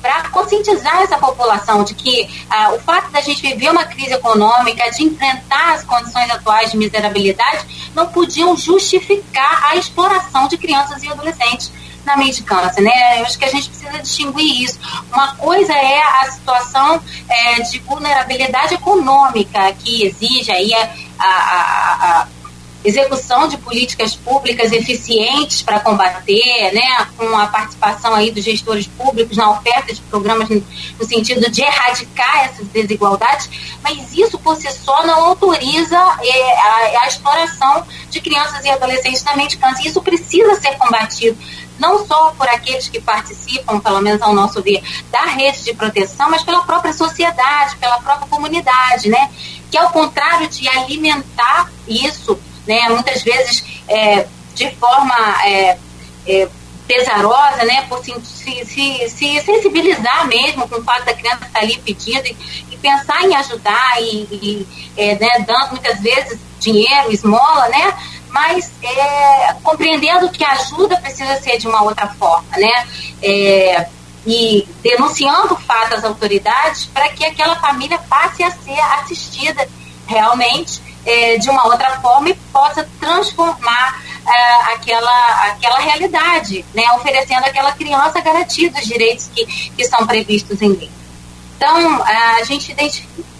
para 0.00 0.28
conscientizar 0.28 1.02
essa 1.02 1.18
população 1.18 1.84
de 1.84 1.94
que 1.94 2.28
ah, 2.48 2.72
o 2.72 2.80
fato 2.80 3.10
da 3.10 3.20
gente 3.20 3.42
viver 3.42 3.70
uma 3.70 3.84
crise 3.84 4.12
econômica, 4.12 4.90
de 4.90 5.04
enfrentar 5.04 5.74
as 5.74 5.84
condições 5.84 6.30
atuais 6.30 6.70
de 6.70 6.76
miserabilidade, 6.76 7.90
não 7.94 8.06
podiam 8.06 8.56
justificar 8.56 9.70
a 9.70 9.76
exploração 9.76 10.48
de 10.48 10.56
crianças 10.56 11.02
e 11.02 11.08
adolescentes 11.08 11.72
na 12.04 12.16
mendicância, 12.16 12.82
né? 12.82 13.20
Eu 13.20 13.26
acho 13.26 13.38
que 13.38 13.44
a 13.44 13.50
gente 13.50 13.68
precisa 13.68 13.98
distinguir 13.98 14.62
isso. 14.62 14.78
Uma 15.12 15.36
coisa 15.36 15.72
é 15.72 16.00
a 16.22 16.30
situação 16.30 17.00
é, 17.28 17.60
de 17.60 17.78
vulnerabilidade 17.80 18.74
econômica 18.74 19.72
que 19.74 20.06
exige 20.06 20.50
aí 20.50 20.72
a, 20.72 20.90
a, 21.18 22.20
a 22.22 22.26
execução 22.84 23.48
de 23.48 23.58
políticas 23.58 24.16
públicas 24.16 24.72
eficientes 24.72 25.62
para 25.62 25.80
combater, 25.80 26.72
né, 26.72 27.06
com 27.16 27.36
a 27.36 27.46
participação 27.46 28.14
aí 28.14 28.30
dos 28.30 28.44
gestores 28.44 28.86
públicos 28.86 29.36
na 29.36 29.50
oferta 29.50 29.92
de 29.92 30.00
programas 30.02 30.48
no, 30.48 30.64
sentido 31.06 31.50
de 31.50 31.62
erradicar 31.62 32.44
essas 32.44 32.66
desigualdades, 32.68 33.50
mas 33.82 34.12
isso 34.16 34.38
por 34.38 34.56
si 34.56 34.70
só 34.72 35.04
não 35.06 35.26
autoriza 35.26 35.96
é, 35.96 36.58
a, 36.58 37.02
a, 37.02 37.06
exploração 37.08 37.84
de 38.08 38.20
crianças 38.20 38.64
e 38.64 38.70
adolescentes 38.70 39.22
na 39.24 39.36
mente 39.36 39.58
câncer. 39.58 39.88
Isso 39.88 40.00
precisa 40.00 40.54
ser 40.60 40.76
combatido 40.76 41.36
não 41.80 42.06
só 42.06 42.32
por 42.32 42.46
aqueles 42.46 42.88
que 42.88 43.00
participam, 43.00 43.80
pelo 43.80 44.00
menos 44.02 44.20
ao 44.20 44.34
nosso 44.34 44.62
ver, 44.62 44.82
da 45.10 45.22
rede 45.22 45.64
de 45.64 45.74
proteção, 45.74 46.30
mas 46.30 46.42
pela 46.42 46.62
própria 46.62 46.92
sociedade, 46.92 47.76
pela 47.78 47.98
própria 48.00 48.28
comunidade, 48.28 49.08
né? 49.08 49.30
Que 49.70 49.78
ao 49.78 49.90
contrário 49.90 50.46
de 50.48 50.68
alimentar 50.68 51.70
isso, 51.88 52.38
né? 52.66 52.88
Muitas 52.88 53.22
vezes 53.22 53.64
é, 53.88 54.26
de 54.54 54.70
forma 54.76 55.14
é, 55.44 55.78
é, 56.26 56.48
pesarosa, 56.86 57.64
né? 57.64 57.86
Por 57.88 58.04
se, 58.04 58.12
se, 58.22 59.08
se, 59.08 59.40
sensibilizar 59.40 60.26
mesmo 60.26 60.68
com 60.68 60.76
o 60.76 60.84
fato 60.84 61.04
da 61.04 61.14
criança 61.14 61.46
estar 61.46 61.60
ali 61.60 61.78
pedindo 61.78 62.26
e, 62.26 62.36
e 62.72 62.76
pensar 62.76 63.22
em 63.22 63.34
ajudar 63.36 64.02
e, 64.02 64.26
e 64.32 64.68
é, 64.96 65.14
né, 65.16 65.44
dando 65.46 65.70
muitas 65.70 66.00
vezes 66.00 66.38
dinheiro, 66.58 67.12
esmola, 67.12 67.68
né? 67.68 67.94
Mas 68.28 68.70
é, 68.82 69.54
compreendendo 69.62 70.30
que 70.30 70.44
a 70.44 70.52
ajuda 70.52 70.96
precisa 70.96 71.40
ser 71.40 71.58
de 71.58 71.68
uma 71.68 71.82
outra 71.82 72.08
forma, 72.08 72.56
né? 72.56 72.88
É, 73.22 73.86
e 74.26 74.68
denunciando 74.82 75.54
o 75.54 75.56
fato 75.56 75.94
às 75.94 76.04
autoridades 76.04 76.86
para 76.86 77.08
que 77.08 77.24
aquela 77.24 77.56
família 77.56 77.98
passe 78.08 78.42
a 78.42 78.50
ser 78.50 78.78
assistida 78.78 79.66
realmente 80.06 80.89
é, 81.04 81.38
de 81.38 81.48
uma 81.48 81.66
outra 81.66 82.00
forma 82.00 82.30
e 82.30 82.34
possa 82.52 82.88
transformar 83.00 84.02
é, 84.26 84.72
aquela, 84.72 85.44
aquela 85.46 85.78
realidade, 85.78 86.64
né, 86.74 86.84
oferecendo 86.96 87.44
àquela 87.44 87.72
criança 87.72 88.20
garantidos 88.20 88.80
os 88.80 88.86
direitos 88.86 89.30
que, 89.34 89.44
que 89.46 89.84
são 89.84 90.06
previstos 90.06 90.60
em 90.60 90.68
lei. 90.68 90.90
Então, 91.56 92.02
a 92.02 92.42
gente 92.44 92.74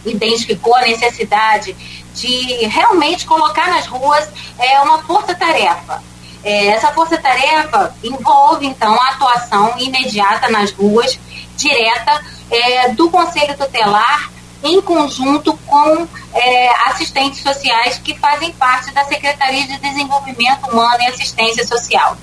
identificou 0.05 0.75
a 0.75 0.83
necessidade 0.83 1.75
de 2.15 2.67
realmente 2.67 3.27
colocar 3.27 3.69
nas 3.69 3.87
ruas 3.87 4.29
é, 4.59 4.81
uma 4.81 5.03
força-tarefa. 5.03 6.03
É, 6.43 6.67
essa 6.69 6.93
força-tarefa 6.93 7.95
envolve, 8.03 8.67
então, 8.67 8.95
a 8.95 9.09
atuação 9.11 9.75
imediata 9.79 10.49
nas 10.51 10.71
ruas, 10.73 11.19
direta, 11.57 12.21
é, 12.51 12.89
do 12.91 13.11
Conselho 13.11 13.57
Tutelar 13.57 14.31
em 14.63 14.81
conjunto 14.83 15.57
com 15.67 16.07
assistentes 16.89 17.43
sociais 17.43 17.99
que 17.99 18.17
fazem 18.19 18.53
parte 18.53 18.93
da 18.93 19.05
Secretaria 19.05 19.67
de 19.67 19.79
Desenvolvimento 19.79 20.71
Humano 20.71 21.03
e 21.03 21.07
Assistência 21.07 21.67
Social. 21.67 22.17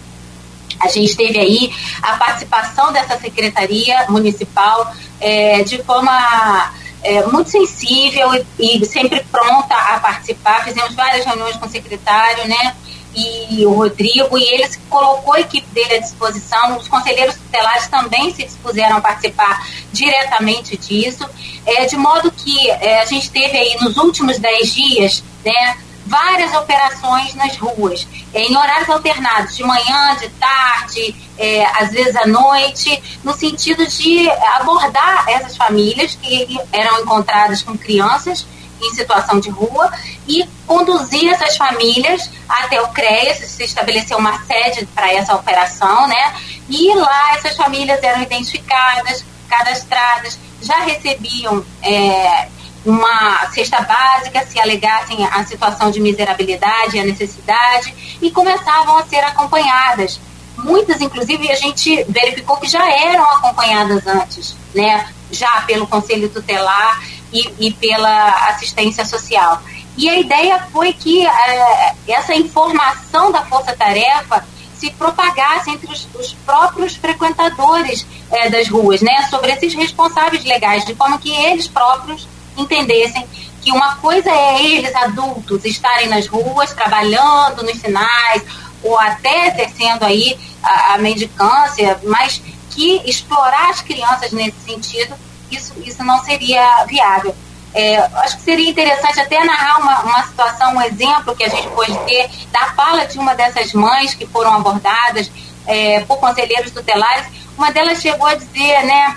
A 0.80 0.88
gente 0.88 1.16
teve 1.16 1.40
aí 1.40 1.74
a 2.02 2.18
participação 2.18 2.92
dessa 2.92 3.18
secretaria 3.20 4.06
municipal 4.10 4.94
é, 5.20 5.64
de 5.64 5.82
forma 5.84 6.72
é, 7.04 7.26
muito 7.26 7.50
sensível 7.50 8.30
e, 8.60 8.82
e, 8.82 8.86
sempre 8.86 9.24
pronta 9.32 9.76
a 9.76 10.00
participar. 10.00 10.64
Fizemos 10.64 10.94
várias 10.94 11.26
reuniões 11.26 11.56
com 11.58 11.66
o 11.66 11.70
secretário, 11.70 12.48
né? 12.48 12.76
E 13.18 13.66
o 13.66 13.74
Rodrigo, 13.74 14.38
e 14.38 14.44
ele 14.44 14.70
colocou 14.90 15.34
a 15.34 15.40
equipe 15.40 15.68
dele 15.74 15.96
à 15.96 16.00
disposição. 16.00 16.78
Os 16.78 16.88
conselheiros 16.88 17.36
tutelares 17.36 17.88
também 17.88 18.34
se 18.34 18.44
dispuseram 18.44 18.98
a 18.98 19.02
participar 19.02 19.66
diretamente 19.92 20.78
disso, 20.78 21.28
é, 21.66 21.86
de 21.86 21.98
modo 21.98 22.32
que 22.32 22.70
é, 22.70 23.02
a 23.02 23.06
gente 23.06 23.32
teve 23.32 23.58
aí 23.58 23.76
nos 23.82 23.98
últimos 23.98 24.38
dez 24.38 24.74
dias, 24.74 25.24
né, 25.44 25.78
várias 26.06 26.54
operações 26.54 27.34
nas 27.36 27.58
ruas, 27.58 28.08
é, 28.34 28.44
em 28.44 28.56
horários 28.56 28.90
alternados, 28.90 29.58
de 29.58 29.64
manhã, 29.64 30.16
de 30.16 30.30
tarde, 30.30 31.16
é, 31.38 31.66
às 31.82 31.92
vezes 31.92 32.16
à 32.16 32.26
noite, 32.26 33.20
no 33.24 33.34
sentido 33.34 33.86
de 33.88 34.30
abordar 34.60 35.26
essas 35.28 35.58
famílias 35.58 36.18
que 36.22 36.60
eram 36.72 37.02
encontradas 37.02 37.62
com 37.62 37.78
crianças 37.78 38.46
em 38.82 38.94
situação 38.94 39.40
de 39.40 39.50
rua 39.50 39.92
e 40.28 40.48
conduzir 40.66 41.30
essas 41.30 41.58
famílias 41.58 42.30
até 42.48 42.82
o 42.82 42.88
CREAS, 42.90 43.38
se 43.38 43.64
estabeleceu 43.64 44.18
uma 44.18 44.44
sede 44.46 44.86
para 44.88 45.12
essa 45.12 45.36
operação, 45.36 46.08
né? 46.08 46.36
E 46.70 46.94
lá 46.94 47.36
essas 47.36 47.56
famílias 47.56 48.02
eram 48.04 48.22
identificadas, 48.22 49.24
cadastradas, 49.50 50.38
já 50.62 50.80
recebiam 50.80 51.66
é, 51.82 52.48
uma 52.86 53.48
cesta 53.48 53.82
básica 53.82 54.46
se 54.46 54.60
alegassem 54.60 55.26
a 55.26 55.44
situação 55.46 55.92
de 55.92 56.00
miserabilidade 56.00 56.96
e 56.96 57.00
a 57.00 57.04
necessidade 57.04 58.18
e 58.22 58.32
começavam 58.32 58.98
a 58.98 59.06
ser 59.06 59.20
acompanhadas. 59.20 60.20
Muitas, 60.58 61.02
inclusive, 61.02 61.52
a 61.52 61.56
gente 61.56 62.04
verificou 62.10 62.58
que 62.58 62.68
já 62.68 62.90
eram 62.90 63.24
acompanhadas 63.24 64.08
antes, 64.08 64.56
né? 64.74 65.08
Já 65.30 65.62
pelo 65.62 65.86
Conselho 65.86 66.30
Tutelar 66.30 67.00
e, 67.32 67.68
e 67.68 67.74
pela 67.74 68.50
assistência 68.50 69.06
social. 69.06 69.62
E 69.98 70.08
a 70.08 70.20
ideia 70.20 70.68
foi 70.72 70.94
que 70.94 71.26
é, 71.26 71.96
essa 72.08 72.36
informação 72.36 73.32
da 73.32 73.44
força-tarefa 73.44 74.46
se 74.76 74.92
propagasse 74.92 75.72
entre 75.72 75.92
os, 75.92 76.08
os 76.14 76.34
próprios 76.46 76.96
frequentadores 76.96 78.06
é, 78.32 78.50
das 78.50 78.68
ruas, 78.68 79.02
né, 79.02 79.28
sobre 79.30 79.52
esses 79.52 79.74
responsáveis 79.74 80.44
legais, 80.44 80.86
de 80.86 80.94
forma 80.94 81.18
que 81.18 81.32
eles 81.32 81.68
próprios 81.68 82.28
entendessem 82.56 83.28
que 83.62 83.72
uma 83.72 83.96
coisa 83.98 84.30
é 84.30 84.64
eles, 84.64 84.96
adultos, 84.96 85.66
estarem 85.66 86.08
nas 86.08 86.28
ruas, 86.28 86.72
trabalhando 86.72 87.64
nos 87.64 87.78
sinais, 87.80 88.44
ou 88.84 88.98
até 88.98 89.48
exercendo 89.48 90.04
aí 90.04 90.38
a, 90.64 90.94
a 90.94 90.98
mendicância, 91.00 92.00
mas 92.04 92.42
que 92.70 93.02
explorar 93.06 93.72
as 93.72 93.82
crianças 93.82 94.32
nesse 94.32 94.60
sentido 94.62 95.16
isso, 95.52 95.74
isso 95.86 96.04
não 96.04 96.24
seria 96.24 96.86
viável. 96.86 97.36
É, 97.74 97.98
acho 97.98 98.38
que 98.38 98.44
seria 98.44 98.70
interessante 98.70 99.20
até 99.20 99.44
narrar 99.44 99.80
uma, 99.80 100.02
uma 100.04 100.24
situação, 100.24 100.76
um 100.76 100.82
exemplo 100.82 101.36
que 101.36 101.44
a 101.44 101.50
gente 101.50 101.68
pode 101.70 101.96
ter 102.06 102.30
da 102.52 102.74
fala 102.74 103.06
de 103.06 103.20
uma 103.20 103.36
dessas 103.36 103.74
mães 103.74 104.14
que 104.14 104.26
foram 104.26 104.54
abordadas 104.54 105.30
é, 105.66 106.00
por 106.02 106.18
conselheiros 106.18 106.72
tutelares. 106.72 107.28
Uma 107.58 107.72
delas 107.72 108.02
chegou 108.02 108.28
a 108.28 108.36
dizer, 108.36 108.84
né, 108.84 109.16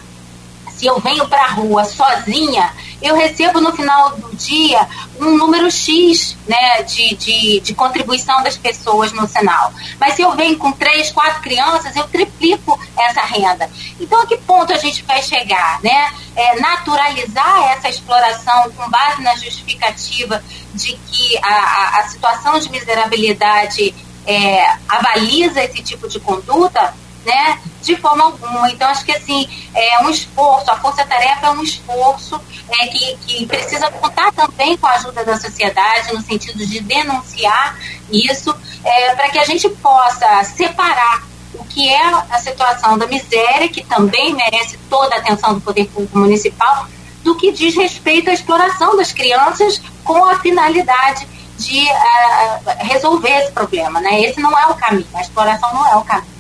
se 0.81 0.87
eu 0.87 0.99
venho 0.99 1.29
para 1.29 1.43
a 1.43 1.51
rua 1.51 1.85
sozinha, 1.85 2.73
eu 3.03 3.15
recebo 3.15 3.61
no 3.61 3.71
final 3.71 4.17
do 4.17 4.35
dia 4.35 4.89
um 5.21 5.37
número 5.37 5.71
X 5.71 6.35
né, 6.49 6.83
de, 6.85 7.15
de, 7.17 7.61
de, 7.61 7.75
contribuição 7.75 8.43
das 8.43 8.57
pessoas 8.57 9.13
no 9.13 9.29
sinal. 9.29 9.75
Mas 9.99 10.15
se 10.15 10.23
eu 10.23 10.35
venho 10.35 10.57
com 10.57 10.73
três, 10.73 11.11
quatro 11.11 11.43
crianças, 11.43 11.95
eu 11.95 12.09
triplico 12.09 12.81
essa 12.99 13.21
renda. 13.21 13.71
Então, 14.01 14.23
a 14.23 14.27
que 14.27 14.39
ponto 14.39 14.73
a 14.73 14.79
gente 14.79 15.03
vai 15.03 15.23
chegar? 15.23 15.83
Né? 15.83 16.15
É, 16.35 16.59
naturalizar 16.59 17.73
essa 17.73 17.91
exploração 17.91 18.71
com 18.75 18.89
base 18.89 19.21
na 19.21 19.37
justificativa 19.37 20.43
de 20.73 20.95
que 20.97 21.39
a, 21.43 21.55
a, 21.55 22.01
a 22.01 22.09
situação 22.09 22.59
de 22.59 22.71
miserabilidade 22.71 23.95
é, 24.27 24.77
avaliza 24.89 25.63
esse 25.63 25.83
tipo 25.83 26.09
de 26.09 26.19
conduta? 26.19 26.95
Né, 27.25 27.61
de 27.83 27.97
forma 27.97 28.25
alguma. 28.25 28.71
Então, 28.71 28.89
acho 28.89 29.05
que 29.05 29.13
assim, 29.13 29.49
é 29.75 30.03
um 30.03 30.11
esforço, 30.11 30.71
a 30.71 30.77
força-tarefa 30.77 31.47
é 31.47 31.51
um 31.51 31.63
esforço 31.63 32.41
é, 32.69 32.87
que, 32.87 33.17
que 33.27 33.47
precisa 33.47 33.91
contar 33.91 34.33
também 34.33 34.77
com 34.77 34.87
a 34.87 34.93
ajuda 34.93 35.25
da 35.25 35.39
sociedade, 35.39 36.13
no 36.13 36.23
sentido 36.23 36.65
de 36.67 36.81
denunciar 36.81 37.79
isso, 38.11 38.55
é, 38.85 39.15
para 39.15 39.29
que 39.31 39.39
a 39.39 39.45
gente 39.45 39.69
possa 39.69 40.45
separar 40.45 41.29
o 41.55 41.65
que 41.65 41.89
é 41.89 42.03
a 42.31 42.39
situação 42.39 42.97
da 42.97 43.07
miséria, 43.07 43.69
que 43.69 43.85
também 43.85 44.35
merece 44.35 44.79
toda 44.89 45.17
a 45.17 45.19
atenção 45.19 45.55
do 45.55 45.61
poder 45.61 45.87
público 45.87 46.19
municipal, 46.19 46.87
do 47.23 47.37
que 47.37 47.53
diz 47.53 47.75
respeito 47.75 48.31
à 48.31 48.33
exploração 48.33 48.97
das 48.97 49.13
crianças 49.13 49.81
com 50.05 50.25
a 50.25 50.39
finalidade 50.39 51.29
de 51.59 51.83
uh, 51.83 52.87
resolver 52.87 53.31
esse 53.31 53.53
problema. 53.53 54.01
Né? 54.01 54.23
Esse 54.23 54.41
não 54.41 54.59
é 54.59 54.67
o 54.69 54.75
caminho, 54.75 55.07
a 55.13 55.21
exploração 55.21 55.75
não 55.75 55.87
é 55.87 55.97
o 55.97 56.03
caminho 56.03 56.40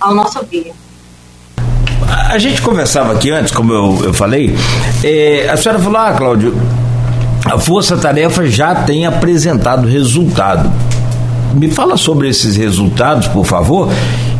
ao 0.00 0.14
nosso 0.14 0.44
ver. 0.50 0.72
A 2.30 2.38
gente 2.38 2.60
conversava 2.62 3.12
aqui 3.12 3.30
antes, 3.30 3.52
como 3.52 3.72
eu, 3.72 4.00
eu 4.04 4.14
falei, 4.14 4.56
é, 5.02 5.48
a 5.48 5.56
senhora 5.56 5.80
falou, 5.80 5.98
ah, 6.00 6.12
Cláudio, 6.12 6.54
a 7.44 7.58
Força 7.58 7.96
Tarefa 7.96 8.46
já 8.46 8.74
tem 8.74 9.06
apresentado 9.06 9.86
resultado. 9.86 10.70
Me 11.54 11.70
fala 11.70 11.96
sobre 11.96 12.28
esses 12.28 12.56
resultados, 12.56 13.28
por 13.28 13.46
favor, 13.46 13.88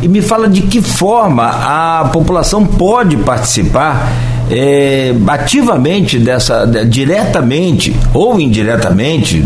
e 0.01 0.07
me 0.07 0.21
fala 0.21 0.47
de 0.47 0.61
que 0.61 0.81
forma 0.81 1.47
a 1.47 2.09
população 2.11 2.65
pode 2.65 3.17
participar 3.17 4.11
é, 4.49 5.13
ativamente 5.27 6.17
dessa, 6.19 6.65
diretamente 6.87 7.95
ou 8.13 8.39
indiretamente, 8.39 9.45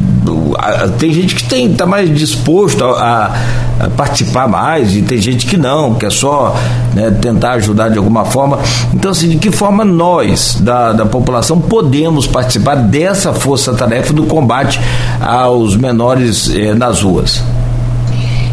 tem 0.99 1.13
gente 1.13 1.35
que 1.35 1.55
está 1.55 1.85
mais 1.85 2.13
disposto 2.13 2.83
a, 2.83 3.35
a, 3.79 3.89
participar 3.89 4.47
mais 4.47 4.95
e 4.95 5.01
tem 5.01 5.19
gente 5.19 5.45
que 5.47 5.57
não, 5.57 5.95
que 5.95 6.05
é 6.05 6.09
só 6.09 6.55
né, 6.93 7.09
tentar 7.21 7.53
ajudar 7.53 7.89
de 7.89 7.97
alguma 7.97 8.25
forma. 8.25 8.59
Então, 8.93 9.11
assim, 9.11 9.29
de 9.29 9.37
que 9.37 9.51
forma 9.51 9.83
nós, 9.83 10.57
da, 10.61 10.93
da 10.93 11.05
população, 11.05 11.59
podemos 11.59 12.27
participar 12.27 12.75
dessa 12.75 13.33
força-tarefa 13.33 14.13
do 14.13 14.25
combate 14.25 14.79
aos 15.19 15.75
menores 15.75 16.53
é, 16.53 16.73
nas 16.73 17.01
ruas? 17.01 17.41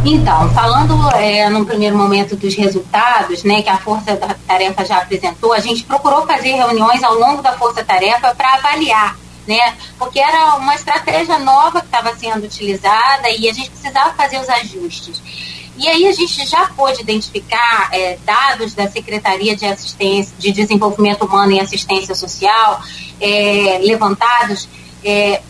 Então, 0.05 0.49
falando 0.55 1.11
é, 1.16 1.49
no 1.51 1.66
primeiro 1.66 1.96
momento 1.96 2.36
dos 2.36 2.55
resultados, 2.55 3.42
né, 3.44 3.62
que 3.62 3.68
a 3.68 3.78
Força 3.78 4.16
Tarefa 4.46 4.84
já 4.84 4.99
apresentou, 4.99 5.53
a 5.53 5.59
gente 5.59 5.84
procurou 5.84 6.26
fazer 6.26 6.53
reuniões 6.53 7.03
ao 7.03 7.14
longo 7.14 7.42
da 7.42 7.53
Força 7.59 7.84
Tarefa 7.84 8.34
para 8.34 8.55
avaliar, 8.55 9.16
né, 9.46 9.76
porque 9.99 10.20
era 10.20 10.57
uma 10.57 10.74
estratégia 10.74 11.38
nova 11.38 11.80
que 11.80 11.86
estava 11.86 12.14
sendo 12.16 12.44
utilizada 12.44 13.28
e 13.30 13.49
a 13.49 13.53
gente 13.53 13.70
precisava 13.70 14.14
fazer 14.14 14.38
os 14.38 14.49
ajustes. 14.49 15.20
E 15.76 15.86
aí 15.86 16.07
a 16.07 16.12
gente 16.12 16.44
já 16.44 16.66
pôde 16.68 17.03
identificar 17.03 17.88
é, 17.92 18.18
dados 18.24 18.74
da 18.74 18.90
Secretaria 18.90 19.55
de 19.55 19.64
Assistência, 19.64 20.34
de 20.36 20.51
Desenvolvimento 20.51 21.24
Humano 21.24 21.53
e 21.53 21.61
Assistência 21.61 22.16
Social 22.16 22.80
é, 23.20 23.78
levantados. 23.82 24.68
É, 25.05 25.40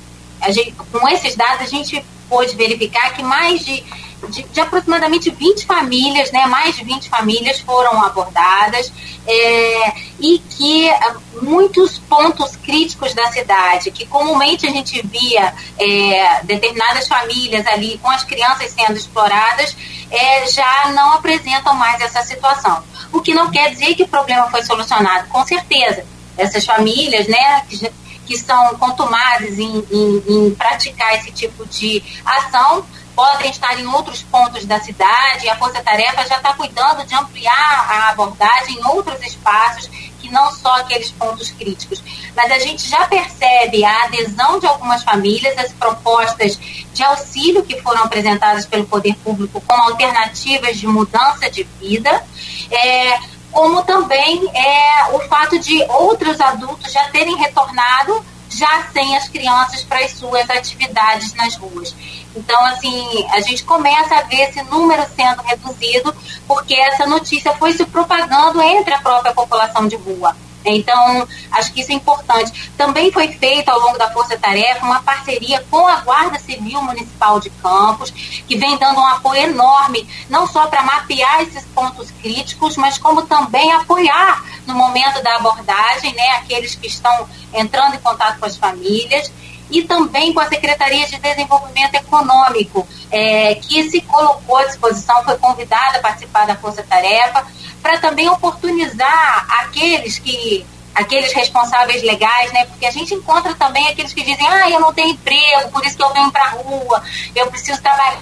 gente, 0.51 0.73
com 0.73 1.09
esses 1.09 1.35
dados 1.35 1.63
a 1.63 1.67
gente 1.67 2.05
pôde 2.29 2.55
verificar 2.57 3.15
que 3.15 3.23
mais 3.23 3.65
de 3.65 3.83
de, 4.29 4.43
de, 4.43 4.61
aproximadamente 4.61 5.31
20 5.31 5.65
famílias, 5.65 6.31
né, 6.33 6.47
mais 6.47 6.77
de 6.77 6.85
20 6.85 7.09
famílias 7.09 7.61
foram 7.61 8.03
abordadas 8.03 8.93
é, 9.27 9.93
e 10.19 10.39
que 10.39 10.89
é, 10.89 11.15
muitos 11.43 11.99
pontos 11.99 12.57
críticos 12.57 13.15
da 13.15 13.31
cidade, 13.31 13.91
que 13.91 14.07
comumente 14.07 14.67
a 14.67 14.71
gente 14.71 15.01
via 15.07 15.55
é, 15.79 16.41
determinadas 16.45 17.07
famílias 17.07 17.67
ali 17.67 17.99
com 17.99 18.11
as 18.11 18.25
crianças 18.25 18.73
sendo 18.73 18.97
exploradas, 18.97 19.77
é, 20.11 20.47
já 20.49 20.91
não 20.93 21.15
apresentam 21.15 21.75
mais 21.75 22.01
essa 22.01 22.23
situação. 22.23 22.83
O 23.13 23.21
que 23.21 23.35
não 23.35 23.51
quer 23.51 23.71
dizer 23.71 23.95
que 23.95 24.03
o 24.03 24.09
problema 24.09 24.51
foi 24.51 24.63
solucionado, 24.63 25.29
com 25.29 25.45
certeza. 25.47 26.05
Essas 26.37 26.65
famílias, 26.65 27.27
né, 27.27 27.63
que, 27.69 27.91
que 28.27 28.39
são 28.39 28.77
contumazes 28.79 29.59
em, 29.59 29.85
em, 29.91 30.23
em 30.29 30.55
praticar 30.55 31.15
esse 31.17 31.31
tipo 31.33 31.67
de 31.67 32.03
ação, 32.25 32.85
podem 33.19 33.51
estar 33.51 33.77
em 33.77 33.85
outros 33.89 34.23
pontos 34.23 34.65
da 34.65 34.79
cidade 34.79 35.49
a 35.49 35.57
Força 35.57 35.83
Tarefa 35.83 36.25
já 36.25 36.37
está 36.37 36.55
cuidando 36.55 37.05
de 37.05 37.17
ampliar 37.17 37.91
a 37.91 38.11
abordagem 38.11 38.77
em 38.77 38.87
outros 38.87 39.21
espaços 39.27 39.89
que 40.21 40.31
não 40.31 40.53
só 40.53 40.77
aqueles 40.77 41.11
pontos 41.11 41.51
críticos. 41.51 42.01
Mas 42.37 42.53
a 42.53 42.61
gente 42.61 42.89
já 42.89 43.09
percebe 43.09 43.85
a 43.85 44.05
adesão 44.05 44.61
de 44.61 44.69
algumas 44.69 45.03
famílias 45.03 45.59
às 45.59 45.73
propostas 45.73 46.57
de 46.95 47.03
auxílio 47.03 47.65
que 47.65 47.83
foram 47.83 48.05
apresentadas 48.05 48.65
pelo 48.67 48.87
poder 48.87 49.17
público 49.17 49.61
como 49.67 49.83
alternativas 49.83 50.77
de 50.77 50.87
mudança 50.87 51.51
de 51.51 51.65
vida. 51.81 52.25
É, 52.71 53.19
como 53.51 53.83
também 53.83 54.49
é, 54.55 55.09
o 55.13 55.19
fato 55.29 55.59
de 55.59 55.83
outros 55.89 56.41
adultos 56.41 56.93
já 56.93 57.03
terem 57.09 57.37
retornado 57.37 58.25
já 58.51 58.89
sem 58.93 59.17
as 59.17 59.29
crianças 59.29 59.83
para 59.83 60.05
as 60.05 60.13
suas 60.13 60.49
atividades 60.49 61.35
nas 61.35 61.57
ruas. 61.57 61.95
Então, 62.35 62.65
assim, 62.67 63.27
a 63.31 63.41
gente 63.41 63.65
começa 63.65 64.17
a 64.17 64.23
ver 64.23 64.49
esse 64.49 64.63
número 64.63 65.05
sendo 65.15 65.43
reduzido, 65.43 66.15
porque 66.47 66.75
essa 66.75 67.07
notícia 67.07 67.53
foi 67.55 67.73
se 67.73 67.85
propagando 67.87 68.61
entre 68.61 68.95
a 68.95 69.01
própria 69.01 69.33
população 69.33 69.87
de 69.89 69.97
rua. 69.97 70.37
Então, 70.77 71.27
acho 71.53 71.73
que 71.73 71.81
isso 71.81 71.93
é 71.93 71.95
importante. 71.95 72.71
Também 72.77 73.11
foi 73.13 73.29
feita 73.29 73.73
ao 73.73 73.81
longo 73.81 73.99
da 73.99 74.11
Força 74.11 74.39
Tarefa 74.39 74.85
uma 74.85 75.03
parceria 75.03 75.65
com 75.71 75.87
a 75.87 75.97
Guarda 75.97 76.39
Civil 76.39 76.83
Municipal 76.83 77.41
de 77.41 77.51
Campos, 77.51 78.11
que 78.11 78.57
vem 78.57 78.77
dando 78.77 79.01
um 79.01 79.07
apoio 79.07 79.43
enorme, 79.43 80.09
não 80.29 80.47
só 80.47 80.67
para 80.67 80.83
mapear 80.83 81.43
esses 81.43 81.65
pontos 81.67 82.11
críticos, 82.23 82.77
mas 82.77 82.99
como 82.99 83.23
também 83.23 83.73
apoiar 83.73 84.45
no 84.67 84.75
momento 84.75 85.23
da 85.23 85.37
abordagem, 85.37 86.15
né, 86.15 86.31
aqueles 86.33 86.75
que 86.75 86.87
estão 86.87 87.29
entrando 87.53 87.95
em 87.95 88.01
contato 88.01 88.39
com 88.39 88.47
as 88.47 88.57
famílias 88.57 89.33
e 89.71 89.83
também 89.83 90.33
com 90.33 90.41
a 90.41 90.49
Secretaria 90.49 91.07
de 91.07 91.19
Desenvolvimento 91.19 91.95
Econômico, 91.95 92.87
é, 93.11 93.55
que 93.57 93.91
se 93.91 94.01
colocou 94.03 94.57
à 94.57 94.65
disposição, 94.65 95.23
foi 95.25 95.37
convidada 95.39 95.99
a 95.99 96.01
participar 96.03 96.47
da 96.47 96.57
Força 96.57 96.83
Tarefa, 96.83 97.47
para 97.83 97.99
também 97.99 98.29
oportunizar 98.29 99.47
aqueles 99.61 100.19
que 100.19 100.67
aqueles 100.95 101.33
responsáveis 101.33 102.03
legais, 102.03 102.53
né? 102.53 102.65
Porque 102.67 102.85
a 102.85 102.91
gente 102.91 103.15
encontra 103.15 103.55
também 103.55 103.87
aqueles 103.87 104.13
que 104.13 104.23
dizem, 104.23 104.47
ah, 104.49 104.69
eu 104.69 104.81
não 104.81 104.93
tenho 104.93 105.11
emprego, 105.11 105.71
por 105.71 105.85
isso 105.87 105.97
que 105.97 106.03
eu 106.03 106.13
venho 106.13 106.31
para 106.33 106.45
a 106.45 106.51
rua, 106.51 107.03
eu 107.37 107.47
preciso 107.47 107.81
trabalhar. 107.81 108.21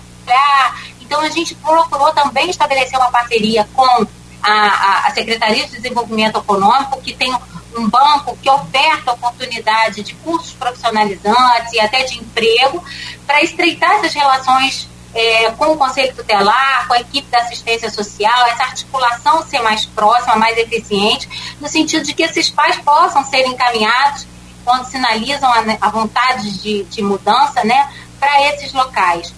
Então 1.00 1.20
a 1.20 1.30
gente 1.30 1.54
procurou 1.54 2.12
também 2.12 2.50
estabelecer 2.50 2.98
uma 2.98 3.10
parceria 3.10 3.66
com 3.72 4.06
a, 4.42 5.08
a 5.08 5.14
Secretaria 5.14 5.66
de 5.66 5.72
Desenvolvimento 5.72 6.38
Econômico, 6.38 7.00
que 7.00 7.14
tem 7.14 7.34
um 7.76 7.88
banco 7.88 8.36
que 8.42 8.48
oferta 8.48 9.12
oportunidade 9.12 10.02
de 10.02 10.14
cursos 10.14 10.52
profissionalizantes 10.52 11.72
e 11.72 11.80
até 11.80 12.04
de 12.04 12.18
emprego, 12.18 12.82
para 13.26 13.42
estreitar 13.42 13.90
essas 13.92 14.14
relações 14.14 14.88
é, 15.14 15.50
com 15.52 15.72
o 15.72 15.76
Conselho 15.76 16.14
Tutelar, 16.14 16.86
com 16.86 16.94
a 16.94 17.00
equipe 17.00 17.28
da 17.30 17.38
assistência 17.38 17.90
social, 17.90 18.46
essa 18.48 18.64
articulação 18.64 19.42
ser 19.46 19.60
mais 19.60 19.86
próxima, 19.86 20.36
mais 20.36 20.56
eficiente, 20.58 21.56
no 21.60 21.68
sentido 21.68 22.04
de 22.04 22.12
que 22.12 22.22
esses 22.22 22.50
pais 22.50 22.76
possam 22.76 23.24
ser 23.24 23.46
encaminhados, 23.46 24.26
quando 24.64 24.84
sinalizam 24.86 25.50
a, 25.50 25.64
a 25.80 25.90
vontade 25.90 26.60
de, 26.60 26.84
de 26.84 27.02
mudança, 27.02 27.64
né, 27.64 27.90
para 28.18 28.42
esses 28.52 28.72
locais. 28.72 29.32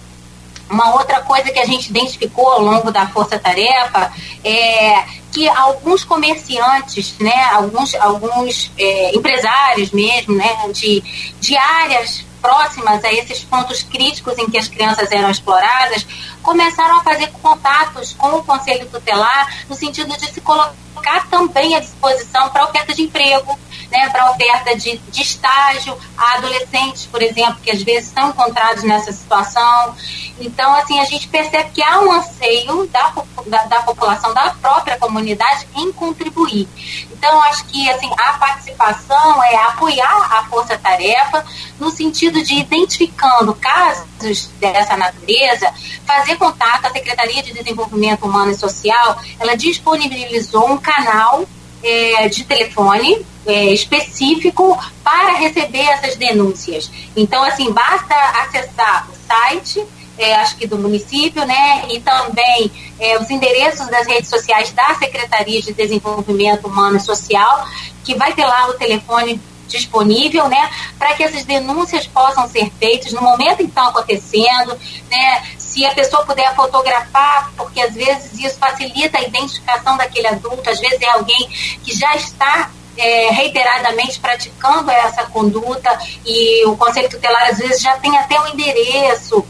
Uma 0.69 0.95
outra 0.95 1.21
coisa 1.21 1.51
que 1.51 1.59
a 1.59 1.65
gente 1.65 1.89
identificou 1.89 2.47
ao 2.47 2.61
longo 2.61 2.91
da 2.91 3.07
força-tarefa 3.07 4.11
é 4.43 5.03
que 5.31 5.47
alguns 5.49 6.03
comerciantes, 6.03 7.15
né, 7.19 7.43
alguns, 7.51 7.95
alguns 7.95 8.71
é, 8.77 9.15
empresários 9.15 9.91
mesmo, 9.91 10.35
né, 10.35 10.67
de, 10.73 11.01
de 11.39 11.57
áreas 11.57 12.25
próximas 12.41 13.03
a 13.03 13.11
esses 13.11 13.43
pontos 13.43 13.83
críticos 13.83 14.37
em 14.37 14.49
que 14.49 14.57
as 14.57 14.67
crianças 14.67 15.11
eram 15.11 15.29
exploradas, 15.29 16.05
começaram 16.41 16.97
a 16.97 17.03
fazer 17.03 17.27
contatos 17.41 18.13
com 18.13 18.27
o 18.29 18.43
Conselho 18.43 18.87
Tutelar 18.87 19.65
no 19.69 19.75
sentido 19.75 20.17
de 20.17 20.31
se 20.31 20.41
colocar 20.41 21.27
também 21.29 21.75
à 21.75 21.79
disposição 21.79 22.49
para 22.49 22.65
oferta 22.65 22.93
de 22.93 23.03
emprego, 23.03 23.57
né, 23.91 24.09
para 24.09 24.31
oferta 24.31 24.75
de, 24.75 24.97
de 24.97 25.21
estágio 25.21 25.97
a 26.17 26.35
adolescentes, 26.35 27.05
por 27.05 27.21
exemplo, 27.21 27.57
que 27.61 27.71
às 27.71 27.81
vezes 27.81 28.07
estão 28.07 28.29
encontrados 28.29 28.83
nessa 28.83 29.11
situação. 29.11 29.95
Então, 30.39 30.73
assim, 30.75 30.99
a 30.99 31.05
gente 31.05 31.27
percebe 31.27 31.69
que 31.71 31.83
há 31.83 31.99
um 31.99 32.11
anseio 32.11 32.87
da, 32.87 33.13
da, 33.47 33.63
da 33.65 33.81
população, 33.81 34.33
da 34.33 34.51
própria 34.51 34.97
comunidade 34.97 35.67
em 35.75 35.91
contribuir. 35.91 36.67
Então, 37.11 37.41
acho 37.43 37.65
que 37.65 37.89
assim, 37.89 38.09
a 38.17 38.33
participação 38.33 39.43
é 39.43 39.55
apoiar 39.55 40.37
a 40.37 40.45
força-tarefa 40.45 41.45
no 41.79 41.89
sentido 41.91 42.41
de 42.43 42.55
identificando 42.55 43.53
casos 43.55 44.49
dessa 44.59 44.95
natureza, 44.95 45.73
fazer 46.05 46.37
contato. 46.37 46.85
A 46.85 46.91
Secretaria 46.91 47.43
de 47.43 47.53
Desenvolvimento 47.53 48.25
Humano 48.25 48.51
e 48.51 48.55
Social, 48.55 49.19
ela 49.39 49.55
disponibilizou 49.55 50.71
um 50.71 50.77
canal 50.77 51.45
é, 51.83 52.27
de 52.27 52.43
telefone 52.43 53.25
é, 53.45 53.65
específico 53.73 54.77
para 55.03 55.33
receber 55.37 55.81
essas 55.81 56.15
denúncias. 56.15 56.91
Então, 57.15 57.43
assim, 57.43 57.71
basta 57.71 58.15
acessar 58.15 59.09
o 59.09 59.27
site 59.27 59.85
é, 60.19 60.35
acho 60.35 60.57
que 60.57 60.67
do 60.67 60.77
município, 60.77 61.45
né? 61.45 61.85
E 61.89 62.01
também 62.01 62.69
é, 62.99 63.17
os 63.17 63.29
endereços 63.29 63.87
das 63.87 64.05
redes 64.05 64.29
sociais 64.29 64.69
da 64.73 64.93
Secretaria 64.95 65.61
de 65.61 65.73
Desenvolvimento 65.73 66.67
Humano 66.67 66.97
e 66.97 66.99
Social, 66.99 67.65
que 68.03 68.13
vai 68.15 68.33
ter 68.33 68.45
lá 68.45 68.67
o 68.67 68.73
telefone 68.73 69.41
disponível, 69.69 70.49
né, 70.49 70.67
para 70.97 71.13
que 71.13 71.23
essas 71.23 71.45
denúncias 71.45 72.07
possam 72.07 72.49
ser 72.49 72.71
feitas 72.79 73.13
no 73.13 73.21
momento 73.21 73.61
em 73.61 73.65
que 73.65 73.69
estão 73.69 73.87
acontecendo, 73.89 74.75
né, 75.11 75.43
se 75.69 75.85
a 75.85 75.93
pessoa 75.93 76.25
puder 76.25 76.53
fotografar, 76.55 77.51
porque 77.55 77.79
às 77.79 77.93
vezes 77.93 78.39
isso 78.39 78.57
facilita 78.57 79.19
a 79.19 79.21
identificação 79.21 79.95
daquele 79.95 80.27
adulto, 80.27 80.67
às 80.67 80.79
vezes 80.79 80.99
é 80.99 81.09
alguém 81.09 81.47
que 81.83 81.95
já 81.95 82.15
está 82.15 82.71
é, 82.97 83.29
reiteradamente 83.29 84.19
praticando 84.19 84.89
essa 84.89 85.25
conduta 85.25 85.97
e 86.25 86.65
o 86.65 86.75
Conselho 86.75 87.07
Tutelar 87.07 87.49
às 87.49 87.59
vezes 87.59 87.81
já 87.81 87.95
tem 87.97 88.17
até 88.17 88.41
o 88.41 88.47
endereço 88.47 89.45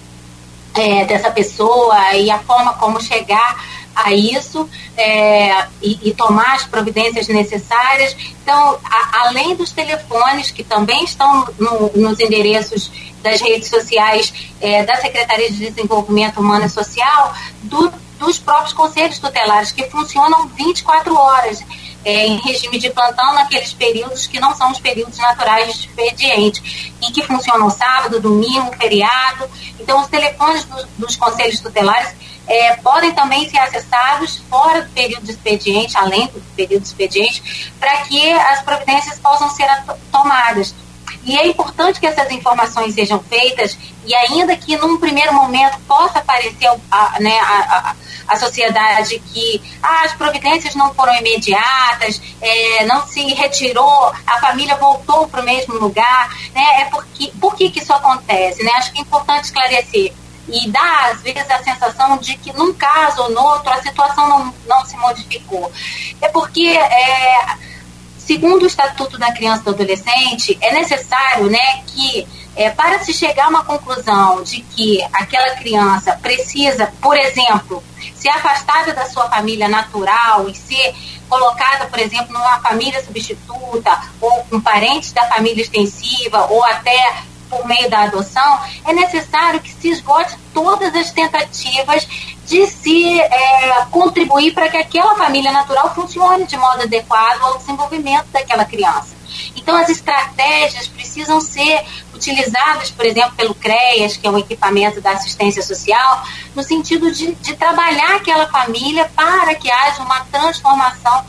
é, 0.75 1.05
dessa 1.05 1.31
pessoa 1.31 2.13
e 2.13 2.29
a 2.29 2.37
forma 2.39 2.73
como 2.73 3.01
chegar 3.01 3.78
a 3.95 4.13
isso 4.13 4.69
é, 4.95 5.67
e, 5.81 6.09
e, 6.09 6.13
tomar 6.13 6.55
as 6.55 6.65
providências 6.65 7.27
necessárias. 7.27 8.15
Então, 8.41 8.79
a, 8.83 9.27
além 9.27 9.55
dos 9.55 9.71
telefones, 9.71 10.51
que 10.51 10.63
também 10.63 11.03
estão 11.03 11.47
no, 11.57 11.91
nos 11.95 12.19
endereços 12.19 12.91
das 13.21 13.41
redes 13.41 13.69
sociais 13.69 14.33
é, 14.61 14.83
da 14.83 14.95
Secretaria 14.95 15.51
de 15.51 15.69
Desenvolvimento 15.69 16.39
Humano 16.39 16.65
e 16.65 16.69
Social, 16.69 17.33
do, 17.63 17.91
dos 18.17 18.39
próprios 18.39 18.73
conselhos 18.73 19.19
tutelares, 19.19 19.71
que 19.71 19.83
funcionam 19.89 20.47
24 20.47 21.13
horas 21.15 21.63
é, 22.05 22.27
em 22.27 22.37
regime 22.37 22.79
de 22.79 22.89
plantão 22.89 23.33
naqueles 23.33 23.73
períodos 23.73 24.25
que 24.25 24.39
não 24.39 24.55
são 24.55 24.71
os 24.71 24.79
períodos 24.79 25.17
naturais 25.17 25.73
de 25.73 25.87
expediente 25.87 26.93
e 27.01 27.11
que 27.11 27.23
funcionam 27.23 27.69
sábado, 27.69 28.19
domingo, 28.19 28.73
feriado. 28.77 29.49
Então, 29.79 30.01
os 30.01 30.07
telefones 30.07 30.63
do, 30.65 30.87
dos 30.97 31.15
conselhos 31.15 31.59
tutelares 31.59 32.13
é, 32.49 32.75
podem 32.77 33.11
também 33.13 33.47
ser 33.47 33.59
acessados 33.59 34.37
fora 34.49 34.81
do 34.81 34.89
período 34.89 35.23
de 35.23 35.31
expediente, 35.31 35.95
além 35.95 36.25
do 36.27 36.41
período 36.55 36.81
de 36.81 36.87
expediente, 36.87 37.71
para 37.79 37.97
que 38.01 38.31
as 38.31 38.63
providências 38.63 39.19
possam 39.19 39.49
ser 39.51 39.67
tomadas. 40.11 40.73
E 41.23 41.37
é 41.37 41.45
importante 41.45 41.99
que 41.99 42.07
essas 42.07 42.31
informações 42.31 42.95
sejam 42.95 43.19
feitas 43.19 43.77
e 44.05 44.15
ainda 44.15 44.55
que 44.55 44.75
num 44.77 44.97
primeiro 44.97 45.33
momento 45.33 45.77
possa 45.81 46.21
parecer 46.21 46.69
a, 46.89 47.19
né, 47.19 47.37
a, 47.39 47.93
a, 48.27 48.33
a 48.33 48.39
sociedade 48.39 49.19
que 49.19 49.61
ah, 49.83 50.03
as 50.05 50.13
providências 50.13 50.73
não 50.73 50.93
foram 50.93 51.15
imediatas, 51.17 52.21
é, 52.41 52.85
não 52.85 53.05
se 53.05 53.21
retirou, 53.33 54.11
a 54.25 54.39
família 54.39 54.75
voltou 54.77 55.27
para 55.27 55.41
o 55.41 55.45
mesmo 55.45 55.75
lugar, 55.75 56.29
né? 56.53 56.81
É 56.81 56.85
porque, 56.85 57.31
por 57.39 57.55
que, 57.55 57.69
que 57.69 57.79
isso 57.79 57.93
acontece? 57.93 58.63
Né? 58.63 58.71
Acho 58.71 58.91
que 58.91 58.99
é 58.99 59.01
importante 59.01 59.45
esclarecer 59.45 60.13
e 60.51 60.69
dá 60.69 61.11
às 61.11 61.21
vezes 61.21 61.49
a 61.49 61.63
sensação 61.63 62.17
de 62.17 62.35
que 62.37 62.51
num 62.53 62.73
caso 62.73 63.23
ou 63.23 63.29
no 63.31 63.41
outro 63.41 63.71
a 63.71 63.81
situação 63.81 64.27
não, 64.27 64.53
não 64.67 64.85
se 64.85 64.97
modificou. 64.97 65.71
É 66.21 66.27
porque 66.29 66.67
é, 66.67 67.57
segundo 68.29 68.61
o 68.61 68.67
Estatuto 68.67 69.17
da 69.17 69.31
Criança 69.31 69.61
e 69.61 69.65
do 69.65 69.69
Adolescente, 69.71 70.55
é 70.61 70.71
necessário 70.71 71.49
né, 71.49 71.81
que, 71.87 72.27
é, 72.55 72.69
para 72.69 72.99
se 72.99 73.11
chegar 73.11 73.45
a 73.45 73.49
uma 73.49 73.65
conclusão 73.65 74.43
de 74.43 74.61
que 74.61 75.01
aquela 75.11 75.55
criança 75.55 76.11
precisa, 76.21 76.93
por 77.01 77.17
exemplo, 77.17 77.83
ser 78.13 78.29
afastada 78.29 78.93
da 78.93 79.05
sua 79.09 79.27
família 79.27 79.67
natural 79.67 80.47
e 80.47 80.53
ser 80.53 80.93
colocada, 81.27 81.87
por 81.87 81.97
exemplo, 81.97 82.31
numa 82.31 82.59
família 82.59 83.03
substituta 83.03 83.99
ou 84.21 84.43
com 84.43 84.61
parentes 84.61 85.11
da 85.11 85.25
família 85.25 85.63
extensiva 85.63 86.45
ou 86.51 86.63
até 86.63 87.23
por 87.49 87.65
meio 87.67 87.89
da 87.89 88.03
adoção, 88.03 88.59
é 88.85 88.93
necessário 88.93 89.59
que 89.59 89.71
se 89.71 89.89
esgote 89.89 90.37
todas 90.53 90.93
as 90.95 91.11
tentativas 91.11 92.07
de 92.45 92.65
se 92.67 93.19
é, 93.19 93.85
contribuir 93.91 94.53
para 94.53 94.69
que 94.69 94.77
aquela 94.77 95.15
família 95.15 95.51
natural 95.51 95.93
funcione 95.93 96.45
de 96.45 96.57
modo 96.57 96.83
adequado 96.83 97.41
ao 97.43 97.57
desenvolvimento 97.57 98.27
daquela 98.31 98.65
criança. 98.65 99.19
Então, 99.55 99.75
as 99.75 99.89
estratégias 99.89 100.87
precisam 100.87 101.39
ser 101.39 101.85
utilizadas, 102.13 102.89
por 102.89 103.05
exemplo, 103.05 103.33
pelo 103.33 103.53
CREAS, 103.53 104.17
que 104.17 104.27
é 104.27 104.29
um 104.31 104.37
equipamento 104.37 104.99
da 104.99 105.11
assistência 105.11 105.61
social, 105.61 106.23
no 106.55 106.63
sentido 106.63 107.11
de, 107.11 107.33
de 107.35 107.55
trabalhar 107.55 108.15
aquela 108.15 108.47
família 108.47 109.09
para 109.15 109.55
que 109.55 109.69
haja 109.71 110.01
uma 110.01 110.21
transformação 110.25 111.23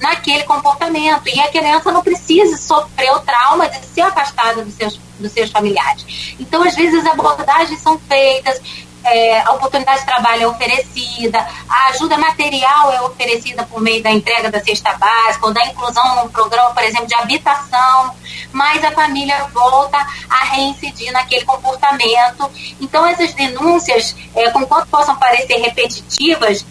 naquele 0.00 0.44
comportamento. 0.44 1.28
E 1.28 1.40
a 1.40 1.48
criança 1.48 1.92
não 1.92 2.02
precisa 2.02 2.56
sofrer 2.56 3.10
o 3.12 3.20
trauma 3.20 3.68
de 3.68 3.84
ser 3.86 4.02
afastada 4.02 4.64
dos 4.64 4.74
seus, 4.74 5.00
dos 5.18 5.32
seus 5.32 5.50
familiares. 5.50 6.34
Então, 6.38 6.62
às 6.62 6.74
vezes, 6.74 7.04
as 7.04 7.12
abordagens 7.12 7.80
são 7.80 7.98
feitas, 7.98 8.60
é, 9.06 9.40
a 9.40 9.52
oportunidade 9.52 10.00
de 10.00 10.06
trabalho 10.06 10.42
é 10.42 10.46
oferecida, 10.48 11.38
a 11.68 11.88
ajuda 11.90 12.18
material 12.18 12.92
é 12.92 13.00
oferecida 13.02 13.64
por 13.64 13.80
meio 13.80 14.02
da 14.02 14.10
entrega 14.10 14.50
da 14.50 14.62
cesta 14.62 14.94
básica 14.94 15.46
ou 15.46 15.52
da 15.52 15.64
inclusão 15.64 16.16
num 16.16 16.28
programa, 16.28 16.74
por 16.74 16.82
exemplo, 16.82 17.06
de 17.06 17.14
habitação, 17.14 18.14
mas 18.52 18.84
a 18.84 18.90
família 18.90 19.44
volta 19.54 19.96
a 20.28 20.44
reincidir 20.46 21.12
naquele 21.12 21.44
comportamento. 21.44 22.50
Então, 22.80 23.06
essas 23.06 23.32
denúncias, 23.34 24.16
é, 24.34 24.50
conquanto 24.50 24.88
possam 24.88 25.14
parecer 25.16 25.56
repetitivas, 25.60 26.66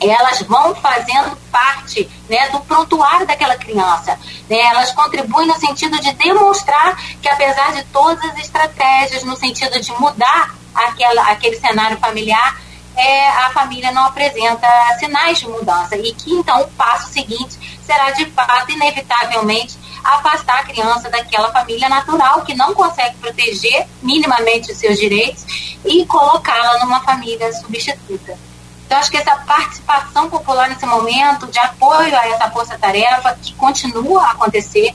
elas 0.00 0.42
vão 0.42 0.74
fazendo 0.76 1.36
parte 1.50 2.08
né, 2.28 2.48
do 2.50 2.60
prontuário 2.60 3.26
daquela 3.26 3.56
criança. 3.56 4.18
Né? 4.48 4.58
Elas 4.58 4.92
contribuem 4.92 5.48
no 5.48 5.58
sentido 5.58 6.00
de 6.00 6.12
demonstrar 6.12 6.96
que, 7.20 7.28
apesar 7.28 7.72
de 7.72 7.84
todas 7.84 8.22
as 8.24 8.38
estratégias, 8.38 9.24
no 9.24 9.36
sentido 9.36 9.80
de 9.80 9.92
mudar 9.92 10.54
aquela, 10.74 11.22
aquele 11.30 11.58
cenário 11.58 11.98
familiar, 11.98 12.60
é, 12.96 13.28
a 13.28 13.50
família 13.50 13.92
não 13.92 14.04
apresenta 14.06 14.68
sinais 14.98 15.38
de 15.38 15.48
mudança. 15.48 15.96
E 15.96 16.12
que, 16.12 16.32
então, 16.32 16.60
o 16.62 16.68
passo 16.72 17.12
seguinte 17.12 17.78
será, 17.84 18.10
de 18.10 18.26
fato, 18.26 18.70
inevitavelmente, 18.70 19.78
afastar 20.04 20.60
a 20.60 20.64
criança 20.64 21.08
daquela 21.10 21.50
família 21.52 21.88
natural 21.88 22.42
que 22.42 22.54
não 22.54 22.74
consegue 22.74 23.16
proteger 23.16 23.86
minimamente 24.02 24.72
os 24.72 24.78
seus 24.78 24.98
direitos 24.98 25.44
e 25.84 26.04
colocá-la 26.06 26.84
numa 26.84 27.00
família 27.00 27.52
substituta. 27.52 28.47
Então, 28.88 28.96
acho 28.96 29.10
que 29.10 29.18
essa 29.18 29.36
participação 29.46 30.30
popular 30.30 30.70
nesse 30.70 30.86
momento, 30.86 31.46
de 31.48 31.58
apoio 31.58 32.16
a 32.16 32.26
essa 32.26 32.48
força-tarefa, 32.48 33.36
que 33.42 33.52
continua 33.52 34.22
a 34.22 34.30
acontecer, 34.30 34.94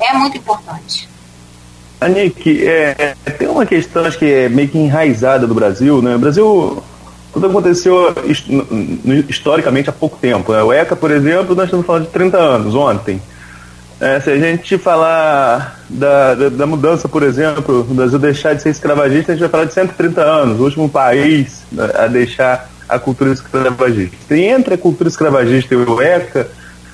é 0.00 0.14
muito 0.14 0.38
importante. 0.38 1.06
Anik, 2.00 2.66
é, 2.66 3.14
tem 3.38 3.46
uma 3.46 3.66
questão 3.66 4.06
acho 4.06 4.18
que 4.18 4.24
é 4.24 4.48
meio 4.48 4.68
que 4.68 4.78
enraizada 4.78 5.46
do 5.46 5.54
Brasil, 5.54 6.00
né? 6.00 6.16
O 6.16 6.18
Brasil, 6.18 6.82
tudo 7.34 7.48
aconteceu 7.48 8.14
historicamente 9.28 9.90
há 9.90 9.92
pouco 9.92 10.16
tempo. 10.16 10.50
Né? 10.50 10.62
O 10.62 10.72
ECA, 10.72 10.96
por 10.96 11.10
exemplo, 11.10 11.54
nós 11.54 11.66
estamos 11.66 11.84
falando 11.84 12.06
de 12.06 12.12
30 12.12 12.38
anos, 12.38 12.74
ontem. 12.74 13.20
É, 14.00 14.20
se 14.20 14.30
a 14.30 14.38
gente 14.38 14.78
falar 14.78 15.84
da, 15.90 16.34
da, 16.34 16.48
da, 16.48 16.66
mudança, 16.66 17.06
por 17.08 17.22
exemplo, 17.22 17.82
do 17.82 17.92
Brasil 17.92 18.18
deixar 18.18 18.54
de 18.54 18.62
ser 18.62 18.70
escravagista, 18.70 19.32
a 19.32 19.34
gente 19.34 19.42
vai 19.42 19.50
falar 19.50 19.64
de 19.66 19.74
130 19.74 20.22
anos, 20.22 20.58
o 20.58 20.64
último 20.64 20.88
país 20.88 21.62
a 21.94 22.06
deixar 22.06 22.73
a 22.88 22.98
cultura 22.98 23.32
escravagista. 23.32 24.36
E 24.36 24.42
entre 24.42 24.74
a 24.74 24.78
cultura 24.78 25.08
escravagista 25.08 25.74
e 25.74 25.76
o 25.76 26.02
ECA, 26.02 26.48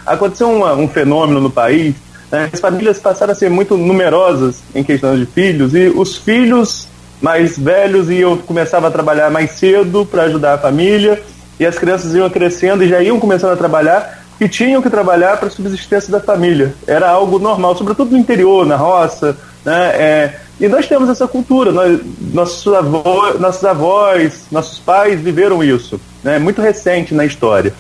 aconteceu 0.07 0.51
uma, 0.51 0.75
um 0.75 0.89
fenômeno 0.89 1.41
no 1.41 1.51
país. 1.51 1.95
Né? 2.31 2.49
As 2.53 2.61
famílias 2.61 2.99
passaram 2.99 3.33
a 3.33 3.35
ser 3.35 3.51
muito 3.51 3.77
numerosas 3.77 4.63
em 4.75 4.83
questão 4.83 5.17
de 5.17 5.27
filhos, 5.27 5.75
e 5.75 5.89
os 5.89 6.17
filhos 6.17 6.89
mais 7.21 7.59
velhos 7.59 8.09
iam 8.11 8.37
começavam 8.37 8.89
a 8.89 8.93
trabalhar 8.93 9.31
mais 9.31 9.53
cedo 9.53 10.07
para 10.07 10.23
ajudar 10.23 10.55
a 10.55 10.59
família, 10.59 11.23
e 11.59 11.67
as 11.67 11.79
crianças 11.79 12.15
iam 12.15 12.31
crescendo 12.31 12.83
e 12.83 12.89
já 12.89 13.03
iam 13.03 13.21
começando 13.21 13.53
a 13.53 13.57
trabalhar 13.57 14.21
e 14.41 14.49
tinham 14.49 14.81
que 14.81 14.89
trabalhar 14.89 15.37
para 15.37 15.49
a 15.49 15.51
subsistência 15.51 16.11
da 16.11 16.19
família. 16.19 16.75
Era 16.87 17.11
algo 17.11 17.39
normal, 17.39 17.77
sobretudo 17.77 18.13
no 18.13 18.19
interior, 18.19 18.65
na 18.65 18.77
roça. 18.77 19.37
Né? 19.65 19.91
É, 19.95 20.35
e 20.61 20.69
nós 20.69 20.87
temos 20.87 21.09
essa 21.09 21.27
cultura, 21.27 21.73
nós, 21.73 22.01
nossos, 22.33 22.73
avós, 22.73 23.41
nossos 23.41 23.65
avós, 23.65 24.43
nossos 24.51 24.79
pais 24.79 25.21
viveram 25.21 25.63
isso, 25.63 26.01
né? 26.23 26.39
muito 26.39 26.61
recente 26.61 27.15
na 27.15 27.25
história. 27.25 27.73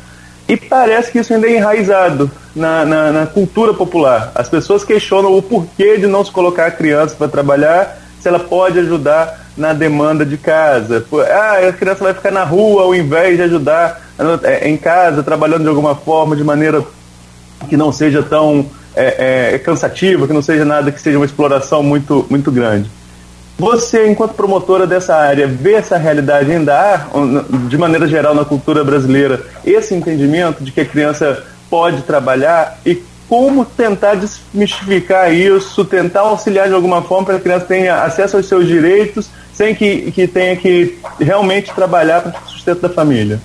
E 0.48 0.56
parece 0.56 1.12
que 1.12 1.18
isso 1.18 1.32
ainda 1.32 1.46
é 1.46 1.56
enraizado. 1.56 2.30
na, 2.54 2.84
na, 2.84 3.12
na, 3.12 3.26
cultura 3.26 3.72
popular. 3.72 4.32
As 4.34 4.48
pessoas 4.48 4.82
questionam 4.82 5.36
o 5.36 5.42
porquê 5.42 5.96
de 5.96 6.06
não 6.06 6.24
se 6.24 6.32
colocar 6.32 6.66
a 6.66 6.70
criança 6.70 7.14
para 7.16 7.28
trabalhar 7.28 7.98
se 8.20 8.28
ela 8.28 8.40
pode 8.40 8.78
ajudar 8.78 9.48
na 9.56 9.72
demanda 9.72 10.24
de 10.26 10.36
casa. 10.36 11.04
Ah, 11.30 11.68
a 11.68 11.72
criança 11.72 12.04
vai 12.04 12.14
ficar 12.14 12.30
na 12.30 12.44
rua 12.44 12.82
ao 12.82 12.94
invés 12.94 13.36
de 13.36 13.42
ajudar 13.42 14.00
é, 14.42 14.68
em 14.68 14.76
casa, 14.76 15.22
trabalhando 15.22 15.62
de 15.62 15.68
alguma 15.68 15.94
forma, 15.94 16.36
de 16.36 16.44
maneira 16.44 16.82
que 17.68 17.76
não 17.76 17.92
seja 17.92 18.22
tão 18.22 18.66
é, 18.94 19.54
é, 19.54 19.58
cansativa, 19.58 20.26
que 20.26 20.32
não 20.32 20.42
seja 20.42 20.64
nada 20.64 20.90
que 20.90 21.00
seja 21.00 21.18
uma 21.18 21.26
exploração 21.26 21.82
muito, 21.82 22.26
muito 22.28 22.50
grande. 22.50 22.90
Você, 23.58 24.08
enquanto 24.08 24.32
promotora 24.32 24.86
dessa 24.86 25.14
área, 25.14 25.46
vê 25.46 25.74
essa 25.74 25.98
realidade 25.98 26.50
ainda 26.50 27.06
de 27.68 27.76
maneira 27.76 28.08
geral, 28.08 28.34
na 28.34 28.44
cultura 28.44 28.82
brasileira, 28.82 29.44
esse 29.64 29.94
entendimento 29.94 30.64
de 30.64 30.72
que 30.72 30.80
a 30.80 30.84
criança 30.84 31.44
pode 31.68 32.02
trabalhar 32.02 32.78
e 32.86 33.02
como 33.28 33.64
tentar 33.64 34.14
desmistificar 34.14 35.32
isso, 35.32 35.84
tentar 35.84 36.22
auxiliar 36.22 36.68
de 36.68 36.74
alguma 36.74 37.02
forma 37.02 37.26
para 37.26 37.34
que 37.34 37.40
a 37.40 37.44
criança 37.44 37.66
tenha 37.66 38.02
acesso 38.02 38.38
aos 38.38 38.46
seus 38.46 38.66
direitos 38.66 39.28
sem 39.52 39.74
que, 39.74 40.10
que 40.10 40.26
tenha 40.26 40.56
que 40.56 40.98
realmente 41.20 41.70
trabalhar 41.74 42.22
para 42.22 42.40
o 42.42 42.48
sustento 42.48 42.80
da 42.80 42.88
família? 42.88 43.40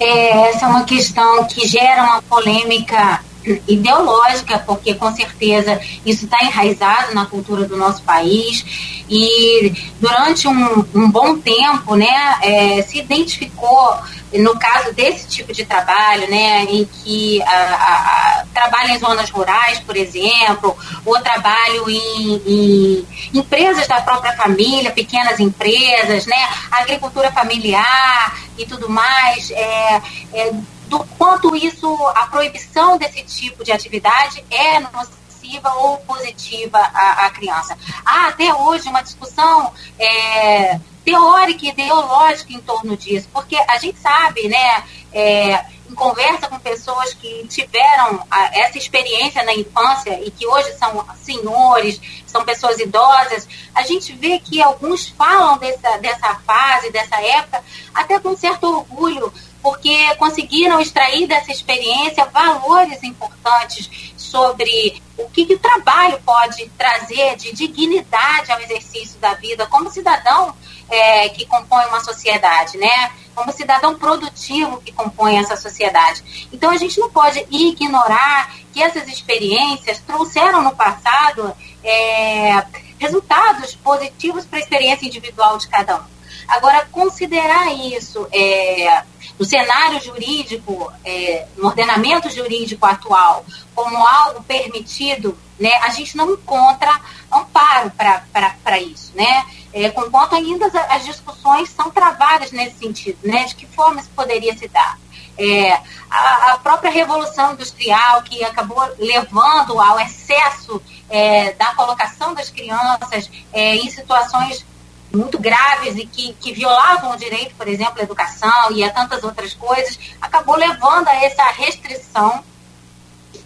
É, 0.00 0.48
essa 0.48 0.64
é 0.64 0.68
uma 0.68 0.84
questão 0.84 1.44
que 1.44 1.68
gera 1.68 2.02
uma 2.02 2.22
polêmica 2.22 3.20
ideológica, 3.66 4.58
porque 4.60 4.94
com 4.94 5.14
certeza 5.14 5.80
isso 6.04 6.24
está 6.24 6.44
enraizado 6.44 7.14
na 7.14 7.26
cultura 7.26 7.64
do 7.64 7.76
nosso 7.76 8.02
país. 8.02 8.64
E 9.08 9.74
durante 10.00 10.48
um, 10.48 10.84
um 10.94 11.10
bom 11.10 11.38
tempo, 11.38 11.94
né, 11.94 12.38
é, 12.42 12.82
se 12.82 12.98
identificou 12.98 13.98
no 14.38 14.58
caso 14.58 14.92
desse 14.94 15.28
tipo 15.28 15.52
de 15.52 15.64
trabalho, 15.64 16.28
né, 16.30 16.64
em 16.64 16.84
que 16.84 17.42
a, 17.42 17.52
a, 17.52 18.44
trabalha 18.54 18.92
em 18.92 18.98
zonas 18.98 19.28
rurais, 19.30 19.80
por 19.80 19.96
exemplo, 19.96 20.76
ou 21.04 21.20
trabalho 21.20 21.88
em, 21.90 22.42
em, 22.46 23.06
empresas 23.34 23.86
da 23.86 24.00
própria 24.00 24.32
família, 24.34 24.90
pequenas 24.90 25.38
empresas, 25.38 26.26
né, 26.26 26.48
agricultura 26.70 27.30
familiar 27.30 28.38
e 28.56 28.64
tudo 28.64 28.88
mais, 28.88 29.50
é, 29.50 30.02
é, 30.32 30.52
do 30.92 31.02
quanto 31.16 31.56
isso, 31.56 31.88
a 32.08 32.26
proibição 32.26 32.98
desse 32.98 33.22
tipo 33.22 33.64
de 33.64 33.72
atividade 33.72 34.44
é 34.50 34.78
nociva 34.78 35.72
ou 35.76 35.96
positiva 35.98 36.76
à, 36.78 37.24
à 37.24 37.30
criança. 37.30 37.78
Há 38.04 38.26
até 38.26 38.52
hoje 38.52 38.90
uma 38.90 39.00
discussão 39.00 39.72
é, 39.98 40.78
teórica 41.02 41.64
e 41.64 41.70
ideológica 41.70 42.52
em 42.52 42.60
torno 42.60 42.94
disso, 42.94 43.26
porque 43.32 43.56
a 43.56 43.78
gente 43.78 43.98
sabe, 44.00 44.48
né, 44.48 44.84
é, 45.14 45.64
em 45.88 45.94
conversa 45.94 46.46
com 46.46 46.58
pessoas 46.58 47.14
que 47.14 47.46
tiveram 47.48 48.26
a, 48.30 48.58
essa 48.58 48.76
experiência 48.76 49.42
na 49.44 49.54
infância 49.54 50.20
e 50.22 50.30
que 50.30 50.46
hoje 50.46 50.74
são 50.74 51.06
senhores, 51.22 51.98
são 52.26 52.44
pessoas 52.44 52.78
idosas, 52.78 53.48
a 53.74 53.82
gente 53.82 54.12
vê 54.12 54.38
que 54.38 54.60
alguns 54.60 55.08
falam 55.08 55.56
dessa, 55.56 55.96
dessa 55.96 56.34
fase, 56.46 56.90
dessa 56.90 57.18
época, 57.18 57.64
até 57.94 58.20
com 58.20 58.36
certo 58.36 58.64
orgulho, 58.64 59.32
porque 59.62 60.14
conseguiram 60.16 60.80
extrair 60.80 61.26
dessa 61.26 61.52
experiência 61.52 62.24
valores 62.26 63.02
importantes 63.02 64.12
sobre 64.16 65.00
o 65.16 65.28
que, 65.28 65.46
que 65.46 65.54
o 65.54 65.58
trabalho 65.58 66.20
pode 66.24 66.68
trazer 66.76 67.36
de 67.36 67.52
dignidade 67.52 68.50
ao 68.50 68.60
exercício 68.60 69.18
da 69.20 69.34
vida 69.34 69.66
como 69.66 69.90
cidadão 69.90 70.54
é, 70.90 71.28
que 71.28 71.46
compõe 71.46 71.86
uma 71.86 72.00
sociedade, 72.00 72.76
né? 72.76 73.12
Como 73.34 73.52
cidadão 73.52 73.94
produtivo 73.94 74.80
que 74.80 74.92
compõe 74.92 75.38
essa 75.38 75.56
sociedade. 75.56 76.48
Então 76.52 76.70
a 76.70 76.76
gente 76.76 76.98
não 76.98 77.10
pode 77.10 77.46
ignorar 77.50 78.54
que 78.72 78.82
essas 78.82 79.08
experiências 79.08 79.98
trouxeram 80.00 80.62
no 80.62 80.74
passado 80.74 81.54
é, 81.84 82.64
resultados 82.98 83.74
positivos 83.76 84.44
para 84.44 84.58
a 84.58 84.62
experiência 84.62 85.06
individual 85.06 85.56
de 85.56 85.68
cada 85.68 85.96
um. 85.96 86.04
Agora, 86.48 86.86
considerar 86.90 87.72
isso 87.72 88.26
é, 88.32 89.02
no 89.38 89.44
cenário 89.44 90.00
jurídico, 90.00 90.92
é, 91.04 91.46
no 91.56 91.68
ordenamento 91.68 92.30
jurídico 92.30 92.84
atual, 92.86 93.44
como 93.74 94.06
algo 94.06 94.42
permitido, 94.42 95.36
né, 95.58 95.72
a 95.82 95.90
gente 95.90 96.16
não 96.16 96.32
encontra 96.32 97.00
amparo 97.30 97.90
para 97.92 98.80
isso, 98.80 99.12
né? 99.14 99.46
É, 99.72 99.88
conquanto 99.90 100.34
ainda 100.34 100.66
as, 100.66 100.74
as, 100.74 101.04
discussões 101.04 101.70
são 101.70 101.90
travadas 101.90 102.52
nesse 102.52 102.78
sentido, 102.78 103.18
né? 103.22 103.44
De 103.44 103.54
que 103.54 103.66
forma 103.66 104.00
isso 104.00 104.10
poderia 104.14 104.56
se 104.56 104.68
dar? 104.68 104.98
É, 105.38 105.72
a, 106.10 106.52
a, 106.52 106.58
própria 106.58 106.90
revolução 106.90 107.54
industrial 107.54 108.22
que 108.22 108.44
acabou 108.44 108.82
levando 108.98 109.80
ao 109.80 109.98
excesso 109.98 110.82
é, 111.08 111.52
da 111.52 111.74
colocação 111.74 112.34
das 112.34 112.50
crianças 112.50 113.30
é, 113.50 113.76
em 113.76 113.90
situações 113.90 114.64
muito 115.12 115.38
graves 115.38 115.96
e 115.96 116.06
que, 116.06 116.32
que 116.34 116.52
violavam 116.52 117.12
o 117.12 117.16
direito, 117.16 117.54
por 117.54 117.68
exemplo, 117.68 118.00
à 118.00 118.02
educação 118.02 118.72
e 118.72 118.82
a 118.82 118.90
tantas 118.90 119.22
outras 119.22 119.54
coisas, 119.54 119.98
acabou 120.20 120.56
levando 120.56 121.08
a 121.08 121.24
essa 121.24 121.44
restrição 121.52 122.42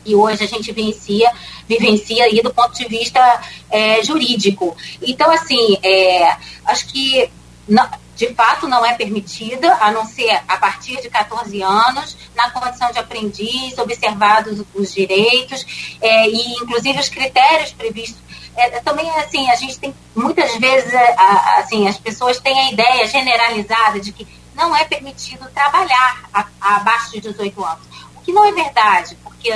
e 0.05 0.15
hoje 0.15 0.45
a 0.45 0.47
gente 0.47 0.73
vivencia, 0.73 1.31
vivencia 1.69 2.25
aí 2.25 2.41
do 2.41 2.55
ponto 2.55 2.75
de 2.75 2.87
vista 2.87 3.41
é, 3.69 4.03
jurídico. 4.05 4.77
Então, 5.03 5.31
assim, 5.33 5.77
é, 5.83 6.37
acho 6.65 6.87
que 6.87 7.29
não, 7.69 7.89
de 8.15 8.33
fato 8.33 8.69
não 8.69 8.85
é 8.85 8.95
permitida, 8.95 9.75
a 9.75 9.91
não 9.91 10.07
ser 10.07 10.41
a 10.49 10.57
partir 10.57 11.01
de 11.03 11.11
14 11.11 11.61
anos, 11.61 12.17
na 12.35 12.51
condição 12.51 12.91
de 12.93 12.99
aprendiz, 12.99 13.77
observados 13.79 14.65
os 14.75 14.95
direitos 14.95 15.97
é, 16.01 16.29
e, 16.29 16.53
inclusive, 16.55 16.99
os 16.99 17.09
critérios 17.09 17.73
previstos 17.73 18.26
é, 18.57 18.81
também 18.81 19.09
assim 19.19 19.49
a 19.51 19.57
gente 19.57 19.79
tem 19.79 19.95
muitas 20.15 20.57
vezes 20.57 20.93
é, 20.93 21.15
assim 21.59 21.87
as 21.87 21.99
pessoas 21.99 22.41
têm 22.41 22.59
a 22.59 22.73
ideia 22.73 23.07
generalizada 23.07 24.01
de 24.01 24.13
que 24.13 24.27
não 24.55 24.75
é 24.75 24.85
permitido 24.85 25.49
trabalhar 25.51 26.25
a, 26.33 26.47
a 26.61 26.77
abaixo 26.77 27.13
de 27.13 27.21
18 27.21 27.65
anos 27.65 27.87
o 28.17 28.21
que 28.23 28.33
não 28.33 28.45
é 28.45 28.53
verdade 28.53 29.17
porque 29.23 29.51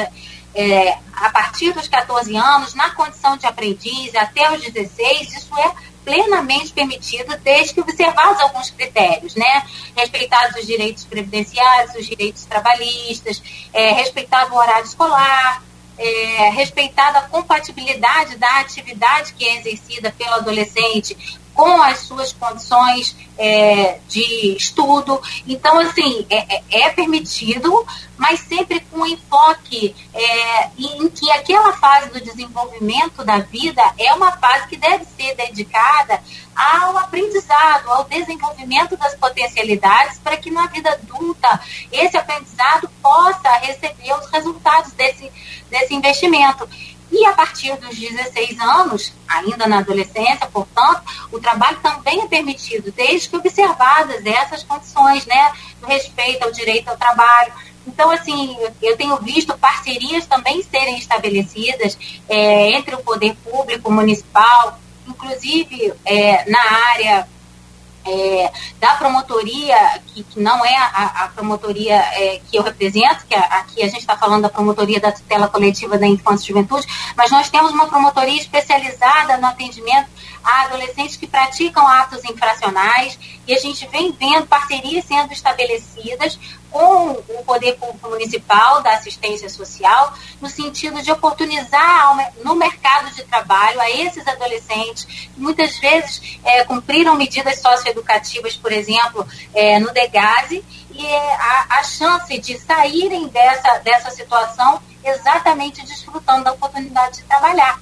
é, 0.55 0.99
a 1.15 1.31
partir 1.31 1.73
dos 1.73 1.89
14 1.89 2.37
anos 2.37 2.75
na 2.75 2.91
condição 2.91 3.37
de 3.37 3.47
aprendiz 3.47 4.15
até 4.15 4.53
os 4.53 4.61
16 4.63 5.33
isso 5.33 5.57
é 5.59 5.91
plenamente 6.05 6.73
permitido 6.73 7.37
desde 7.39 7.75
que 7.75 7.81
observados 7.81 8.41
alguns 8.41 8.71
critérios, 8.71 9.35
né? 9.35 9.65
Respeitados 9.95 10.59
os 10.59 10.67
direitos 10.67 11.05
previdenciários, 11.05 11.95
os 11.95 12.07
direitos 12.07 12.45
trabalhistas, 12.47 13.43
é, 13.73 13.93
respeitado 13.93 14.55
o 14.55 14.59
horário 14.59 14.87
escolar, 14.87 15.63
é, 16.01 16.49
respeitada 16.51 17.19
a 17.19 17.29
compatibilidade 17.29 18.37
da 18.37 18.61
atividade 18.61 19.35
que 19.35 19.45
é 19.45 19.59
exercida 19.59 20.11
pelo 20.17 20.35
adolescente 20.35 21.15
com 21.61 21.83
as 21.83 21.99
suas 21.99 22.33
condições 22.33 23.15
é, 23.37 23.99
de 24.09 24.57
estudo. 24.57 25.21
Então, 25.47 25.79
assim, 25.79 26.27
é, 26.31 26.57
é, 26.57 26.63
é 26.85 26.89
permitido, 26.89 27.87
mas 28.17 28.41
sempre 28.41 28.81
com 28.81 29.05
enfoque 29.05 29.95
é, 30.15 30.71
em 30.79 31.07
que 31.11 31.31
aquela 31.33 31.75
fase 31.75 32.09
do 32.09 32.21
desenvolvimento 32.23 33.23
da 33.27 33.41
vida 33.41 33.83
é 33.99 34.11
uma 34.15 34.33
fase 34.33 34.69
que 34.69 34.77
deve 34.79 35.05
ser 35.05 35.35
dedicada 35.35 36.23
ao 36.57 36.97
aprendizado, 36.97 37.91
ao 37.91 38.05
desenvolvimento 38.05 38.97
das 38.97 39.15
potencialidades, 39.17 40.19
para 40.19 40.39
que 40.39 40.51
na 40.51 40.67
vida 40.67 40.91
adulta 40.91 41.61
esse 41.93 42.17
aprendizado 42.17 42.89
possa 43.03 43.51
receber 43.59 44.15
os 44.19 44.31
resultados 44.31 44.93
desse, 44.93 45.31
desse 45.69 45.95
investimento. 45.95 46.67
E 47.11 47.27
a 47.27 47.33
partir 47.33 47.77
dos 47.77 47.99
16 47.99 48.61
anos, 48.61 49.13
ainda 49.27 49.67
na 49.67 49.79
adolescência, 49.79 50.47
portanto, 50.53 51.03
o 51.33 51.41
trabalho 51.41 51.79
também 51.83 52.23
é 52.23 52.27
permitido, 52.27 52.93
desde 52.93 53.29
que 53.29 53.37
observadas 53.37 54.25
essas 54.25 54.63
condições, 54.63 55.27
né, 55.27 55.53
do 55.81 55.87
respeito 55.87 56.45
ao 56.45 56.53
direito 56.53 56.89
ao 56.89 56.97
trabalho. 56.97 57.53
Então, 57.87 58.11
assim, 58.11 58.57
eu 58.81 58.97
tenho 58.97 59.17
visto 59.17 59.57
parcerias 59.59 60.27
também 60.27 60.63
serem 60.63 60.99
estabelecidas 60.99 61.99
é, 62.29 62.71
entre 62.73 62.95
o 62.95 63.03
poder 63.03 63.35
público 63.37 63.91
municipal, 63.91 64.79
inclusive 65.09 65.93
é, 66.05 66.49
na 66.49 66.61
área 66.93 67.29
é, 68.11 68.53
da 68.79 68.95
promotoria, 68.95 69.77
que, 70.07 70.23
que 70.25 70.41
não 70.41 70.65
é 70.65 70.77
a, 70.77 71.25
a 71.25 71.29
promotoria 71.29 71.97
é, 71.97 72.41
que 72.51 72.57
eu 72.57 72.63
represento, 72.63 73.27
que 73.27 73.35
a, 73.35 73.41
aqui 73.41 73.83
a 73.83 73.87
gente 73.87 74.01
está 74.01 74.17
falando 74.17 74.43
da 74.43 74.49
promotoria 74.49 75.01
da 75.01 75.13
tutela 75.13 75.49
coletiva 75.49 75.97
da 75.97 76.07
infância 76.07 76.45
e 76.45 76.49
juventude, 76.49 76.87
mas 77.17 77.31
nós 77.31 77.49
temos 77.49 77.73
uma 77.73 77.87
promotoria 77.87 78.41
especializada 78.41 79.37
no 79.37 79.47
atendimento 79.47 80.09
a 80.45 80.63
adolescentes 80.63 81.17
que 81.17 81.27
praticam 81.27 81.87
atos 81.87 82.25
infracionais 82.25 83.19
e 83.47 83.55
a 83.55 83.59
gente 83.59 83.87
vem 83.89 84.13
vendo 84.13 84.47
parcerias 84.47 85.05
sendo 85.05 85.33
estabelecidas 85.33 86.39
com 86.71 87.11
o 87.11 87.45
poder 87.45 87.77
público 87.77 88.09
municipal 88.09 88.81
da 88.81 88.95
assistência 88.95 89.49
social, 89.49 90.15
no 90.41 90.49
sentido 90.49 91.03
de 91.03 91.11
oportunizar 91.11 92.33
no 92.45 92.55
mercado 92.55 93.13
de 93.13 93.25
trabalho 93.25 93.81
a 93.81 93.91
esses 93.91 94.27
adolescentes 94.27 95.05
que 95.05 95.41
muitas 95.41 95.79
vezes 95.79 96.39
é, 96.45 96.65
cumpriram 96.65 97.17
medidas 97.17 97.61
socioeducativas, 97.61 98.55
por 98.57 98.73
exemplo, 98.73 99.27
é, 99.53 99.79
no 99.81 99.93
DEGASE, 99.93 100.65
é, 100.97 101.33
a, 101.35 101.67
a 101.79 101.83
chance 101.83 102.39
de 102.39 102.59
saírem 102.59 103.27
dessa, 103.29 103.79
dessa 103.79 104.11
situação 104.11 104.81
exatamente 105.05 105.85
desfrutando 105.85 106.45
da 106.45 106.53
oportunidade 106.53 107.17
de 107.19 107.23
trabalhar. 107.25 107.81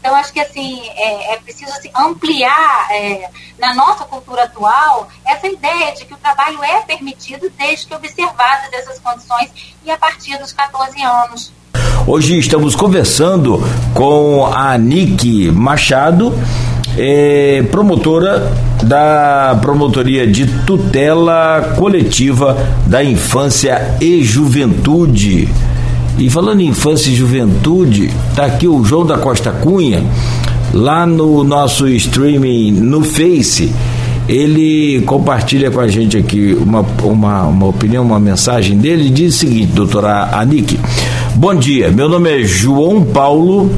Então, 0.00 0.16
acho 0.16 0.32
que 0.32 0.40
assim, 0.40 0.80
é, 0.96 1.34
é 1.34 1.36
preciso 1.36 1.70
assim, 1.72 1.90
ampliar 1.94 2.88
é, 2.90 3.28
na 3.58 3.74
nossa 3.74 4.04
cultura 4.04 4.44
atual 4.44 5.08
essa 5.26 5.46
ideia 5.46 5.94
de 5.94 6.06
que 6.06 6.14
o 6.14 6.16
trabalho 6.16 6.64
é 6.64 6.80
permitido 6.80 7.52
desde 7.58 7.86
que 7.86 7.94
observadas 7.94 8.72
essas 8.72 8.98
condições 8.98 9.50
e 9.84 9.90
a 9.90 9.98
partir 9.98 10.38
dos 10.38 10.54
14 10.54 11.02
anos. 11.02 11.52
Hoje 12.06 12.38
estamos 12.38 12.74
conversando 12.74 13.62
com 13.94 14.46
a 14.46 14.76
Nick 14.78 15.50
Machado, 15.50 16.32
é, 16.96 17.62
promotora 17.70 18.50
da 18.82 19.58
Promotoria 19.60 20.26
de 20.26 20.46
Tutela 20.64 21.74
Coletiva 21.76 22.56
da 22.86 23.04
Infância 23.04 23.98
e 24.00 24.24
Juventude. 24.24 25.46
E 26.20 26.28
falando 26.28 26.60
em 26.60 26.66
infância 26.66 27.10
e 27.10 27.14
juventude, 27.14 28.10
tá 28.36 28.44
aqui 28.44 28.68
o 28.68 28.84
João 28.84 29.06
da 29.06 29.16
Costa 29.16 29.50
Cunha, 29.50 30.04
lá 30.70 31.06
no 31.06 31.42
nosso 31.42 31.88
streaming 31.88 32.72
no 32.72 33.02
Face. 33.02 33.72
Ele 34.28 35.00
compartilha 35.06 35.70
com 35.70 35.80
a 35.80 35.88
gente 35.88 36.18
aqui 36.18 36.54
uma, 36.60 36.84
uma, 37.02 37.44
uma 37.44 37.66
opinião, 37.66 38.04
uma 38.04 38.20
mensagem 38.20 38.76
dele. 38.76 39.08
Diz 39.08 39.36
o 39.36 39.38
seguinte, 39.38 39.72
doutora 39.72 40.28
Anik. 40.38 40.78
Bom 41.36 41.54
dia, 41.54 41.90
meu 41.90 42.06
nome 42.06 42.42
é 42.42 42.44
João 42.44 43.02
Paulo 43.02 43.70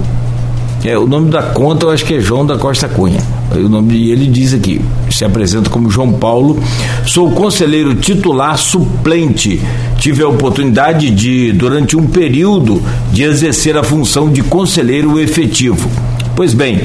é, 0.84 0.98
o 0.98 1.06
nome 1.06 1.30
da 1.30 1.42
conta 1.42 1.86
eu 1.86 1.90
acho 1.90 2.04
que 2.04 2.14
é 2.14 2.20
João 2.20 2.44
da 2.44 2.58
Costa 2.58 2.88
Cunha. 2.88 3.20
O 3.54 3.68
nome 3.68 4.10
ele 4.10 4.26
diz 4.26 4.52
aqui, 4.52 4.80
se 5.10 5.24
apresenta 5.24 5.70
como 5.70 5.90
João 5.90 6.12
Paulo. 6.12 6.60
Sou 7.06 7.30
conselheiro 7.32 7.94
titular 7.94 8.56
suplente. 8.58 9.60
Tive 9.98 10.22
a 10.22 10.28
oportunidade 10.28 11.10
de, 11.10 11.52
durante 11.52 11.96
um 11.96 12.06
período, 12.06 12.82
de 13.12 13.22
exercer 13.22 13.76
a 13.76 13.84
função 13.84 14.30
de 14.30 14.42
conselheiro 14.42 15.20
efetivo. 15.20 15.88
Pois 16.34 16.54
bem, 16.54 16.80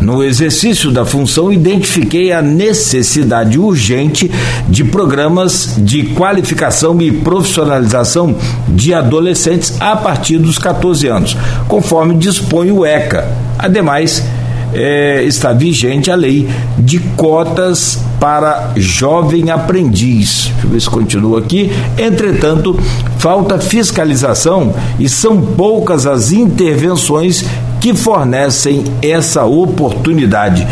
no 0.00 0.24
exercício 0.24 0.90
da 0.90 1.04
função, 1.04 1.52
identifiquei 1.52 2.32
a 2.32 2.40
necessidade 2.40 3.58
urgente 3.58 4.30
de 4.68 4.82
programas 4.82 5.74
de 5.78 6.04
qualificação 6.14 7.00
e 7.00 7.12
profissionalização 7.12 8.34
de 8.68 8.94
adolescentes 8.94 9.80
a 9.80 9.94
partir 9.96 10.38
dos 10.38 10.58
14 10.58 11.06
anos, 11.06 11.36
conforme 11.68 12.16
dispõe 12.16 12.70
o 12.70 12.84
ECA. 12.84 13.28
Ademais, 13.58 14.24
é, 14.72 15.22
está 15.24 15.52
vigente 15.52 16.10
a 16.10 16.14
lei 16.14 16.48
de 16.78 16.98
cotas 17.16 17.98
para 18.18 18.72
jovem 18.76 19.50
aprendiz. 19.50 20.50
Deixa 20.52 20.66
eu 20.66 20.70
ver 20.70 20.80
se 20.80 20.90
continua 20.90 21.40
aqui. 21.40 21.70
Entretanto, 21.98 22.78
falta 23.18 23.58
fiscalização 23.58 24.74
e 24.98 25.08
são 25.08 25.40
poucas 25.40 26.06
as 26.06 26.32
intervenções 26.32 27.44
que 27.80 27.94
fornecem 27.94 28.84
essa 29.02 29.44
oportunidade. 29.44 30.66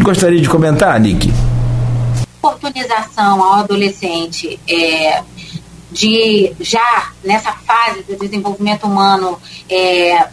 Gostaria 0.00 0.40
de 0.40 0.48
comentar, 0.48 0.98
Nick? 1.00 1.32
Oportunização 2.40 3.42
ao 3.42 3.54
adolescente 3.54 4.60
é, 4.68 5.22
de 5.90 6.52
já 6.60 7.12
nessa 7.24 7.50
fase 7.52 8.04
do 8.04 8.16
desenvolvimento 8.16 8.86
humano 8.86 9.40
é, 9.68 10.28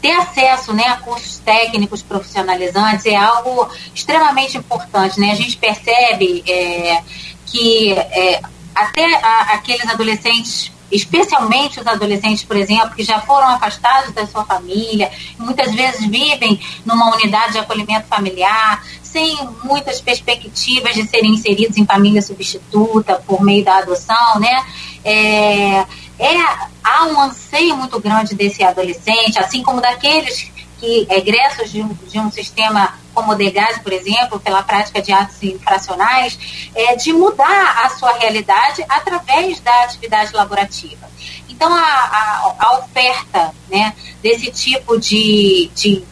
ter 0.00 0.12
acesso 0.12 0.72
né, 0.72 0.84
a 0.84 0.96
cursos 0.96 1.38
técnicos 1.40 2.02
profissionalizantes 2.02 3.04
é 3.04 3.16
algo 3.16 3.68
extremamente 3.94 4.56
importante. 4.56 5.20
Né? 5.20 5.32
A 5.32 5.34
gente 5.34 5.58
percebe 5.58 6.42
é, 6.48 7.02
que 7.44 7.92
é, 7.92 8.40
até 8.74 9.04
a, 9.16 9.54
aqueles 9.54 9.86
adolescentes 9.90 10.72
especialmente 10.90 11.80
os 11.80 11.86
adolescentes, 11.86 12.44
por 12.44 12.56
exemplo, 12.56 12.94
que 12.94 13.02
já 13.02 13.20
foram 13.20 13.48
afastados 13.48 14.12
da 14.12 14.26
sua 14.26 14.44
família, 14.44 15.10
muitas 15.38 15.74
vezes 15.74 16.06
vivem 16.06 16.60
numa 16.84 17.14
unidade 17.14 17.52
de 17.52 17.58
acolhimento 17.58 18.06
familiar, 18.06 18.84
sem 19.02 19.36
muitas 19.64 20.00
perspectivas 20.00 20.94
de 20.94 21.06
serem 21.06 21.32
inseridos 21.32 21.76
em 21.76 21.84
família 21.84 22.22
substituta 22.22 23.22
por 23.26 23.42
meio 23.42 23.64
da 23.64 23.78
adoção, 23.78 24.38
né? 24.38 24.64
É, 25.04 25.86
é, 26.18 26.36
há 26.84 27.06
um 27.06 27.20
anseio 27.20 27.76
muito 27.76 27.98
grande 27.98 28.34
desse 28.34 28.62
adolescente, 28.62 29.38
assim 29.38 29.62
como 29.62 29.80
daqueles 29.80 30.50
que 30.80 31.06
egressos 31.10 31.70
de 31.70 31.82
um, 31.82 31.88
de 31.88 32.18
um 32.18 32.32
sistema 32.32 32.98
como 33.14 33.32
o 33.32 33.34
DEGAS, 33.34 33.78
por 33.78 33.92
exemplo, 33.92 34.40
pela 34.40 34.62
prática 34.62 35.02
de 35.02 35.12
atos 35.12 35.42
infracionais, 35.42 36.38
é, 36.74 36.96
de 36.96 37.12
mudar 37.12 37.84
a 37.84 37.90
sua 37.90 38.12
realidade 38.12 38.84
através 38.88 39.60
da 39.60 39.84
atividade 39.84 40.32
laborativa. 40.34 41.08
Então, 41.48 41.72
a, 41.74 41.78
a, 41.78 42.54
a 42.58 42.78
oferta 42.78 43.54
né, 43.68 43.94
desse 44.22 44.50
tipo 44.50 44.98
de, 44.98 45.70
de, 45.74 46.02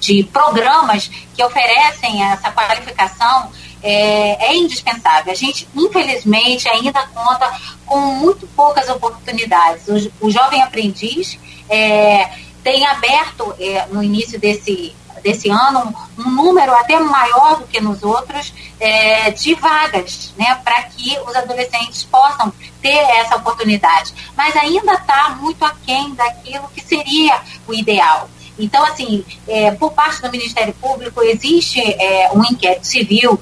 de 0.00 0.24
programas 0.24 1.10
que 1.34 1.44
oferecem 1.44 2.24
essa 2.24 2.50
qualificação 2.50 3.50
é, 3.82 4.46
é, 4.46 4.56
indispensável. 4.56 5.32
A 5.32 5.36
gente, 5.36 5.68
infelizmente, 5.74 6.68
ainda 6.68 7.06
conta 7.08 7.52
com 7.84 8.00
muito 8.00 8.46
poucas 8.48 8.88
oportunidades. 8.88 9.86
O, 9.86 10.26
o 10.26 10.30
jovem 10.30 10.62
aprendiz 10.62 11.38
é, 11.68 12.30
tem 12.66 12.84
aberto 12.84 13.54
é, 13.60 13.86
no 13.92 14.02
início 14.02 14.40
desse, 14.40 14.92
desse 15.22 15.48
ano 15.48 15.94
um 16.18 16.28
número 16.28 16.74
até 16.74 16.98
maior 16.98 17.60
do 17.60 17.66
que 17.68 17.80
nos 17.80 18.02
outros 18.02 18.52
é, 18.80 19.30
de 19.30 19.54
vagas, 19.54 20.34
né, 20.36 20.52
para 20.64 20.82
que 20.82 21.16
os 21.20 21.36
adolescentes 21.36 22.02
possam 22.02 22.52
ter 22.82 22.88
essa 23.20 23.36
oportunidade. 23.36 24.12
Mas 24.36 24.56
ainda 24.56 24.94
está 24.94 25.36
muito 25.40 25.64
aquém 25.64 26.12
daquilo 26.14 26.68
que 26.74 26.84
seria 26.84 27.40
o 27.68 27.72
ideal. 27.72 28.28
Então, 28.58 28.84
assim, 28.84 29.24
é, 29.46 29.70
por 29.70 29.92
parte 29.92 30.20
do 30.20 30.28
Ministério 30.28 30.74
Público, 30.74 31.22
existe 31.22 31.80
é, 31.80 32.32
um 32.32 32.42
inquérito 32.42 32.84
civil 32.84 33.40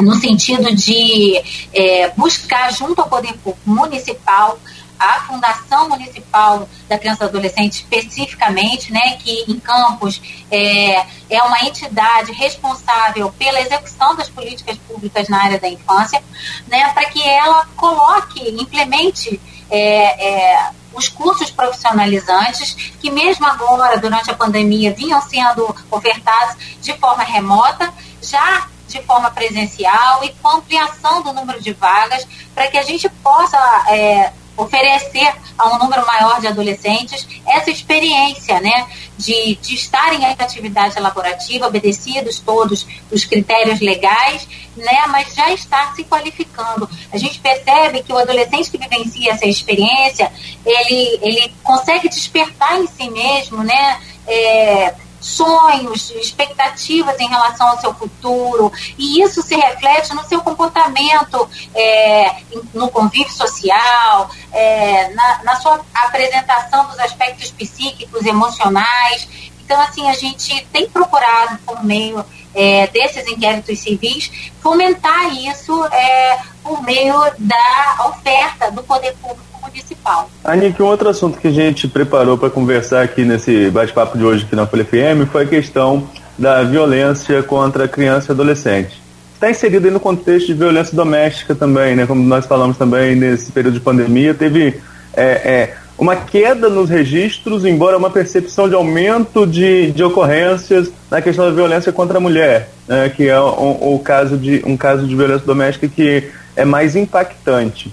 no 0.00 0.14
sentido 0.14 0.72
de 0.76 1.42
é, 1.72 2.10
buscar, 2.10 2.72
junto 2.72 3.00
ao 3.00 3.08
Poder 3.08 3.32
Público 3.38 3.58
Municipal, 3.68 4.60
a 4.98 5.20
Fundação 5.20 5.88
Municipal 5.88 6.68
da 6.88 6.98
Criança 6.98 7.24
e 7.24 7.26
Adolescente 7.28 7.74
especificamente, 7.74 8.92
né, 8.92 9.16
que 9.18 9.44
em 9.48 9.58
Campos 9.60 10.20
é, 10.50 11.06
é 11.30 11.42
uma 11.42 11.62
entidade 11.64 12.32
responsável 12.32 13.32
pela 13.38 13.60
execução 13.60 14.14
das 14.16 14.28
políticas 14.28 14.76
públicas 14.78 15.28
na 15.28 15.42
área 15.42 15.60
da 15.60 15.68
infância, 15.68 16.22
né, 16.66 16.92
para 16.92 17.06
que 17.06 17.22
ela 17.22 17.66
coloque, 17.76 18.40
implemente 18.60 19.40
é, 19.70 20.54
é, 20.54 20.70
os 20.92 21.08
cursos 21.08 21.50
profissionalizantes 21.50 22.74
que 23.00 23.10
mesmo 23.10 23.46
agora, 23.46 23.98
durante 23.98 24.30
a 24.30 24.34
pandemia, 24.34 24.92
vinham 24.92 25.20
sendo 25.22 25.74
ofertados 25.90 26.56
de 26.80 26.92
forma 26.94 27.22
remota, 27.22 27.92
já 28.22 28.66
de 28.88 29.02
forma 29.02 29.30
presencial 29.30 30.24
e 30.24 30.30
com 30.30 30.48
ampliação 30.48 31.22
do 31.22 31.32
número 31.32 31.60
de 31.60 31.72
vagas 31.72 32.26
para 32.54 32.68
que 32.68 32.78
a 32.78 32.82
gente 32.82 33.08
possa 33.22 33.58
é, 33.88 34.32
oferecer 34.58 35.32
a 35.56 35.68
um 35.68 35.78
número 35.78 36.04
maior 36.04 36.40
de 36.40 36.48
adolescentes 36.48 37.26
essa 37.46 37.70
experiência, 37.70 38.60
né, 38.60 38.88
de, 39.16 39.54
de 39.56 39.74
estarem 39.74 40.22
em 40.22 40.26
atividade 40.26 40.98
laborativa, 40.98 41.66
obedecidos 41.66 42.40
todos 42.40 42.86
os 43.10 43.24
critérios 43.24 43.80
legais, 43.80 44.46
né, 44.76 45.06
mas 45.08 45.34
já 45.34 45.52
estar 45.52 45.94
se 45.94 46.04
qualificando. 46.04 46.88
A 47.12 47.16
gente 47.16 47.38
percebe 47.38 48.02
que 48.02 48.12
o 48.12 48.18
adolescente 48.18 48.70
que 48.70 48.78
vivencia 48.78 49.32
essa 49.32 49.46
experiência, 49.46 50.30
ele, 50.66 51.18
ele 51.22 51.52
consegue 51.62 52.08
despertar 52.08 52.78
em 52.80 52.86
si 52.86 53.08
mesmo, 53.10 53.62
né, 53.62 54.00
é, 54.26 54.94
sonhos, 55.20 56.10
expectativas 56.10 57.18
em 57.18 57.28
relação 57.28 57.68
ao 57.68 57.80
seu 57.80 57.94
futuro, 57.94 58.72
e 58.96 59.22
isso 59.22 59.42
se 59.42 59.56
reflete 59.56 60.14
no 60.14 60.24
seu 60.24 60.40
comportamento, 60.40 61.48
é, 61.74 62.36
no 62.72 62.88
convívio 62.90 63.32
social, 63.32 64.30
é, 64.52 65.08
na, 65.14 65.44
na 65.44 65.56
sua 65.56 65.80
apresentação 65.94 66.86
dos 66.86 66.98
aspectos 66.98 67.50
psíquicos, 67.50 68.24
emocionais. 68.24 69.28
Então, 69.64 69.80
assim, 69.80 70.08
a 70.08 70.14
gente 70.14 70.66
tem 70.72 70.88
procurado, 70.88 71.58
por 71.58 71.84
meio 71.84 72.24
é, 72.54 72.86
desses 72.86 73.26
inquéritos 73.26 73.78
civis, 73.80 74.30
fomentar 74.62 75.34
isso 75.34 75.84
é, 75.86 76.40
por 76.62 76.82
meio 76.82 77.14
da 77.38 78.06
oferta 78.06 78.70
do 78.70 78.82
poder 78.82 79.14
público 79.16 79.47
municipal. 79.68 80.30
Anik, 80.44 80.82
um 80.82 80.86
outro 80.86 81.08
assunto 81.08 81.38
que 81.38 81.48
a 81.48 81.52
gente 81.52 81.86
preparou 81.88 82.36
para 82.36 82.50
conversar 82.50 83.02
aqui 83.02 83.24
nesse 83.24 83.70
bate-papo 83.70 84.16
de 84.16 84.24
hoje 84.24 84.44
aqui 84.44 84.56
na 84.56 84.66
Folha 84.66 84.84
FM 84.84 85.30
foi 85.30 85.44
a 85.44 85.46
questão 85.46 86.08
da 86.38 86.62
violência 86.62 87.42
contra 87.42 87.88
criança 87.88 88.30
e 88.30 88.32
adolescente. 88.32 89.00
Está 89.34 89.50
inserido 89.50 89.86
aí 89.86 89.92
no 89.92 90.00
contexto 90.00 90.46
de 90.48 90.54
violência 90.54 90.96
doméstica 90.96 91.54
também, 91.54 91.94
né? 91.94 92.06
Como 92.06 92.22
nós 92.22 92.46
falamos 92.46 92.76
também 92.76 93.14
nesse 93.14 93.52
período 93.52 93.74
de 93.74 93.80
pandemia, 93.80 94.34
teve 94.34 94.80
é, 95.14 95.22
é, 95.22 95.76
uma 95.98 96.16
queda 96.16 96.68
nos 96.68 96.88
registros, 96.88 97.64
embora 97.64 97.96
uma 97.96 98.10
percepção 98.10 98.68
de 98.68 98.74
aumento 98.74 99.46
de, 99.46 99.90
de 99.92 100.02
ocorrências 100.02 100.90
na 101.10 101.20
questão 101.20 101.44
da 101.44 101.50
violência 101.50 101.92
contra 101.92 102.18
a 102.18 102.20
mulher, 102.20 102.70
né? 102.86 103.08
que 103.08 103.28
é 103.28 103.40
um, 103.40 103.94
um, 103.94 103.98
caso 103.98 104.36
de, 104.36 104.62
um 104.64 104.76
caso 104.76 105.06
de 105.06 105.14
violência 105.14 105.44
doméstica 105.44 105.88
que 105.88 106.30
é 106.54 106.64
mais 106.64 106.94
impactante. 106.94 107.92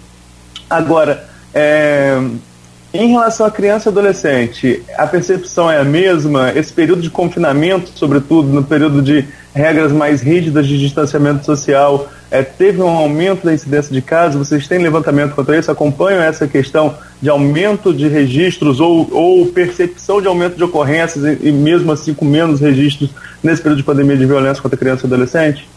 Agora, 0.70 1.28
é, 1.56 2.20
em 2.94 3.10
relação 3.10 3.46
à 3.46 3.52
criança 3.52 3.88
e 3.88 3.92
adolescente, 3.92 4.84
a 4.98 5.08
percepção 5.08 5.72
é 5.72 5.78
a 5.80 5.84
mesma? 5.84 6.52
Esse 6.54 6.72
período 6.72 7.02
de 7.02 7.10
confinamento, 7.10 7.92
sobretudo 7.96 8.50
no 8.50 8.64
período 8.64 9.02
de 9.02 9.26
regras 9.54 9.92
mais 9.92 10.22
rígidas 10.22 10.68
de 10.68 10.78
distanciamento 10.78 11.46
social, 11.46 12.10
é, 12.30 12.44
teve 12.44 12.82
um 12.82 12.90
aumento 12.90 13.46
da 13.46 13.54
incidência 13.54 13.94
de 13.94 14.02
casos? 14.02 14.48
Vocês 14.48 14.68
têm 14.68 14.80
levantamento 14.80 15.34
quanto 15.34 15.52
a 15.52 15.58
isso? 15.58 15.72
Acompanham 15.72 16.22
essa 16.22 16.46
questão 16.46 16.98
de 17.22 17.30
aumento 17.30 17.94
de 17.94 18.08
registros 18.10 18.82
ou, 18.82 19.10
ou 19.12 19.46
percepção 19.48 20.22
de 20.22 20.28
aumento 20.28 20.58
de 20.58 20.64
ocorrências 20.64 21.24
e, 21.24 21.50
e 21.50 21.52
mesmo 21.52 21.92
assim 21.92 22.14
com 22.14 22.26
menos 22.26 22.60
registros 22.60 23.10
nesse 23.42 23.62
período 23.62 23.80
de 23.80 23.84
pandemia 23.84 24.18
de 24.18 24.26
violência 24.26 24.62
contra 24.62 24.78
criança 24.78 25.06
e 25.06 25.08
adolescente? 25.08 25.68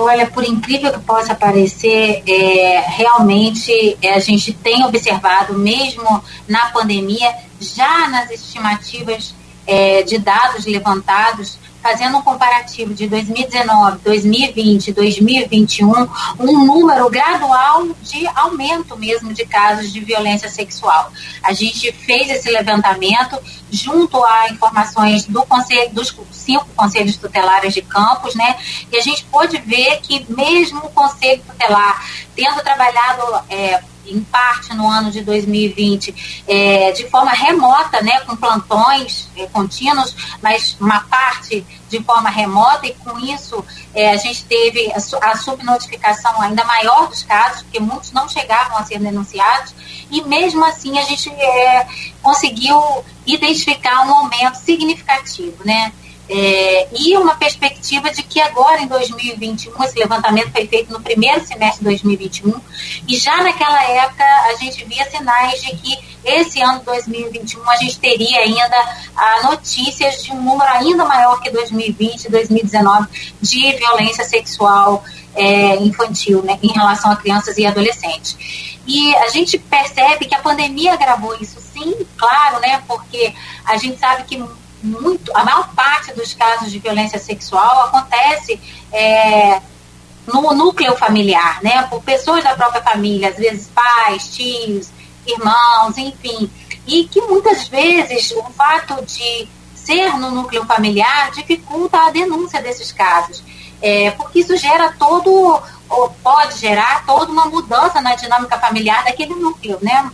Olha, 0.00 0.26
por 0.26 0.44
incrível 0.44 0.92
que 0.92 1.00
possa 1.00 1.34
parecer, 1.34 2.22
é, 2.26 2.80
realmente 2.86 3.96
é, 4.02 4.12
a 4.14 4.18
gente 4.18 4.52
tem 4.52 4.84
observado, 4.84 5.58
mesmo 5.58 6.22
na 6.46 6.66
pandemia, 6.70 7.34
já 7.58 8.08
nas 8.08 8.30
estimativas 8.30 9.34
é, 9.66 10.02
de 10.02 10.18
dados 10.18 10.66
levantados, 10.66 11.58
fazendo 11.82 12.18
um 12.18 12.22
comparativo 12.22 12.94
de 12.94 13.08
2019, 13.08 13.98
2020, 13.98 14.92
2021, 14.92 16.08
um 16.38 16.64
número 16.64 17.10
gradual 17.10 17.88
de 18.00 18.26
aumento 18.28 18.96
mesmo 18.96 19.34
de 19.34 19.44
casos 19.44 19.92
de 19.92 20.00
violência 20.00 20.48
sexual. 20.48 21.12
A 21.42 21.52
gente 21.52 21.90
fez 21.92 22.30
esse 22.30 22.50
levantamento 22.50 23.38
junto 23.70 24.22
a 24.24 24.48
informações 24.50 25.26
do 25.26 25.42
conselho, 25.44 25.90
dos 25.92 26.14
cinco 26.30 26.66
conselhos 26.76 27.16
tutelares 27.16 27.74
de 27.74 27.82
campos, 27.82 28.34
né? 28.34 28.56
E 28.92 28.96
a 28.96 29.00
gente 29.00 29.24
pôde 29.24 29.58
ver 29.58 30.00
que 30.02 30.24
mesmo 30.32 30.80
o 30.80 30.90
conselho 30.90 31.42
tutelar 31.46 32.00
tendo 32.36 32.62
trabalhado 32.62 33.22
é, 33.50 33.82
em 34.06 34.20
parte 34.22 34.74
no 34.74 34.88
ano 34.88 35.10
de 35.10 35.22
2020 35.22 36.42
é, 36.46 36.92
de 36.92 37.08
forma 37.08 37.32
remota, 37.32 38.00
né, 38.02 38.20
com 38.20 38.36
plantões 38.36 39.28
é, 39.36 39.46
contínuos, 39.46 40.14
mas 40.42 40.76
uma 40.80 41.00
parte 41.00 41.64
de 41.88 42.02
forma 42.02 42.30
remota 42.30 42.86
e 42.86 42.94
com 42.94 43.18
isso 43.18 43.64
é, 43.94 44.10
a 44.10 44.16
gente 44.16 44.44
teve 44.44 44.92
a, 44.92 45.30
a 45.30 45.36
subnotificação 45.36 46.40
ainda 46.40 46.64
maior 46.64 47.08
dos 47.08 47.22
casos, 47.22 47.62
porque 47.62 47.80
muitos 47.80 48.12
não 48.12 48.28
chegavam 48.28 48.78
a 48.78 48.84
ser 48.84 48.98
denunciados 48.98 49.74
e 50.10 50.22
mesmo 50.22 50.64
assim 50.64 50.98
a 50.98 51.02
gente 51.02 51.30
é, 51.30 51.86
conseguiu 52.22 52.80
identificar 53.26 54.06
um 54.06 54.14
aumento 54.14 54.56
significativo, 54.56 55.64
né? 55.64 55.92
É, 56.34 56.88
e 56.98 57.14
uma 57.18 57.34
perspectiva 57.34 58.10
de 58.10 58.22
que 58.22 58.40
agora 58.40 58.80
em 58.80 58.86
2021, 58.86 59.84
esse 59.84 59.98
levantamento 59.98 60.50
foi 60.50 60.66
feito 60.66 60.90
no 60.90 60.98
primeiro 60.98 61.46
semestre 61.46 61.80
de 61.80 61.84
2021, 61.84 62.58
e 63.06 63.18
já 63.18 63.42
naquela 63.42 63.82
época 63.82 64.24
a 64.24 64.54
gente 64.54 64.82
via 64.86 65.04
sinais 65.10 65.60
de 65.60 65.76
que 65.76 65.94
esse 66.24 66.62
ano 66.62 66.82
2021 66.84 67.68
a 67.68 67.76
gente 67.76 67.98
teria 67.98 68.40
ainda 68.40 68.96
ah, 69.14 69.50
notícias 69.50 70.22
de 70.22 70.32
um 70.32 70.40
número 70.40 70.70
ainda 70.70 71.04
maior 71.04 71.38
que 71.42 71.50
2020 71.50 72.24
e 72.24 72.30
2019 72.30 73.08
de 73.42 73.72
violência 73.72 74.24
sexual 74.24 75.04
é, 75.34 75.76
infantil 75.76 76.42
né, 76.42 76.58
em 76.62 76.72
relação 76.72 77.10
a 77.10 77.16
crianças 77.16 77.58
e 77.58 77.66
adolescentes. 77.66 78.38
E 78.86 79.14
a 79.16 79.28
gente 79.28 79.58
percebe 79.58 80.24
que 80.24 80.34
a 80.34 80.40
pandemia 80.40 80.94
agravou 80.94 81.36
isso, 81.40 81.60
sim, 81.60 81.94
claro, 82.16 82.58
né? 82.60 82.82
Porque 82.88 83.32
a 83.64 83.76
gente 83.76 83.98
sabe 83.98 84.24
que 84.24 84.42
muito, 84.82 85.34
a 85.36 85.44
maior 85.44 85.72
parte 85.74 86.12
dos 86.12 86.34
casos 86.34 86.70
de 86.70 86.78
violência 86.78 87.18
sexual 87.18 87.86
acontece 87.86 88.60
é, 88.92 89.60
no 90.26 90.52
núcleo 90.54 90.96
familiar, 90.96 91.62
né? 91.62 91.82
Por 91.84 92.02
pessoas 92.02 92.44
da 92.44 92.54
própria 92.54 92.82
família, 92.82 93.28
às 93.28 93.36
vezes 93.36 93.68
pais, 93.74 94.34
tios, 94.34 94.90
irmãos, 95.26 95.96
enfim. 95.96 96.50
E 96.86 97.04
que 97.04 97.20
muitas 97.22 97.68
vezes 97.68 98.32
o 98.32 98.42
fato 98.52 99.04
de 99.04 99.48
ser 99.74 100.16
no 100.18 100.30
núcleo 100.30 100.64
familiar 100.64 101.30
dificulta 101.32 101.98
a 101.98 102.10
denúncia 102.10 102.60
desses 102.60 102.92
casos. 102.92 103.42
É, 103.80 104.12
porque 104.12 104.40
isso 104.40 104.56
gera 104.56 104.94
todo, 104.96 105.60
ou 105.88 106.10
pode 106.22 106.58
gerar 106.58 107.04
toda 107.04 107.32
uma 107.32 107.46
mudança 107.46 108.00
na 108.00 108.14
dinâmica 108.14 108.58
familiar 108.58 109.04
daquele 109.04 109.34
núcleo, 109.34 109.78
né? 109.82 110.10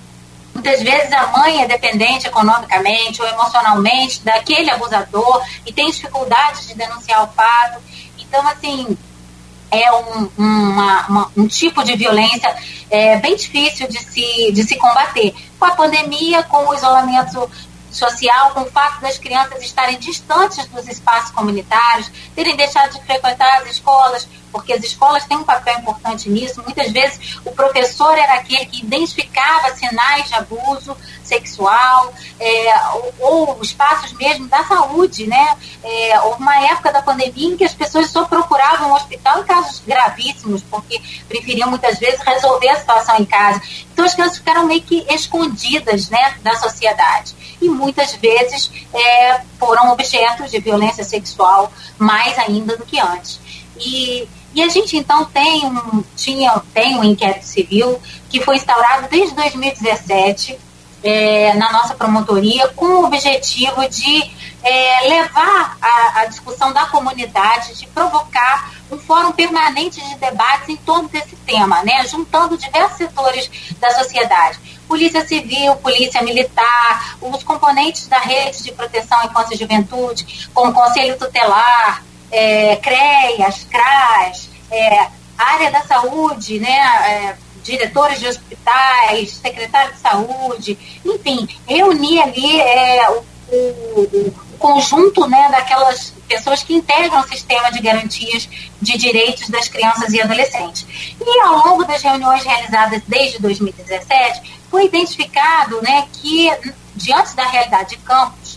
Muitas 0.58 0.82
vezes 0.82 1.12
a 1.12 1.28
mãe 1.28 1.62
é 1.62 1.68
dependente 1.68 2.26
economicamente 2.26 3.22
ou 3.22 3.28
emocionalmente 3.28 4.20
daquele 4.24 4.68
abusador 4.68 5.40
e 5.64 5.72
tem 5.72 5.88
dificuldade 5.88 6.66
de 6.66 6.74
denunciar 6.74 7.22
o 7.22 7.28
fato. 7.28 7.80
Então, 8.18 8.44
assim, 8.48 8.98
é 9.70 9.92
um, 9.92 10.28
uma, 10.36 11.06
uma, 11.06 11.32
um 11.36 11.46
tipo 11.46 11.84
de 11.84 11.94
violência 11.94 12.52
é, 12.90 13.18
bem 13.18 13.36
difícil 13.36 13.86
de 13.86 14.00
se, 14.00 14.50
de 14.50 14.64
se 14.64 14.74
combater. 14.74 15.32
Com 15.60 15.64
a 15.66 15.76
pandemia, 15.76 16.42
com 16.42 16.66
o 16.66 16.74
isolamento 16.74 17.48
social, 17.92 18.50
com 18.50 18.62
o 18.62 18.70
fato 18.72 19.00
das 19.00 19.16
crianças 19.16 19.62
estarem 19.62 19.96
distantes 19.96 20.66
dos 20.66 20.88
espaços 20.88 21.30
comunitários, 21.30 22.10
terem 22.34 22.56
deixado 22.56 22.94
de 22.94 23.06
frequentar 23.06 23.62
as 23.62 23.70
escolas, 23.70 24.26
porque 24.50 24.72
as 24.72 24.82
escolas 24.82 25.24
têm 25.24 25.36
um 25.36 25.44
papel 25.44 25.78
importante 25.78 26.28
nisso. 26.28 26.62
Muitas 26.62 26.90
vezes 26.90 27.38
o 27.44 27.50
professor 27.52 28.16
era 28.16 28.34
aquele 28.34 28.66
que 28.66 28.84
identificava 28.84 29.74
sinais 29.74 30.28
de 30.28 30.34
abuso 30.34 30.96
sexual, 31.22 32.12
é, 32.40 32.74
ou, 32.94 33.14
ou, 33.18 33.62
espaços 33.62 34.12
mesmo 34.14 34.48
da 34.48 34.64
saúde, 34.64 35.26
né? 35.26 35.56
É, 35.82 36.20
houve 36.22 36.40
uma 36.40 36.58
época 36.70 36.90
da 36.90 37.02
pandemia 37.02 37.52
em 37.52 37.56
que 37.56 37.64
as 37.64 37.74
pessoas 37.74 38.10
só 38.10 38.24
procuravam 38.24 38.90
o 38.90 38.94
hospital 38.94 39.40
em 39.40 39.44
casos 39.44 39.82
gravíssimos, 39.86 40.62
porque 40.62 41.00
preferiam 41.28 41.68
muitas 41.68 41.98
vezes 41.98 42.20
resolver 42.20 42.70
a 42.70 42.76
situação 42.76 43.16
em 43.18 43.26
casa. 43.26 43.60
Então 43.92 44.04
as 44.04 44.14
crianças 44.14 44.38
ficaram 44.38 44.66
meio 44.66 44.82
que 44.82 45.04
escondidas, 45.12 46.08
né, 46.08 46.38
da 46.42 46.56
sociedade 46.56 47.36
e 47.60 47.68
muitas 47.68 48.14
vezes 48.14 48.70
é, 48.94 49.40
foram 49.58 49.92
objetos 49.92 50.50
de 50.50 50.58
violência 50.60 51.04
sexual 51.04 51.72
mais 51.98 52.38
ainda 52.38 52.76
do 52.76 52.86
que 52.86 52.98
antes. 52.98 53.40
E, 53.78 54.28
e 54.54 54.62
a 54.62 54.68
gente 54.68 54.96
então 54.96 55.24
tem 55.26 55.66
um, 55.66 56.02
tinha, 56.16 56.60
tem 56.72 56.96
um 56.96 57.04
inquérito 57.04 57.44
civil 57.44 58.00
que 58.28 58.40
foi 58.42 58.56
instaurado 58.56 59.06
desde 59.08 59.34
2017 59.34 60.58
é, 61.02 61.54
na 61.54 61.72
nossa 61.72 61.94
promotoria 61.94 62.68
com 62.68 62.86
o 62.86 63.04
objetivo 63.04 63.88
de 63.88 64.30
é, 64.62 65.08
levar 65.08 65.76
a, 65.80 66.20
a, 66.20 66.26
discussão 66.26 66.72
da 66.72 66.86
comunidade, 66.86 67.76
de 67.76 67.86
provocar 67.86 68.72
um 68.90 68.98
fórum 68.98 69.30
permanente 69.32 70.00
de 70.00 70.16
debates 70.16 70.68
em 70.68 70.76
torno 70.76 71.08
desse 71.08 71.36
tema, 71.36 71.82
né, 71.84 72.04
juntando 72.06 72.56
diversos 72.56 72.96
setores 72.96 73.50
da 73.78 73.90
sociedade. 73.90 74.58
Polícia 74.88 75.24
Civil, 75.26 75.76
Polícia 75.76 76.22
Militar, 76.22 77.16
os 77.20 77.44
componentes 77.44 78.08
da 78.08 78.18
rede 78.18 78.62
de 78.62 78.72
proteção 78.72 79.18
à 79.20 79.26
infância 79.26 79.54
e 79.54 79.58
juventude, 79.58 80.48
como 80.52 80.72
Conselho 80.72 81.18
Tutelar, 81.18 82.02
é, 82.30 82.76
CREAS, 82.76 83.66
CRAS, 83.70 84.50
é, 84.70 85.08
área 85.36 85.70
da 85.70 85.82
saúde, 85.82 86.58
né, 86.58 86.68
é, 86.68 87.36
diretores 87.62 88.18
de 88.18 88.26
hospitais, 88.26 89.34
secretário 89.34 89.92
de 89.92 90.00
saúde, 90.00 90.78
enfim, 91.04 91.48
reunir 91.66 92.20
ali 92.20 92.60
é, 92.60 93.10
o, 93.10 93.24
o, 93.50 94.00
o 94.02 94.58
conjunto 94.58 95.26
né, 95.28 95.48
daquelas 95.50 96.12
pessoas 96.26 96.62
que 96.62 96.74
integram 96.74 97.20
o 97.20 97.28
sistema 97.28 97.70
de 97.70 97.80
garantias 97.80 98.48
de 98.80 98.98
direitos 98.98 99.48
das 99.48 99.68
crianças 99.68 100.12
e 100.12 100.20
adolescentes. 100.20 100.86
E 101.20 101.40
ao 101.40 101.66
longo 101.66 101.84
das 101.84 102.02
reuniões 102.02 102.44
realizadas 102.44 103.02
desde 103.06 103.38
2017, 103.40 104.58
foi 104.70 104.86
identificado 104.86 105.80
né, 105.82 106.06
que, 106.12 106.50
diante 106.94 107.34
da 107.34 107.46
realidade 107.46 107.90
de 107.90 107.96
campos 107.98 108.47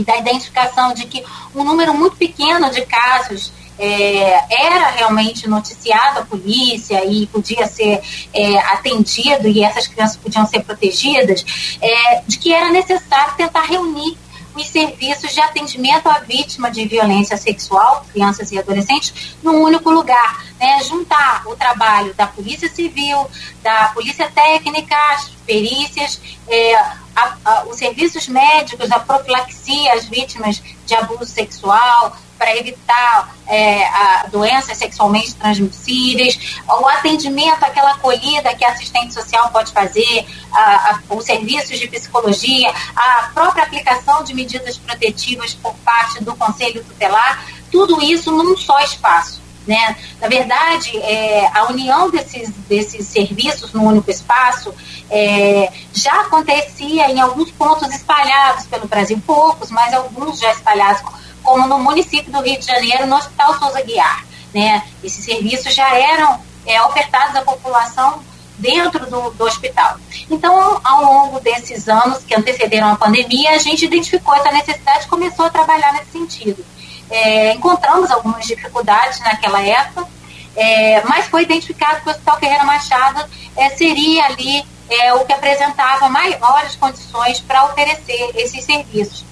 e 0.00 0.04
da 0.04 0.16
identificação 0.16 0.94
de 0.94 1.06
que 1.06 1.24
um 1.54 1.64
número 1.64 1.94
muito 1.94 2.16
pequeno 2.16 2.70
de 2.70 2.82
casos 2.86 3.52
é, 3.78 4.66
era 4.66 4.90
realmente 4.90 5.48
noticiado 5.48 6.20
à 6.20 6.22
polícia 6.24 7.02
e 7.06 7.26
podia 7.26 7.66
ser 7.66 8.02
é, 8.34 8.58
atendido 8.58 9.48
e 9.48 9.64
essas 9.64 9.86
crianças 9.86 10.16
podiam 10.16 10.46
ser 10.46 10.60
protegidas, 10.60 11.44
é, 11.80 12.20
de 12.26 12.38
que 12.38 12.52
era 12.52 12.70
necessário 12.70 13.34
tentar 13.36 13.62
reunir 13.62 14.16
os 14.54 14.66
serviços 14.68 15.32
de 15.32 15.40
atendimento 15.40 16.08
à 16.08 16.18
vítima 16.18 16.70
de 16.70 16.84
violência 16.86 17.36
sexual, 17.36 18.04
crianças 18.12 18.50
e 18.50 18.58
adolescentes, 18.58 19.36
num 19.42 19.62
único 19.62 19.90
lugar. 19.90 20.44
Né? 20.58 20.82
Juntar 20.84 21.46
o 21.46 21.56
trabalho 21.56 22.12
da 22.14 22.26
Polícia 22.26 22.68
Civil, 22.68 23.26
da 23.62 23.88
Polícia 23.88 24.30
Técnica, 24.30 24.96
as 25.12 25.30
perícias, 25.46 26.20
é, 26.48 26.74
a, 26.76 27.36
a, 27.44 27.64
os 27.64 27.76
serviços 27.76 28.28
médicos, 28.28 28.90
a 28.90 29.00
profilaxia 29.00 29.94
às 29.94 30.06
vítimas 30.06 30.62
de 30.86 30.94
abuso 30.94 31.26
sexual, 31.26 32.16
para 32.40 32.56
evitar 32.56 33.36
é, 33.46 33.86
doenças 34.32 34.78
sexualmente 34.78 35.34
transmissíveis, 35.34 36.58
o 36.66 36.88
atendimento, 36.88 37.62
aquela 37.62 37.90
acolhida 37.90 38.54
que 38.54 38.64
a 38.64 38.70
assistente 38.70 39.12
social 39.12 39.50
pode 39.50 39.70
fazer, 39.72 40.26
a, 40.50 40.62
a, 40.90 41.14
os 41.14 41.26
serviços 41.26 41.78
de 41.78 41.86
psicologia, 41.86 42.72
a 42.96 43.30
própria 43.34 43.64
aplicação 43.64 44.24
de 44.24 44.32
medidas 44.32 44.78
protetivas 44.78 45.52
por 45.52 45.74
parte 45.84 46.24
do 46.24 46.34
Conselho 46.34 46.82
Tutelar, 46.82 47.44
tudo 47.70 48.02
isso 48.02 48.32
num 48.32 48.56
só 48.56 48.80
espaço 48.80 49.38
Né? 49.66 49.96
Na 50.18 50.26
verdade, 50.26 50.96
é, 50.96 51.46
a 51.54 51.64
união 51.64 52.10
desses, 52.10 52.48
desses 52.66 53.06
serviços 53.06 53.74
no 53.74 53.82
único 53.82 54.10
espaço 54.10 54.74
é, 55.10 55.70
já 55.92 56.22
acontecia 56.22 57.10
em 57.10 57.20
alguns 57.20 57.50
pontos 57.50 57.92
espalhados 57.94 58.66
pelo 58.66 58.88
Brasil, 58.88 59.22
poucos, 59.26 59.70
mas 59.70 59.92
alguns 59.92 60.40
já 60.40 60.50
espalhados, 60.52 61.02
como 61.42 61.66
no 61.66 61.78
município 61.78 62.32
do 62.32 62.40
Rio 62.40 62.58
de 62.58 62.66
Janeiro, 62.66 63.06
no 63.06 63.16
Hospital 63.16 63.58
Souza 63.58 63.80
Guiar. 63.82 64.24
Né? 64.54 64.82
Esses 65.02 65.24
serviços 65.24 65.74
já 65.74 65.94
eram 65.94 66.40
é, 66.66 66.82
ofertados 66.82 67.36
à 67.36 67.42
população 67.42 68.22
dentro 68.58 69.08
do, 69.08 69.30
do, 69.30 69.44
hospital. 69.44 69.96
Então, 70.30 70.80
ao 70.84 71.04
longo 71.04 71.40
desses 71.40 71.88
anos 71.88 72.22
que 72.24 72.34
antecederam 72.34 72.92
a 72.92 72.96
pandemia, 72.96 73.52
a 73.52 73.58
gente 73.58 73.86
identificou 73.86 74.34
essa 74.34 74.52
necessidade 74.52 75.06
e 75.06 75.08
começou 75.08 75.46
a 75.46 75.50
trabalhar 75.50 75.92
nesse 75.94 76.12
sentido. 76.12 76.64
É, 77.10 77.54
encontramos 77.54 78.10
algumas 78.10 78.46
dificuldades 78.46 79.18
naquela 79.20 79.60
época, 79.62 80.06
é, 80.54 81.02
mas 81.04 81.26
foi 81.26 81.42
identificado 81.42 82.02
que 82.02 82.08
o 82.08 82.10
Hospital 82.10 82.38
Ferreira 82.38 82.64
Machado 82.64 83.24
é, 83.56 83.70
seria 83.70 84.26
ali 84.26 84.64
é, 84.90 85.14
o 85.14 85.24
que 85.24 85.32
apresentava 85.32 86.08
maiores 86.08 86.76
condições 86.76 87.40
para 87.40 87.64
oferecer 87.64 88.30
esses 88.34 88.64
serviços. 88.64 89.24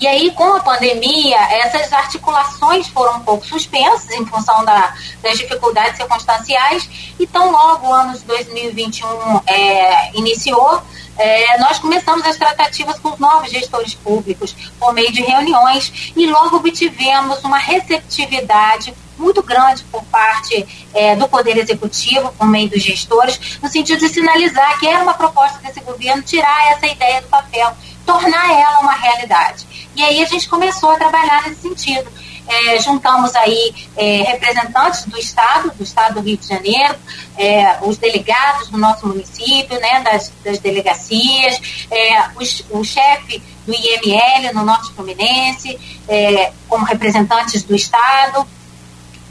E 0.00 0.06
aí, 0.06 0.30
com 0.32 0.54
a 0.54 0.60
pandemia, 0.60 1.38
essas 1.38 1.92
articulações 1.92 2.88
foram 2.88 3.18
um 3.18 3.20
pouco 3.20 3.46
suspensas 3.46 4.10
em 4.10 4.26
função 4.26 4.64
da, 4.64 4.94
das 5.22 5.38
dificuldades 5.38 5.96
circunstanciais. 5.96 6.88
Então, 7.18 7.50
logo 7.50 7.88
o 7.88 7.92
ano 7.92 8.18
de 8.18 8.24
2021 8.24 9.40
é, 9.46 10.10
iniciou, 10.16 10.82
é, 11.16 11.58
nós 11.58 11.78
começamos 11.78 12.26
as 12.26 12.36
tratativas 12.36 12.98
com 12.98 13.10
os 13.10 13.18
novos 13.18 13.50
gestores 13.50 13.94
públicos 13.94 14.54
por 14.80 14.92
meio 14.92 15.12
de 15.12 15.22
reuniões 15.22 16.12
e 16.16 16.26
logo 16.26 16.56
obtivemos 16.56 17.42
uma 17.44 17.58
receptividade 17.58 18.92
muito 19.16 19.42
grande 19.42 19.84
por 19.84 20.02
parte 20.06 20.88
é, 20.92 21.14
do 21.14 21.28
Poder 21.28 21.56
Executivo, 21.56 22.32
por 22.36 22.48
meio 22.48 22.68
dos 22.68 22.82
gestores, 22.82 23.58
no 23.62 23.68
sentido 23.68 24.00
de 24.00 24.08
sinalizar 24.08 24.78
que 24.80 24.88
era 24.88 25.04
uma 25.04 25.14
proposta 25.14 25.58
desse 25.60 25.80
governo 25.80 26.22
tirar 26.22 26.72
essa 26.72 26.86
ideia 26.86 27.22
do 27.22 27.28
papel, 27.28 27.72
tornar 28.04 28.50
ela 28.50 28.80
uma 28.80 28.94
realidade. 28.94 29.66
E 29.94 30.02
aí 30.02 30.22
a 30.22 30.26
gente 30.26 30.48
começou 30.48 30.90
a 30.90 30.96
trabalhar 30.96 31.48
nesse 31.48 31.62
sentido. 31.62 32.10
É, 32.46 32.78
juntamos 32.78 33.34
aí 33.36 33.74
é, 33.96 34.22
representantes 34.22 35.06
do 35.06 35.18
Estado, 35.18 35.72
do 35.74 35.82
Estado 35.82 36.14
do 36.14 36.20
Rio 36.20 36.36
de 36.36 36.46
Janeiro, 36.46 36.94
é, 37.38 37.78
os 37.82 37.96
delegados 37.96 38.68
do 38.68 38.76
nosso 38.76 39.06
município, 39.06 39.80
né, 39.80 40.02
das, 40.02 40.30
das 40.44 40.58
delegacias, 40.58 41.86
é, 41.90 42.28
os, 42.36 42.62
o 42.70 42.84
chefe 42.84 43.42
do 43.66 43.72
IML 43.72 44.52
no 44.52 44.62
Norte 44.62 44.92
Fluminense, 44.92 45.78
é, 46.06 46.52
como 46.68 46.84
representantes 46.84 47.62
do 47.62 47.74
Estado, 47.74 48.46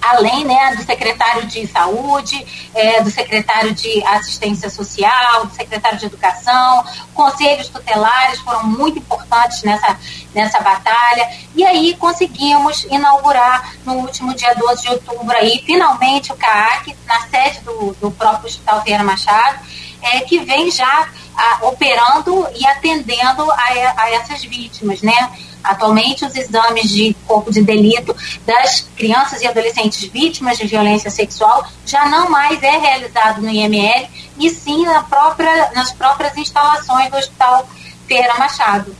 além 0.03 0.43
né, 0.43 0.75
do 0.75 0.83
secretário 0.83 1.45
de 1.45 1.65
saúde, 1.67 2.45
é, 2.73 3.01
do 3.01 3.09
secretário 3.09 3.73
de 3.73 4.03
assistência 4.05 4.69
social, 4.69 5.45
do 5.45 5.55
secretário 5.55 5.97
de 5.97 6.05
educação, 6.05 6.83
conselhos 7.13 7.69
tutelares 7.69 8.39
foram 8.39 8.63
muito 8.63 8.99
importantes 8.99 9.63
nessa, 9.63 9.97
nessa 10.33 10.59
batalha. 10.59 11.29
E 11.55 11.63
aí 11.63 11.95
conseguimos 11.95 12.83
inaugurar 12.85 13.73
no 13.85 13.93
último 13.93 14.33
dia 14.33 14.53
12 14.55 14.81
de 14.83 14.89
outubro 14.89 15.35
aí, 15.37 15.63
finalmente 15.65 16.31
o 16.31 16.35
CAAC, 16.35 16.95
na 17.05 17.21
sede 17.21 17.61
do, 17.61 17.95
do 17.99 18.11
próprio 18.11 18.47
Hospital 18.47 18.81
Vieira 18.81 19.03
Machado, 19.03 19.59
é, 20.01 20.19
que 20.21 20.39
vem 20.39 20.69
já 20.69 21.07
a, 21.35 21.65
operando 21.67 22.47
e 22.55 22.67
atendendo 22.67 23.49
a, 23.51 23.93
a 23.97 24.11
essas 24.11 24.43
vítimas, 24.43 25.01
né? 25.01 25.31
Atualmente, 25.63 26.25
os 26.25 26.35
exames 26.35 26.89
de 26.89 27.15
corpo 27.25 27.51
de 27.51 27.61
delito 27.63 28.15
das 28.45 28.81
crianças 28.95 29.41
e 29.41 29.47
adolescentes 29.47 30.03
vítimas 30.09 30.57
de 30.57 30.67
violência 30.67 31.09
sexual 31.09 31.65
já 31.85 32.05
não 32.09 32.29
mais 32.29 32.61
é 32.61 32.77
realizado 32.77 33.41
no 33.41 33.49
IML, 33.49 34.09
e 34.37 34.49
sim 34.49 34.83
na 34.85 35.03
própria, 35.03 35.71
nas 35.71 35.91
próprias 35.93 36.35
instalações 36.35 37.09
do 37.09 37.17
Hospital 37.17 37.67
Ferreira 38.07 38.35
Machado. 38.37 38.95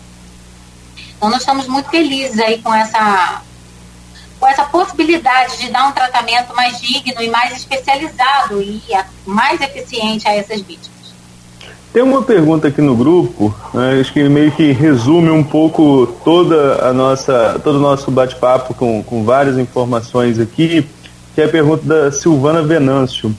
Então, 1.17 1.29
nós 1.29 1.39
estamos 1.39 1.67
muito 1.67 1.89
felizes 1.89 2.39
aí 2.39 2.61
com 2.61 2.73
essa, 2.73 3.41
com 4.39 4.47
essa 4.47 4.63
possibilidade 4.65 5.57
de 5.57 5.69
dar 5.69 5.87
um 5.87 5.91
tratamento 5.91 6.55
mais 6.55 6.79
digno 6.79 7.21
e 7.21 7.29
mais 7.29 7.55
especializado 7.55 8.61
e 8.61 8.83
mais 9.25 9.59
eficiente 9.61 10.27
a 10.27 10.35
essas 10.35 10.61
vítimas. 10.61 11.02
Tem 11.93 12.01
uma 12.01 12.23
pergunta 12.23 12.69
aqui 12.69 12.81
no 12.81 12.95
grupo, 12.95 13.53
né, 13.71 13.99
acho 14.01 14.11
que 14.11 14.27
meio 14.27 14.51
que 14.51 14.71
resume 14.71 15.29
um 15.29 15.43
pouco 15.43 16.07
toda 16.25 16.83
a 16.83 16.91
nossa, 16.91 17.61
todo 17.63 17.75
o 17.75 17.79
nosso 17.79 18.09
bate-papo 18.09 18.73
com, 18.73 19.03
com 19.03 19.23
várias 19.23 19.59
informações 19.59 20.39
aqui, 20.39 20.87
que 21.35 21.41
é 21.41 21.45
a 21.45 21.49
pergunta 21.49 21.85
da 21.85 22.11
Silvana 22.11 22.63
Venâncio, 22.63 23.31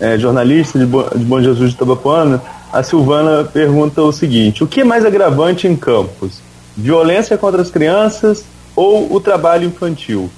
é, 0.00 0.18
jornalista 0.18 0.76
de, 0.76 0.86
Bo, 0.86 1.04
de 1.14 1.24
Bom 1.24 1.40
Jesus 1.40 1.70
de 1.70 1.76
Tabapuana. 1.76 2.42
A 2.72 2.82
Silvana 2.82 3.44
pergunta 3.44 4.02
o 4.02 4.10
seguinte: 4.10 4.64
o 4.64 4.66
que 4.66 4.80
é 4.80 4.84
mais 4.84 5.04
agravante 5.04 5.68
em 5.68 5.76
campos? 5.76 6.40
Violência 6.76 7.38
contra 7.38 7.62
as 7.62 7.70
crianças 7.70 8.44
ou 8.74 9.14
o 9.14 9.20
trabalho 9.20 9.68
infantil? 9.68 10.28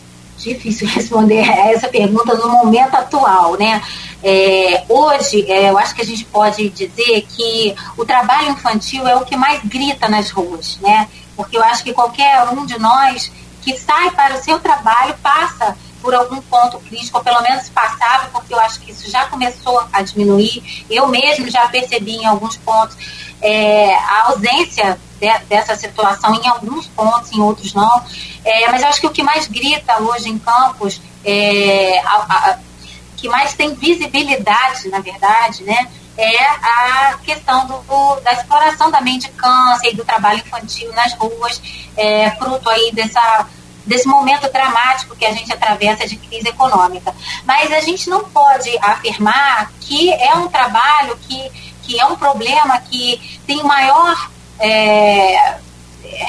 Difícil 0.42 0.88
responder 0.88 1.40
essa 1.70 1.88
pergunta 1.88 2.34
no 2.34 2.48
momento 2.48 2.94
atual, 2.94 3.56
né? 3.56 3.80
É, 4.22 4.84
hoje, 4.88 5.50
é, 5.50 5.70
eu 5.70 5.78
acho 5.78 5.94
que 5.94 6.02
a 6.02 6.04
gente 6.04 6.24
pode 6.24 6.68
dizer 6.70 7.24
que 7.28 7.74
o 7.96 8.04
trabalho 8.04 8.50
infantil 8.50 9.06
é 9.06 9.14
o 9.16 9.24
que 9.24 9.36
mais 9.36 9.62
grita 9.64 10.08
nas 10.08 10.30
ruas, 10.30 10.78
né? 10.80 11.08
Porque 11.36 11.56
eu 11.56 11.62
acho 11.62 11.84
que 11.84 11.92
qualquer 11.92 12.42
um 12.50 12.66
de 12.66 12.78
nós 12.78 13.30
que 13.62 13.78
sai 13.78 14.10
para 14.10 14.34
o 14.34 14.42
seu 14.42 14.58
trabalho 14.58 15.14
passa 15.22 15.76
por 16.02 16.14
algum 16.14 16.42
ponto 16.42 16.80
crítico, 16.80 17.16
ou 17.16 17.24
pelo 17.24 17.40
menos 17.40 17.70
passava, 17.70 18.28
porque 18.30 18.52
eu 18.52 18.60
acho 18.60 18.80
que 18.80 18.90
isso 18.90 19.08
já 19.08 19.26
começou 19.26 19.82
a 19.92 20.02
diminuir. 20.02 20.84
Eu 20.90 21.06
mesmo 21.06 21.48
já 21.48 21.68
percebi 21.68 22.16
em 22.16 22.26
alguns 22.26 22.56
pontos 22.56 22.96
é, 23.40 23.94
a 23.94 24.24
ausência 24.26 24.98
de, 25.20 25.38
dessa 25.48 25.76
situação 25.76 26.34
em 26.34 26.48
alguns 26.48 26.88
pontos, 26.88 27.30
em 27.32 27.40
outros 27.40 27.72
não. 27.72 28.04
É, 28.44 28.68
mas 28.68 28.82
eu 28.82 28.88
acho 28.88 29.00
que 29.00 29.06
o 29.06 29.10
que 29.10 29.22
mais 29.22 29.46
grita 29.46 30.02
hoje 30.02 30.28
em 30.28 30.38
Campos 30.38 31.00
é, 31.24 32.00
a, 32.00 32.16
a, 32.16 32.58
que 33.16 33.28
mais 33.28 33.54
tem 33.54 33.72
visibilidade, 33.74 34.88
na 34.88 34.98
verdade, 34.98 35.62
né, 35.62 35.88
é 36.16 36.44
a 36.44 37.18
questão 37.24 37.66
do, 37.66 37.78
do, 37.78 38.20
da 38.20 38.32
exploração 38.32 38.90
da 38.90 39.00
mendicância 39.00 39.88
e 39.88 39.94
do 39.94 40.04
trabalho 40.04 40.40
infantil 40.40 40.92
nas 40.92 41.14
ruas, 41.14 41.62
é, 41.96 42.30
fruto 42.32 42.68
aí 42.68 42.90
dessa, 42.92 43.46
desse 43.86 44.06
momento 44.06 44.50
dramático 44.52 45.16
que 45.16 45.24
a 45.24 45.32
gente 45.32 45.52
atravessa 45.52 46.06
de 46.06 46.16
crise 46.16 46.48
econômica. 46.48 47.14
Mas 47.44 47.72
a 47.72 47.80
gente 47.80 48.08
não 48.08 48.24
pode 48.24 48.70
afirmar 48.80 49.72
que 49.80 50.12
é 50.12 50.34
um 50.34 50.48
trabalho 50.48 51.16
que, 51.18 51.50
que 51.82 52.00
é 52.00 52.06
um 52.06 52.16
problema 52.16 52.78
que 52.80 53.40
tem 53.46 53.62
maior 53.62 54.30
é, 54.58 55.56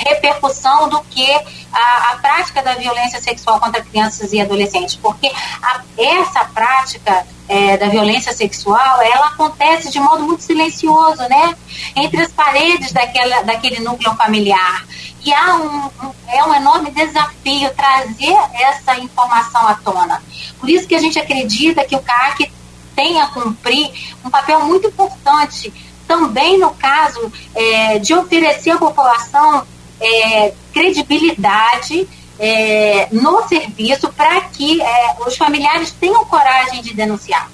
repercussão 0.07 0.89
do 0.89 1.01
que 1.03 1.29
a, 1.71 2.11
a, 2.11 2.17
prática 2.17 2.61
da 2.61 2.75
violência 2.75 3.21
sexual 3.21 3.59
contra 3.59 3.83
crianças 3.83 4.31
e 4.31 4.39
adolescentes, 4.39 4.95
porque 4.95 5.31
a, 5.61 5.81
essa 5.97 6.45
prática 6.45 7.25
é, 7.47 7.77
da 7.77 7.87
violência 7.87 8.31
sexual, 8.33 9.01
ela 9.01 9.27
acontece 9.27 9.91
de 9.91 9.99
modo 9.99 10.23
muito 10.23 10.43
silencioso, 10.43 11.21
né? 11.23 11.55
Entre 11.95 12.21
as 12.21 12.31
paredes 12.31 12.91
daquela, 12.91 13.43
daquele 13.43 13.79
núcleo 13.79 14.15
familiar. 14.15 14.85
E 15.23 15.33
há 15.33 15.55
um, 15.55 15.89
é 16.27 16.43
um 16.43 16.53
enorme 16.53 16.91
desafio 16.91 17.71
trazer 17.75 18.35
essa 18.53 18.97
informação 18.97 19.67
à 19.67 19.75
tona. 19.75 20.21
Por 20.59 20.69
isso 20.69 20.87
que 20.87 20.95
a 20.95 20.99
gente 20.99 21.17
acredita 21.17 21.85
que 21.85 21.95
o 21.95 22.01
CAC 22.01 22.51
tem 22.95 23.21
a 23.21 23.27
cumprir 23.27 23.91
um 24.23 24.29
papel 24.29 24.61
muito 24.61 24.87
importante 24.87 25.73
também 26.07 26.59
no 26.59 26.71
caso 26.71 27.31
é, 27.55 27.99
de 27.99 28.13
oferecer 28.13 28.71
à 28.71 28.77
população 28.77 29.65
é, 29.99 30.53
credibilidade 30.73 32.07
é, 32.37 33.07
no 33.11 33.47
serviço 33.47 34.11
para 34.11 34.41
que 34.41 34.81
é, 34.81 35.15
os 35.25 35.37
familiares 35.37 35.91
tenham 35.91 36.25
coragem 36.25 36.81
de 36.81 36.93
denunciar. 36.93 37.49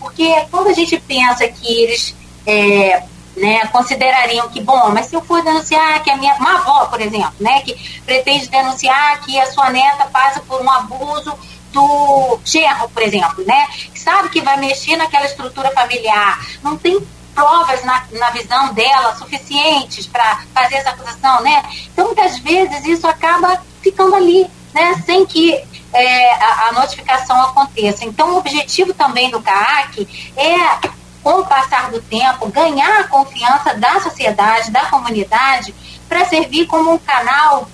Porque 0.00 0.28
quando 0.50 0.68
a 0.68 0.72
gente 0.72 0.98
pensa 0.98 1.46
que 1.46 1.82
eles 1.82 2.14
é, 2.46 3.04
né, 3.36 3.66
considerariam 3.66 4.48
que, 4.48 4.60
bom, 4.60 4.90
mas 4.90 5.06
se 5.06 5.16
eu 5.16 5.22
for 5.22 5.42
denunciar 5.42 6.02
que 6.02 6.10
a 6.10 6.16
minha 6.16 6.34
uma 6.34 6.56
avó, 6.56 6.86
por 6.86 7.00
exemplo, 7.00 7.34
né, 7.40 7.60
que 7.62 7.74
pretende 8.04 8.48
denunciar 8.48 9.20
que 9.22 9.38
a 9.40 9.50
sua 9.50 9.70
neta 9.70 10.06
passa 10.06 10.40
por 10.40 10.60
um 10.60 10.70
abuso 10.70 11.34
do 11.72 12.38
genro, 12.44 12.88
por 12.90 13.02
exemplo, 13.02 13.44
né, 13.46 13.68
sabe 13.94 14.28
que 14.28 14.40
vai 14.40 14.58
mexer 14.58 14.96
naquela 14.96 15.24
estrutura 15.24 15.70
familiar, 15.70 16.38
não 16.62 16.76
tem 16.76 17.00
provas 17.34 17.82
na, 17.84 18.04
na 18.12 18.30
visão 18.30 18.72
dela 18.74 19.14
suficientes 19.16 20.06
para 20.06 20.42
fazer 20.54 20.76
essa 20.76 20.90
acusação, 20.90 21.40
né? 21.40 21.62
Então, 21.92 22.06
muitas 22.06 22.38
vezes, 22.38 22.84
isso 22.84 23.06
acaba 23.06 23.60
ficando 23.80 24.14
ali, 24.14 24.46
né? 24.72 25.02
Sem 25.04 25.24
que 25.26 25.54
é, 25.92 26.34
a, 26.34 26.68
a, 26.68 26.72
notificação 26.72 27.40
aconteça. 27.42 28.04
Então, 28.04 28.34
o 28.34 28.38
objetivo 28.38 28.94
também 28.94 29.30
do 29.30 29.40
CAAC 29.40 30.06
é, 30.36 30.88
com 31.22 31.40
o 31.40 31.46
passar 31.46 31.90
do 31.90 32.00
tempo, 32.02 32.48
ganhar 32.48 33.00
a 33.00 33.08
confiança 33.08 33.74
da 33.74 34.00
sociedade, 34.00 34.70
da 34.70 34.86
comunidade, 34.86 35.74
para 36.08 36.24
servir 36.24 36.66
como 36.66 36.92
um 36.92 36.98
canal 36.98 37.68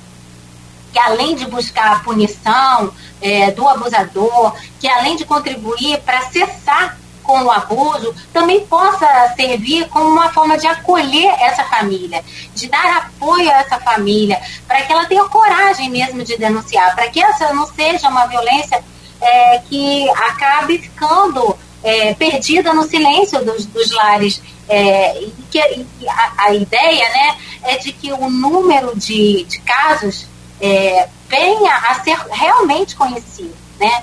que 0.92 0.98
além 0.98 1.34
de 1.34 1.46
buscar 1.46 1.92
a 1.92 1.98
punição 2.00 2.92
é, 3.20 3.50
do 3.50 3.68
abusador, 3.68 4.54
que 4.80 4.88
além 4.88 5.16
de 5.16 5.24
contribuir 5.24 5.98
para 6.00 6.22
cessar 6.30 6.98
com 7.22 7.42
o 7.42 7.50
abuso, 7.50 8.14
também 8.32 8.66
possa 8.66 9.06
servir 9.36 9.86
como 9.88 10.06
uma 10.08 10.32
forma 10.32 10.56
de 10.56 10.66
acolher 10.66 11.34
essa 11.40 11.62
família, 11.64 12.24
de 12.54 12.68
dar 12.68 12.96
apoio 12.96 13.50
a 13.50 13.58
essa 13.58 13.78
família, 13.78 14.40
para 14.66 14.80
que 14.80 14.90
ela 14.90 15.04
tenha 15.04 15.24
coragem 15.26 15.90
mesmo 15.90 16.24
de 16.24 16.38
denunciar, 16.38 16.94
para 16.94 17.08
que 17.10 17.22
essa 17.22 17.52
não 17.52 17.66
seja 17.66 18.08
uma 18.08 18.24
violência 18.26 18.82
é, 19.20 19.58
que 19.68 20.08
acabe 20.08 20.78
ficando 20.78 21.54
é, 21.82 22.14
perdida 22.14 22.72
no 22.72 22.84
silêncio 22.84 23.44
dos, 23.44 23.66
dos 23.66 23.90
lares. 23.92 24.42
É, 24.68 25.22
e 25.22 25.32
que 25.50 25.58
e 25.58 26.08
a, 26.08 26.32
a, 26.36 26.54
ideia 26.54 27.08
né, 27.08 27.38
é 27.62 27.78
de 27.78 27.90
que 27.90 28.12
o 28.12 28.28
número 28.28 28.94
de, 28.98 29.44
de 29.44 29.60
casos 29.60 30.26
é, 30.60 31.08
venha 31.26 31.74
a 31.74 32.02
ser 32.02 32.18
realmente 32.30 32.94
conhecido. 32.94 33.56
Né? 33.78 34.02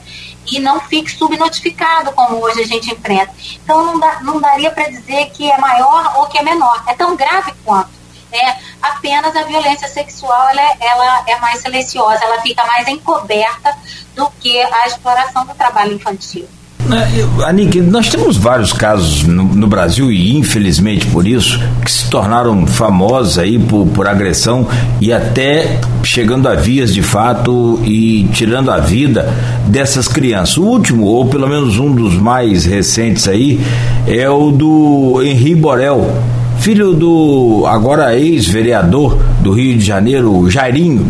e 0.51 0.59
não 0.59 0.79
fique 0.79 1.11
subnotificado 1.11 2.11
como 2.11 2.37
hoje 2.37 2.61
a 2.61 2.67
gente 2.67 2.91
enfrenta. 2.91 3.33
Então 3.63 3.83
não, 3.83 3.99
dá, 3.99 4.19
não 4.21 4.39
daria 4.39 4.71
para 4.71 4.89
dizer 4.89 5.31
que 5.31 5.49
é 5.49 5.57
maior 5.57 6.17
ou 6.17 6.27
que 6.27 6.37
é 6.37 6.43
menor. 6.43 6.83
É 6.87 6.93
tão 6.93 7.15
grave 7.15 7.53
quanto. 7.63 7.95
É, 8.31 8.57
apenas 8.81 9.35
a 9.35 9.43
violência 9.43 9.87
sexual 9.87 10.49
ela, 10.49 10.61
é, 10.61 10.77
ela 10.81 11.23
é 11.27 11.37
mais 11.37 11.61
silenciosa, 11.61 12.23
ela 12.23 12.41
fica 12.41 12.65
mais 12.65 12.87
encoberta 12.87 13.77
do 14.13 14.29
que 14.41 14.61
a 14.61 14.87
exploração 14.87 15.45
do 15.45 15.55
trabalho 15.55 15.93
infantil. 15.93 16.47
É, 16.91 17.45
Anik, 17.45 17.81
nós 17.81 18.09
temos 18.09 18.37
vários 18.37 18.71
casos 18.71 19.23
no, 19.23 19.43
no, 19.43 19.65
Brasil 19.65 20.11
e 20.11 20.37
infelizmente 20.37 21.07
por 21.07 21.27
isso 21.27 21.59
que 21.83 21.91
se 21.91 22.07
tornaram 22.09 22.67
famosos 22.67 23.39
aí 23.39 23.57
por, 23.57 23.87
por 23.87 24.07
agressão 24.07 24.67
e 25.01 25.11
até 25.11 25.79
chegando 26.03 26.47
a 26.47 26.53
vias 26.53 26.93
de 26.93 27.01
fato 27.01 27.79
e 27.83 28.29
tirando 28.31 28.69
a 28.69 28.77
vida 28.77 29.33
dessas 29.67 30.07
crianças. 30.07 30.57
O 30.57 30.63
último, 30.63 31.05
ou 31.05 31.25
pelo 31.25 31.47
menos 31.47 31.79
um 31.79 31.91
dos 31.91 32.15
mais 32.15 32.65
recentes 32.65 33.27
aí, 33.27 33.59
é 34.05 34.29
o 34.29 34.51
do 34.51 35.23
Henri 35.23 35.55
Borel, 35.55 36.15
filho 36.59 36.93
do 36.93 37.65
agora 37.67 38.15
ex-vereador 38.15 39.17
do 39.41 39.51
Rio 39.51 39.75
de 39.77 39.83
Janeiro, 39.83 40.49
Jairinho 40.51 41.05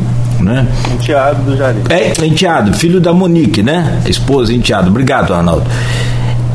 né? 0.46 0.68
Enteado 0.94 1.42
do 1.42 1.58
Jarim. 1.58 1.82
É, 1.90 2.26
enteado, 2.26 2.74
filho 2.74 3.02
da 3.02 3.12
Monique, 3.12 3.64
né? 3.64 4.02
Esposa, 4.08 4.54
enteado. 4.54 4.90
Obrigado, 4.90 5.34
Arnaldo. 5.34 5.66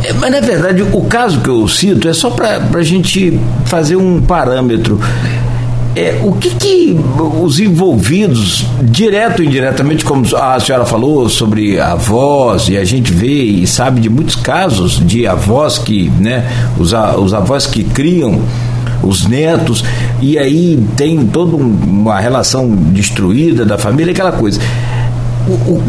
É, 0.02 0.12
mas 0.14 0.30
na 0.30 0.40
verdade, 0.40 0.82
o 0.82 1.02
caso 1.02 1.40
que 1.40 1.48
eu 1.48 1.66
cito 1.68 2.08
é 2.08 2.12
só 2.14 2.30
para 2.30 2.60
a 2.72 2.82
gente 2.82 3.38
fazer 3.66 3.96
um 3.96 4.22
parâmetro. 4.22 4.98
É, 5.96 6.20
o 6.22 6.32
que, 6.34 6.50
que 6.50 6.96
os 7.42 7.58
envolvidos, 7.58 8.64
direto 8.80 9.40
ou 9.40 9.44
indiretamente, 9.44 10.04
como 10.04 10.24
a 10.36 10.58
senhora 10.60 10.86
falou, 10.86 11.28
sobre 11.28 11.80
avós, 11.80 12.68
e 12.68 12.76
a 12.76 12.84
gente 12.84 13.12
vê 13.12 13.42
e 13.42 13.66
sabe 13.66 14.00
de 14.00 14.08
muitos 14.08 14.36
casos 14.36 15.04
de 15.04 15.26
avós 15.26 15.78
que, 15.78 16.08
né, 16.10 16.48
os, 16.78 16.92
os 16.92 17.34
avós 17.34 17.66
que 17.66 17.82
criam 17.82 18.40
os 19.02 19.27
netos, 19.27 19.85
e 20.20 20.39
aí 20.39 20.82
tem 20.97 21.27
toda 21.27 21.56
uma 21.56 22.18
relação 22.20 22.68
destruída 22.68 23.64
da 23.64 23.78
família, 23.78 24.12
aquela 24.12 24.32
coisa. 24.32 24.60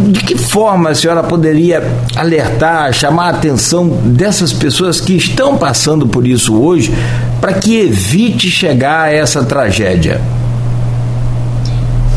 De 0.09 0.19
que 0.21 0.37
forma 0.37 0.89
a 0.89 0.95
senhora 0.95 1.21
poderia 1.21 1.83
alertar, 2.15 2.93
chamar 2.93 3.25
a 3.25 3.29
atenção 3.29 3.87
dessas 3.87 4.53
pessoas 4.53 4.99
que 4.99 5.13
estão 5.13 5.57
passando 5.57 6.07
por 6.07 6.25
isso 6.25 6.55
hoje, 6.55 6.91
para 7.39 7.53
que 7.53 7.79
evite 7.79 8.49
chegar 8.49 9.03
a 9.03 9.13
essa 9.13 9.43
tragédia? 9.43 10.21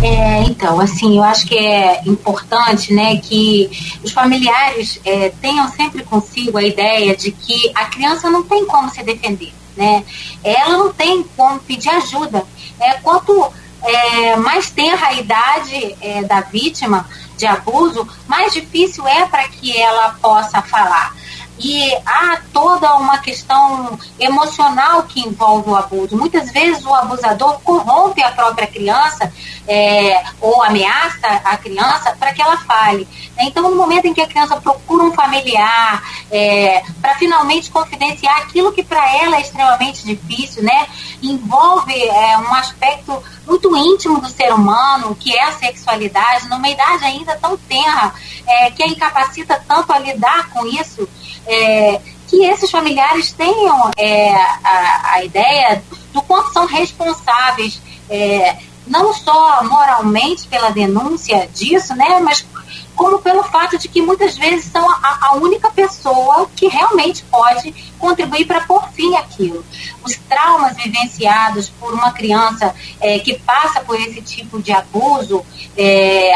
É, 0.01 0.43
então, 0.43 0.79
assim, 0.81 1.17
eu 1.17 1.23
acho 1.23 1.47
que 1.47 1.57
é 1.57 2.03
importante, 2.07 2.93
né, 2.93 3.17
que 3.17 3.71
os 4.05 4.13
familiares 4.13 5.01
é, 5.05 5.33
tenham 5.41 5.67
sempre 5.71 6.03
consigo 6.03 6.59
a 6.59 6.63
ideia 6.63 7.17
de 7.17 7.33
que 7.33 7.71
a 7.75 7.87
criança 7.87 8.29
não 8.29 8.43
tem 8.43 8.67
como 8.67 8.91
se 8.91 9.03
defender 9.03 9.53
né? 9.77 10.05
Ela 10.43 10.79
não 10.79 10.93
tem 10.93 11.23
como 11.37 11.59
pedir 11.61 11.91
ajuda. 11.91 12.45
É, 12.81 12.95
quanto 12.95 13.53
é, 13.83 14.37
mais 14.37 14.71
tenra 14.71 15.09
a 15.09 15.13
idade 15.15 15.97
é, 16.01 16.23
da 16.25 16.41
vítima 16.41 17.09
de 17.37 17.47
abuso, 17.47 18.09
mais 18.27 18.53
difícil 18.53 19.07
é 19.07 19.27
para 19.27 19.49
que 19.49 19.77
ela 19.77 20.17
possa 20.21 20.63
falar 20.63 21.15
e 21.59 21.95
há 22.05 22.41
toda 22.53 22.95
uma 22.97 23.19
questão 23.19 23.99
emocional 24.19 25.05
que 25.05 25.21
envolve 25.21 25.71
o 25.71 25.77
abuso. 25.77 26.17
Muitas 26.17 26.51
vezes 26.51 26.85
o 26.85 26.93
abusador 26.93 27.61
corrompe 27.61 28.23
a 28.23 28.31
própria 28.33 28.67
criança 28.67 29.33
é, 29.67 30.23
ou 30.41 30.63
ameaça 30.63 31.27
a 31.45 31.57
criança 31.57 32.15
para 32.19 32.33
que 32.33 32.43
ela 32.43 32.57
fale. 32.59 33.07
Então, 33.39 33.71
no 33.71 33.77
momento 33.77 34.07
em 34.07 34.15
que 34.15 34.21
a 34.21 34.27
criança 34.27 34.57
procura 34.61 35.05
um 35.05 35.13
familiar 35.13 36.03
é, 36.31 36.83
para 37.01 37.15
finalmente 37.15 37.71
confidenciar 37.71 38.37
aquilo 38.39 38.73
que 38.73 38.83
para 38.83 39.17
ela 39.17 39.37
é 39.37 39.41
extremamente 39.41 40.05
difícil, 40.05 40.63
né, 40.63 40.87
envolve 41.23 41.95
é, 41.95 42.39
um 42.39 42.55
aspecto 42.55 43.23
muito 43.47 43.77
íntimo 43.77 44.21
do 44.21 44.29
ser 44.29 44.53
humano, 44.53 45.15
que 45.15 45.35
é 45.35 45.45
a 45.45 45.53
sexualidade, 45.53 46.49
numa 46.49 46.69
idade 46.69 47.05
ainda 47.05 47.37
tão 47.37 47.57
tenra, 47.57 48.13
é, 48.47 48.71
que 48.71 48.83
a 48.83 48.87
incapacita 48.87 49.63
tanto 49.67 49.93
a 49.93 49.99
lidar 49.99 50.51
com 50.51 50.67
isso 50.67 51.09
é, 51.47 52.01
que 52.29 52.45
esses 52.45 52.71
familiares 52.71 53.33
tenham 53.33 53.91
é, 53.97 54.35
a, 54.35 55.13
a, 55.15 55.25
ideia 55.25 55.83
do 56.13 56.23
quanto 56.23 56.53
são 56.53 56.67
responsáveis, 56.67 57.81
é, 58.09 58.57
não 58.87 59.13
só 59.13 59.63
moralmente 59.65 60.47
pela 60.49 60.71
denúncia 60.71 61.49
disso, 61.53 61.95
né, 61.95 62.21
mas 62.21 62.47
como 62.95 63.19
pelo 63.21 63.43
fato 63.43 63.77
de 63.77 63.89
que 63.89 64.01
muitas 64.01 64.37
vezes 64.37 64.71
são 64.71 64.89
a, 64.89 65.19
a 65.21 65.35
única 65.35 65.71
pessoa 65.71 66.49
que 66.55 66.69
realmente 66.69 67.25
pode 67.25 67.75
contribuir 67.99 68.47
para 68.47 68.61
pôr 68.63 68.89
fim 68.93 69.15
àquilo. 69.17 69.65
Os 70.05 70.17
traumas 70.17 70.77
vivenciados 70.77 71.69
por 71.69 71.93
uma 71.93 72.13
criança 72.13 72.75
é, 73.01 73.19
que 73.19 73.39
passa 73.41 73.81
por 73.81 74.01
esse 74.01 74.23
tipo 74.23 74.63
de 74.63 74.73
abuso, 74.73 75.45
é, 75.77 76.33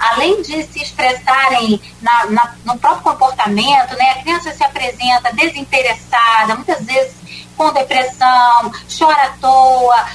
além 0.00 0.42
de 0.42 0.62
se 0.64 0.82
expressarem 0.82 1.80
na, 2.00 2.26
na, 2.26 2.54
no 2.64 2.78
próprio 2.78 3.12
comportamento, 3.12 3.96
né, 3.96 4.10
a 4.10 4.22
criança 4.22 4.52
se 4.52 4.64
apresenta 4.64 5.32
desinteressada, 5.32 6.54
muitas 6.54 6.84
vezes 6.84 7.14
com 7.56 7.72
depressão, 7.72 8.72
chora 8.98 9.22
à 9.24 9.30
toa, 9.40 10.06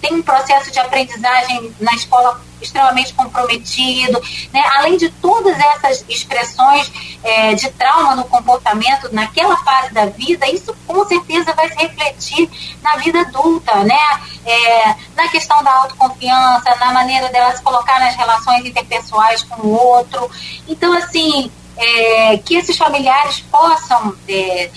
tem 0.00 0.14
um 0.14 0.22
processo 0.22 0.70
de 0.70 0.78
aprendizagem 0.78 1.74
na 1.80 1.92
escola 1.94 2.40
extremamente 2.60 3.14
comprometido, 3.14 4.20
né? 4.52 4.62
além 4.76 4.96
de 4.96 5.08
todas 5.10 5.58
essas 5.58 6.04
expressões 6.08 6.92
é, 7.22 7.54
de 7.54 7.70
trauma 7.70 8.16
no 8.16 8.24
comportamento 8.24 9.12
naquela 9.12 9.56
fase 9.58 9.92
da 9.92 10.06
vida, 10.06 10.48
isso 10.50 10.74
com 10.86 11.04
certeza 11.06 11.52
vai 11.54 11.68
se 11.68 11.76
refletir 11.76 12.50
na 12.82 12.96
vida 12.96 13.20
adulta, 13.20 13.82
né? 13.84 13.98
É, 14.44 14.94
na 15.14 15.28
questão 15.28 15.62
da 15.62 15.72
autoconfiança, 15.72 16.76
na 16.78 16.92
maneira 16.92 17.28
dela 17.28 17.54
se 17.56 17.62
colocar 17.62 18.00
nas 18.00 18.14
relações 18.16 18.64
interpessoais 18.64 19.42
com 19.42 19.66
o 19.66 19.72
outro. 19.72 20.30
Então, 20.68 20.92
assim, 20.94 21.50
é, 21.76 22.38
que 22.38 22.54
esses 22.54 22.76
familiares 22.76 23.40
possam 23.40 24.14
é, 24.28 24.70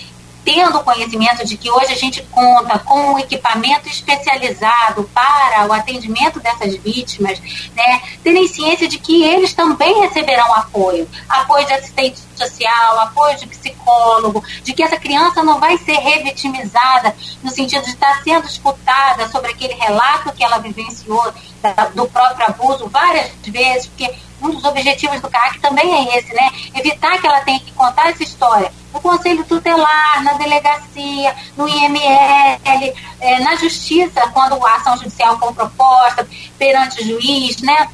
tendo 0.44 0.80
conhecimento 0.80 1.44
de 1.44 1.56
que 1.56 1.70
hoje 1.70 1.92
a 1.92 1.96
gente 1.96 2.22
conta 2.30 2.78
com 2.78 3.14
um 3.14 3.18
equipamento 3.18 3.88
especializado 3.88 5.04
para 5.14 5.66
o 5.66 5.72
atendimento 5.72 6.38
dessas 6.40 6.76
vítimas, 6.76 7.40
né, 7.74 8.02
terem 8.22 8.46
ciência 8.46 8.86
de 8.86 8.98
que 8.98 9.24
eles 9.24 9.54
também 9.54 10.00
receberão 10.00 10.52
apoio, 10.54 11.08
apoio 11.28 11.66
de 11.66 11.72
assistente 11.72 12.20
social, 12.36 13.00
apoio 13.00 13.38
de 13.38 13.46
psicólogo, 13.46 14.44
de 14.62 14.72
que 14.72 14.82
essa 14.82 14.96
criança 14.96 15.42
não 15.42 15.58
vai 15.58 15.78
ser 15.78 15.96
revitimizada 15.96 17.16
no 17.42 17.50
sentido 17.50 17.82
de 17.84 17.90
estar 17.90 18.22
sendo 18.22 18.46
escutada 18.46 19.28
sobre 19.28 19.50
aquele 19.50 19.74
relato 19.74 20.32
que 20.32 20.44
ela 20.44 20.58
vivenciou 20.58 21.32
do 21.94 22.06
próprio 22.06 22.46
abuso 22.46 22.88
várias 22.88 23.30
vezes, 23.46 23.86
porque 23.86 24.12
um 24.44 24.50
dos 24.50 24.64
objetivos 24.64 25.20
do 25.20 25.28
CAC 25.28 25.58
também 25.60 25.94
é 25.94 26.18
esse, 26.18 26.34
né? 26.34 26.50
Evitar 26.74 27.18
que 27.20 27.26
ela 27.26 27.40
tenha 27.40 27.58
que 27.60 27.72
contar 27.72 28.10
essa 28.10 28.22
história 28.22 28.70
no 28.92 29.00
Conselho 29.00 29.44
Tutelar, 29.44 30.22
na 30.22 30.34
delegacia, 30.34 31.34
no 31.56 31.68
IML, 31.68 32.94
é, 33.20 33.40
na 33.40 33.56
Justiça, 33.56 34.20
quando 34.32 34.64
a 34.64 34.76
ação 34.76 34.96
judicial 34.98 35.38
for 35.38 35.52
proposta 35.52 36.26
perante 36.58 37.02
o 37.02 37.04
juiz, 37.04 37.60
né? 37.60 37.88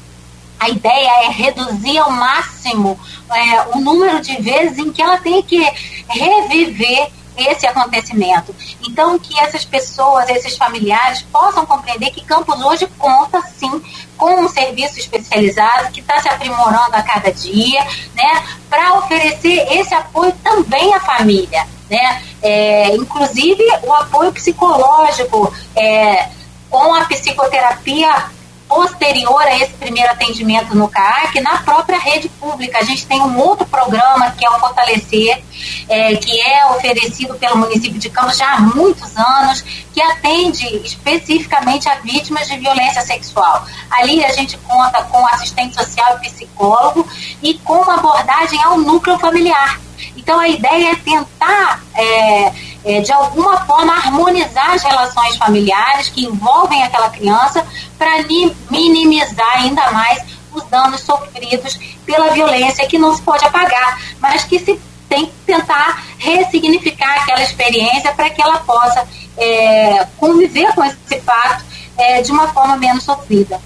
A 0.59 0.69
ideia 0.69 1.25
é 1.25 1.29
reduzir 1.29 1.97
ao 1.97 2.11
máximo 2.11 2.99
é, 3.33 3.75
o 3.75 3.79
número 3.79 4.21
de 4.21 4.39
vezes 4.39 4.77
em 4.77 4.91
que 4.91 5.01
ela 5.01 5.17
tem 5.17 5.41
que 5.41 5.59
reviver 6.07 7.11
esse 7.37 7.65
acontecimento. 7.65 8.53
Então, 8.87 9.17
que 9.17 9.37
essas 9.39 9.65
pessoas, 9.65 10.29
esses 10.29 10.57
familiares, 10.57 11.21
possam 11.23 11.65
compreender 11.65 12.11
que 12.11 12.25
Campos 12.25 12.59
hoje 12.61 12.87
conta, 12.97 13.41
sim, 13.41 13.81
com 14.17 14.41
um 14.41 14.49
serviço 14.49 14.99
especializado 14.99 15.91
que 15.91 16.01
está 16.01 16.19
se 16.19 16.29
aprimorando 16.29 16.95
a 16.95 17.01
cada 17.01 17.31
dia, 17.31 17.83
né, 18.13 18.43
para 18.69 18.93
oferecer 18.99 19.67
esse 19.71 19.93
apoio 19.93 20.31
também 20.43 20.93
à 20.93 20.99
família, 20.99 21.67
né, 21.89 22.23
é, 22.41 22.95
inclusive 22.95 23.63
o 23.83 23.93
apoio 23.93 24.31
psicológico, 24.31 25.53
é, 25.75 26.29
com 26.69 26.93
a 26.93 27.05
psicoterapia 27.05 28.31
posterior 28.71 29.41
a 29.41 29.57
esse 29.57 29.73
primeiro 29.73 30.09
atendimento 30.09 30.73
no 30.73 30.87
CAC, 30.87 31.41
na 31.41 31.57
própria 31.57 31.99
rede 31.99 32.29
pública. 32.29 32.79
A 32.79 32.83
gente 32.83 33.05
tem 33.05 33.19
um 33.19 33.37
outro 33.37 33.65
programa 33.65 34.31
que 34.31 34.45
é 34.45 34.49
o 34.49 34.57
Fortalecer, 34.59 35.43
é, 35.89 36.15
que 36.15 36.39
é 36.39 36.65
oferecido 36.67 37.35
pelo 37.35 37.57
município 37.57 37.99
de 37.99 38.09
Campos 38.09 38.37
já 38.37 38.53
há 38.53 38.61
muitos 38.61 39.17
anos, 39.17 39.61
que 39.93 40.01
atende 40.01 40.65
especificamente 40.85 41.89
a 41.89 41.95
vítimas 41.95 42.47
de 42.47 42.57
violência 42.59 43.01
sexual. 43.01 43.65
Ali 43.89 44.23
a 44.23 44.31
gente 44.31 44.57
conta 44.59 45.03
com 45.03 45.27
assistente 45.27 45.75
social 45.75 46.17
e 46.23 46.29
psicólogo 46.29 47.05
e 47.43 47.55
com 47.55 47.73
uma 47.73 47.95
abordagem 47.95 48.63
ao 48.63 48.77
núcleo 48.77 49.19
familiar. 49.19 49.81
Então 50.15 50.39
a 50.39 50.47
ideia 50.47 50.91
é 50.91 50.95
tentar, 50.95 51.83
é, 51.93 52.53
é, 52.83 53.01
de 53.01 53.11
alguma 53.11 53.65
forma, 53.65 53.93
harmonizar 53.93 54.71
as 54.71 54.83
relações 54.83 55.37
familiares 55.37 56.09
que 56.09 56.25
envolvem 56.25 56.83
aquela 56.83 57.09
criança 57.09 57.65
para 57.97 58.23
minimizar 58.69 59.61
ainda 59.61 59.91
mais 59.91 60.23
os 60.53 60.63
danos 60.65 61.01
sofridos 61.01 61.79
pela 62.05 62.29
violência 62.31 62.87
que 62.87 62.97
não 62.97 63.15
se 63.15 63.21
pode 63.21 63.45
apagar, 63.45 63.99
mas 64.19 64.43
que 64.43 64.59
se 64.59 64.79
tem 65.07 65.25
que 65.25 65.33
tentar 65.45 66.03
ressignificar 66.17 67.21
aquela 67.21 67.41
experiência 67.41 68.13
para 68.13 68.29
que 68.29 68.41
ela 68.41 68.59
possa 68.59 69.07
é, 69.37 70.07
conviver 70.17 70.73
com 70.73 70.83
esse 70.83 71.19
fato 71.21 71.65
é, 71.97 72.21
de 72.21 72.31
uma 72.31 72.47
forma 72.47 72.77
menos 72.77 73.03
sofrida. 73.03 73.59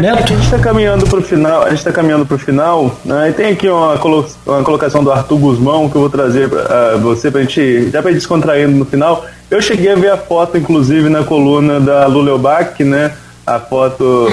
Neto. 0.00 0.24
A 0.24 0.26
gente 0.26 0.44
está 0.44 0.58
caminhando 0.58 1.06
para 1.06 1.20
o 1.20 1.22
final, 1.22 1.62
a 1.62 1.68
gente 1.68 1.78
está 1.78 1.92
caminhando 1.92 2.26
para 2.26 2.34
o 2.34 2.38
final, 2.38 2.98
né? 3.04 3.30
E 3.30 3.32
tem 3.32 3.52
aqui 3.52 3.68
uma, 3.68 3.96
colo 3.96 4.26
uma 4.44 4.62
colocação 4.62 5.04
do 5.04 5.12
Arthur 5.12 5.38
Guzmão 5.38 5.88
que 5.88 5.94
eu 5.94 6.00
vou 6.00 6.10
trazer 6.10 6.48
para 6.48 6.96
uh, 6.96 6.98
você 6.98 7.30
para 7.30 7.42
gente, 7.42 7.90
já 7.90 8.02
para 8.02 8.10
descontraindo 8.10 8.72
no 8.72 8.84
final. 8.84 9.24
Eu 9.48 9.62
cheguei 9.62 9.92
a 9.92 9.94
ver 9.94 10.10
a 10.10 10.16
foto, 10.16 10.58
inclusive, 10.58 11.08
na 11.08 11.22
coluna 11.22 11.78
da 11.78 12.06
Luleubac, 12.06 12.82
né? 12.82 13.14
A 13.46 13.60
foto 13.60 14.28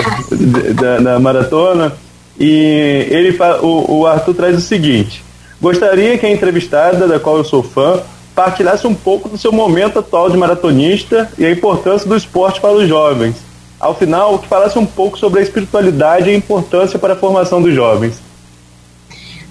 da, 0.80 0.98
da, 0.98 1.20
maratona. 1.20 1.94
E 2.40 3.06
ele, 3.10 3.38
o, 3.62 4.00
o 4.00 4.08
Arthur 4.08 4.34
traz 4.34 4.58
o 4.58 4.62
seguinte: 4.62 5.24
gostaria 5.62 6.18
que 6.18 6.26
a 6.26 6.32
entrevistada, 6.32 7.08
da 7.08 7.20
qual 7.20 7.38
eu 7.38 7.44
sou 7.44 7.62
fã, 7.62 8.00
partilhasse 8.34 8.88
um 8.88 8.96
pouco 8.96 9.30
do 9.30 9.38
seu 9.38 9.52
momento 9.52 10.00
atual 10.00 10.28
de 10.28 10.38
maratonista 10.38 11.30
e 11.38 11.46
a 11.46 11.52
importância 11.52 12.10
do 12.10 12.18
esporte 12.18 12.60
para 12.60 12.72
os 12.72 12.88
jovens 12.88 13.51
ao 13.82 13.95
final, 13.95 14.38
que 14.38 14.48
falasse 14.48 14.78
um 14.78 14.86
pouco 14.86 15.18
sobre 15.18 15.40
a 15.40 15.44
espiritualidade 15.44 16.30
e 16.30 16.34
a 16.34 16.38
importância 16.38 16.99
para 16.99 17.14
a 17.14 17.16
formação 17.16 17.62
dos 17.62 17.74
jovens. 17.74 18.22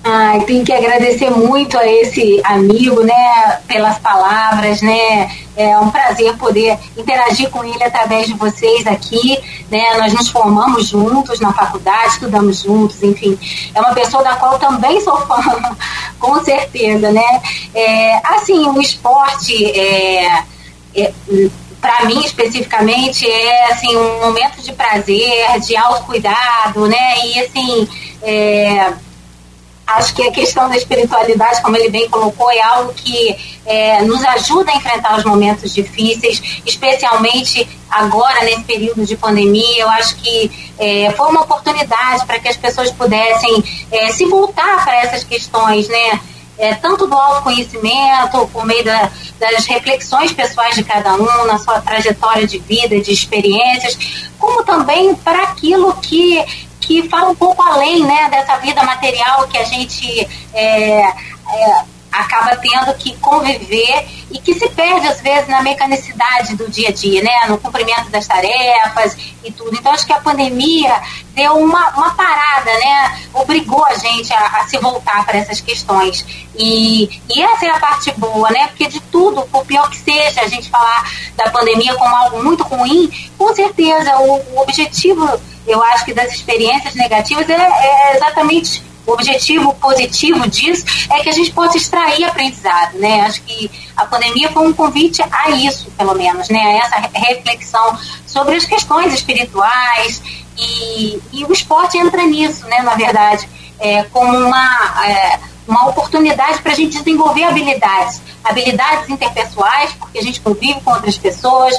Ah, 0.03 0.39
tenho 0.47 0.65
que 0.65 0.73
agradecer 0.73 1.29
muito 1.31 1.77
a 1.77 1.87
esse 1.87 2.41
amigo, 2.45 3.03
né, 3.03 3.61
pelas 3.69 3.99
palavras, 3.99 4.81
né, 4.81 5.31
é 5.55 5.79
um 5.79 5.91
prazer 5.91 6.35
poder 6.39 6.79
interagir 6.97 7.51
com 7.51 7.63
ele 7.63 7.85
através 7.85 8.27
de 8.27 8.33
vocês 8.33 8.87
aqui, 8.87 9.39
né, 9.71 9.99
nós 9.99 10.15
nos 10.15 10.31
formamos 10.31 10.87
juntos 10.87 11.39
na 11.39 11.53
faculdade, 11.53 12.15
estudamos 12.15 12.63
juntos, 12.63 13.03
enfim, 13.03 13.39
é 13.75 13.79
uma 13.79 13.93
pessoa 13.93 14.25
da 14.25 14.37
qual 14.37 14.59
também 14.59 15.03
sou 15.03 15.19
fã, 15.27 15.37
com 16.19 16.43
certeza, 16.43 17.13
né, 17.13 17.43
é, 17.75 18.23
assim, 18.37 18.67
o 18.71 18.81
esporte, 18.81 19.67
é, 19.67 20.45
é 20.97 21.13
para 21.81 22.05
mim 22.05 22.21
especificamente 22.25 23.29
é 23.29 23.73
assim 23.73 23.97
um 23.97 24.21
momento 24.21 24.61
de 24.63 24.73
prazer, 24.73 25.61
de 25.61 25.77
autocuidado, 25.77 26.87
né? 26.87 27.19
E 27.25 27.41
assim, 27.41 27.89
é, 28.23 28.93
acho 29.87 30.15
que 30.15 30.23
a 30.23 30.31
questão 30.31 30.69
da 30.69 30.77
espiritualidade, 30.77 31.63
como 31.63 31.77
ele 31.77 31.89
bem 31.89 32.09
colocou, 32.09 32.51
é 32.51 32.61
algo 32.61 32.93
que 32.95 33.37
é, 33.65 34.03
nos 34.03 34.23
ajuda 34.25 34.71
a 34.73 34.77
enfrentar 34.77 35.19
os 35.19 35.25
momentos 35.25 35.73
difíceis, 35.73 36.63
especialmente 36.67 37.67
agora 37.91 38.45
nesse 38.45 38.63
período 38.63 39.05
de 39.05 39.17
pandemia. 39.17 39.83
Eu 39.83 39.89
acho 39.91 40.17
que 40.17 40.73
é, 40.79 41.11
foi 41.13 41.29
uma 41.29 41.43
oportunidade 41.43 42.25
para 42.27 42.39
que 42.39 42.49
as 42.49 42.57
pessoas 42.57 42.91
pudessem 42.91 43.65
é, 43.91 44.09
se 44.09 44.25
voltar 44.27 44.85
para 44.85 44.97
essas 44.97 45.25
questões, 45.25 45.89
né? 45.89 46.21
É, 46.61 46.75
tanto 46.75 47.07
do 47.07 47.15
autoconhecimento, 47.15 48.47
por 48.53 48.67
meio 48.67 48.85
da, 48.85 49.11
das 49.39 49.65
reflexões 49.65 50.31
pessoais 50.33 50.75
de 50.75 50.85
cada 50.85 51.15
um, 51.15 51.47
na 51.47 51.59
sua 51.59 51.81
trajetória 51.81 52.47
de 52.47 52.59
vida, 52.59 53.01
de 53.01 53.11
experiências, 53.11 53.99
como 54.39 54.63
também 54.63 55.15
para 55.15 55.43
aquilo 55.45 55.95
que, 55.97 56.45
que 56.81 57.09
fala 57.09 57.31
um 57.31 57.35
pouco 57.35 57.63
além 57.63 58.05
né, 58.05 58.29
dessa 58.31 58.59
vida 58.59 58.83
material 58.83 59.49
que 59.49 59.57
a 59.57 59.65
gente 59.65 60.29
é, 60.53 61.01
é, 61.01 61.85
acaba 62.11 62.57
tendo 62.57 62.95
que 62.95 63.17
conviver 63.17 64.07
e 64.31 64.39
que 64.39 64.55
se 64.55 64.69
perde 64.71 65.07
às 65.07 65.21
vezes 65.21 65.49
na 65.49 65.63
mecanicidade 65.63 66.57
do 66.57 66.69
dia 66.71 66.89
a 66.89 66.93
dia, 66.93 67.23
né, 67.23 67.47
no 67.49 67.59
cumprimento 67.59 68.11
das 68.11 68.27
tarefas 68.27 69.17
e 69.45 69.53
tudo. 69.53 69.77
Então 69.77 69.93
acho 69.93 70.07
que 70.07 70.13
a 70.13 70.21
pandemia 70.21 71.01
deu 71.35 71.55
uma, 71.55 71.91
uma 71.91 72.15
parada, 72.15 72.71
né, 72.73 73.21
obrigou 73.35 73.85
a 73.87 73.95
gente 73.95 74.33
a, 74.33 74.61
a 74.61 74.69
se 74.69 74.79
voltar 74.79 75.25
para 75.25 75.39
essas 75.39 75.61
questões. 75.61 76.25
E, 76.57 77.21
e 77.29 77.43
essa 77.43 77.67
é 77.67 77.71
a 77.71 77.79
parte 77.79 78.13
boa, 78.13 78.51
né, 78.51 78.69
porque 78.69 78.89
de 78.89 79.01
tudo, 79.01 79.43
por 79.43 79.65
pior 79.65 79.89
que 79.91 79.99
seja 79.99 80.43
a 80.43 80.49
gente 80.49 80.69
falar 80.71 81.11
da 81.37 81.51
pandemia 81.51 81.95
como 81.95 82.15
algo 82.15 82.43
muito 82.43 82.63
ruim, 82.65 83.11
com 83.37 83.55
certeza 83.55 84.19
o, 84.19 84.55
o 84.55 84.61
objetivo, 84.61 85.29
eu 85.67 85.83
acho 85.83 86.05
que 86.05 86.15
das 86.15 86.33
experiências 86.33 86.95
negativas 86.95 87.49
é, 87.49 87.55
é 87.55 88.17
exatamente 88.17 88.90
o 89.07 89.13
objetivo 89.13 89.75
positivo 89.75 90.49
disso 90.49 90.85
é 91.11 91.21
que 91.21 91.29
a 91.29 91.33
gente 91.33 91.53
possa 91.53 91.77
extrair 91.77 92.25
aprendizado, 92.25 92.99
né? 92.99 93.23
Acho 93.23 93.43
que 93.43 93.71
a 93.97 94.05
pandemia 94.07 94.51
foi 94.51 94.67
um 94.67 94.73
convite 94.73 95.23
a 95.23 95.51
isso, 95.51 95.91
pelo 95.93 96.15
menos, 96.15 96.49
né? 96.49 96.61
A 96.61 96.87
essa 96.87 97.11
reflexão 97.15 97.99
sobre 98.27 98.57
as 98.57 98.65
questões 98.65 99.13
espirituais 99.13 100.23
e, 100.57 101.21
e 101.33 101.45
o 101.45 101.53
esporte 101.53 101.99
entra 101.99 102.25
nisso, 102.25 102.67
né? 102.67 102.83
Na 102.83 102.95
verdade, 102.95 103.49
é, 103.79 104.05
como 104.05 104.37
uma 104.37 105.05
é, 105.07 105.41
uma 105.67 105.89
oportunidade 105.89 106.61
para 106.63 106.73
a 106.73 106.75
gente 106.75 106.99
desenvolver 106.99 107.45
habilidades, 107.45 108.21
habilidades 108.43 109.09
interpessoais, 109.09 109.93
porque 109.93 110.19
a 110.19 110.23
gente 110.23 110.41
convive 110.41 110.81
com 110.81 110.91
outras 110.91 111.17
pessoas, 111.17 111.75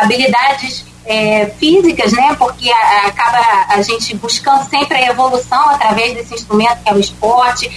habilidades 0.00 0.84
é, 1.04 1.46
físicas, 1.58 2.12
né? 2.12 2.34
Porque 2.38 2.70
a, 2.70 3.06
acaba 3.06 3.66
a 3.68 3.82
gente 3.82 4.14
buscando 4.16 4.68
sempre 4.68 4.96
a 4.96 5.10
evolução 5.10 5.68
através 5.70 6.14
desse 6.14 6.34
instrumento 6.34 6.82
que 6.82 6.90
é 6.90 6.94
o 6.94 7.00
esporte. 7.00 7.70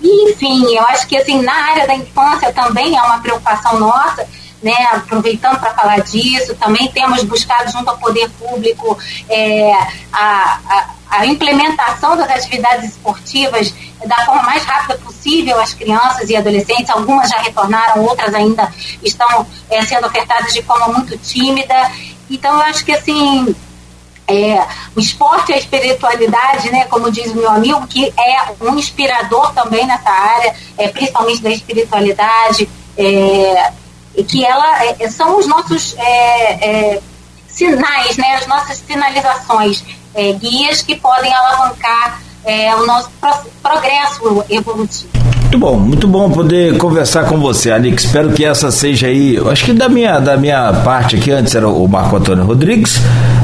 E, 0.00 0.30
enfim, 0.30 0.74
eu 0.74 0.82
acho 0.88 1.06
que 1.06 1.16
assim, 1.16 1.40
na 1.40 1.54
área 1.54 1.86
da 1.86 1.94
infância 1.94 2.52
também 2.52 2.96
é 2.96 3.02
uma 3.02 3.20
preocupação 3.20 3.78
nossa, 3.78 4.26
né? 4.62 4.74
Aproveitando 4.92 5.60
para 5.60 5.74
falar 5.74 6.00
disso, 6.00 6.54
também 6.56 6.90
temos 6.90 7.22
buscado 7.24 7.70
junto 7.70 7.88
ao 7.90 7.98
poder 7.98 8.28
público 8.30 8.98
é, 9.28 9.72
a, 10.12 10.60
a, 10.68 10.86
a 11.18 11.26
implementação 11.26 12.16
das 12.16 12.30
atividades 12.30 12.90
esportivas 12.90 13.72
da 14.06 14.16
forma 14.24 14.42
mais 14.42 14.64
rápida 14.64 14.98
possível 14.98 15.58
às 15.60 15.72
crianças 15.72 16.28
e 16.28 16.36
adolescentes. 16.36 16.90
Algumas 16.90 17.28
já 17.28 17.38
retornaram, 17.38 18.02
outras 18.02 18.34
ainda 18.34 18.72
estão 19.02 19.46
é, 19.70 19.82
sendo 19.82 20.06
ofertadas 20.06 20.52
de 20.52 20.62
forma 20.62 20.88
muito 20.88 21.16
tímida. 21.18 21.74
Então, 22.30 22.54
eu 22.54 22.62
acho 22.62 22.84
que 22.84 22.92
assim, 22.92 23.54
é, 24.26 24.66
o 24.96 25.00
esporte 25.00 25.52
e 25.52 25.54
a 25.54 25.58
espiritualidade, 25.58 26.70
né, 26.70 26.86
como 26.86 27.10
diz 27.10 27.30
o 27.32 27.36
meu 27.36 27.50
amigo, 27.50 27.86
que 27.86 28.12
é 28.18 28.54
um 28.60 28.78
inspirador 28.78 29.52
também 29.52 29.86
nessa 29.86 30.10
área, 30.10 30.54
é, 30.78 30.88
principalmente 30.88 31.42
da 31.42 31.50
espiritualidade, 31.50 32.68
é, 32.96 33.72
que 34.22 34.44
ela 34.44 34.84
é, 34.84 35.10
são 35.10 35.38
os 35.38 35.46
nossos 35.46 35.94
é, 35.98 36.94
é, 36.94 37.02
sinais, 37.48 38.16
né, 38.16 38.36
as 38.36 38.46
nossas 38.46 38.78
sinalizações, 38.78 39.84
é, 40.14 40.32
guias 40.32 40.82
que 40.82 40.96
podem 40.96 41.32
alavancar 41.32 42.22
o 42.78 42.84
nosso 42.84 43.10
progresso 43.62 44.44
evolutivo. 44.50 45.33
Muito 45.54 45.66
bom, 45.66 45.76
muito 45.78 46.08
bom 46.08 46.30
poder 46.30 46.76
conversar 46.78 47.26
com 47.26 47.38
você, 47.38 47.70
Alex. 47.70 48.06
Espero 48.06 48.32
que 48.32 48.44
essa 48.44 48.72
seja 48.72 49.06
aí. 49.06 49.38
Acho 49.48 49.66
que 49.66 49.72
da 49.72 49.88
minha, 49.88 50.18
da 50.18 50.36
minha 50.36 50.72
parte 50.72 51.14
aqui, 51.14 51.30
antes 51.30 51.54
era 51.54 51.68
o 51.68 51.86
Marco 51.86 52.16
Antônio 52.16 52.44
Rodrigues, 52.44 53.00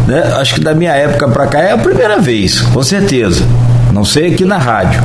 né? 0.08 0.20
Acho 0.40 0.54
que 0.54 0.60
da 0.60 0.74
minha 0.74 0.90
época 0.90 1.28
para 1.28 1.46
cá 1.46 1.60
é 1.60 1.70
a 1.70 1.78
primeira 1.78 2.18
vez, 2.18 2.62
com 2.62 2.82
certeza. 2.82 3.46
Não 3.92 4.04
sei 4.04 4.32
aqui 4.32 4.44
na 4.44 4.58
rádio. 4.58 5.00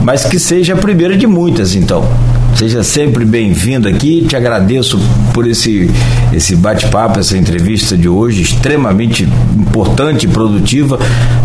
Mas 0.00 0.24
que 0.24 0.38
seja 0.38 0.74
a 0.74 0.76
primeira 0.76 1.16
de 1.16 1.26
muitas, 1.26 1.74
então. 1.74 2.08
Seja 2.56 2.82
sempre 2.82 3.26
bem-vindo 3.26 3.86
aqui. 3.86 4.24
Te 4.26 4.34
agradeço 4.34 4.98
por 5.34 5.46
esse, 5.46 5.90
esse 6.32 6.56
bate-papo, 6.56 7.20
essa 7.20 7.36
entrevista 7.36 7.94
de 7.94 8.08
hoje, 8.08 8.40
extremamente 8.40 9.28
importante 9.54 10.24
e 10.24 10.28
produtiva. 10.28 10.98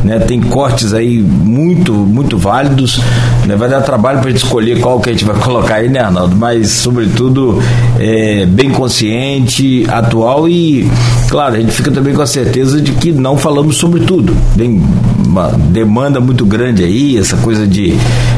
Né? 0.05 0.19
Tem 0.19 0.39
cortes 0.39 0.93
aí 0.93 1.19
muito, 1.19 1.91
muito 1.91 2.37
válidos. 2.37 3.01
Né? 3.45 3.57
Vai 3.57 3.67
dar 3.67 3.81
trabalho 3.81 4.19
para 4.19 4.29
a 4.29 4.31
gente 4.31 4.45
escolher 4.45 4.79
qual 4.79 5.01
que 5.01 5.09
a 5.09 5.11
gente 5.11 5.25
vai 5.25 5.35
colocar 5.43 5.75
aí, 5.75 5.89
né, 5.89 5.99
Arnaldo? 5.99 6.33
Mas, 6.33 6.69
sobretudo, 6.69 7.61
é, 7.99 8.45
bem 8.45 8.69
consciente, 8.69 9.85
atual 9.89 10.47
e, 10.47 10.89
claro, 11.29 11.55
a 11.55 11.59
gente 11.59 11.73
fica 11.73 11.91
também 11.91 12.13
com 12.13 12.21
a 12.21 12.27
certeza 12.27 12.79
de 12.79 12.93
que 12.93 13.11
não 13.11 13.37
falamos 13.37 13.75
sobre 13.75 13.99
tudo. 13.99 14.33
Tem 14.55 14.81
uma 15.25 15.49
demanda 15.49 16.19
muito 16.19 16.45
grande 16.45 16.83
aí, 16.83 17.17
essa 17.17 17.37
coisa 17.37 17.67
de. 17.67 17.93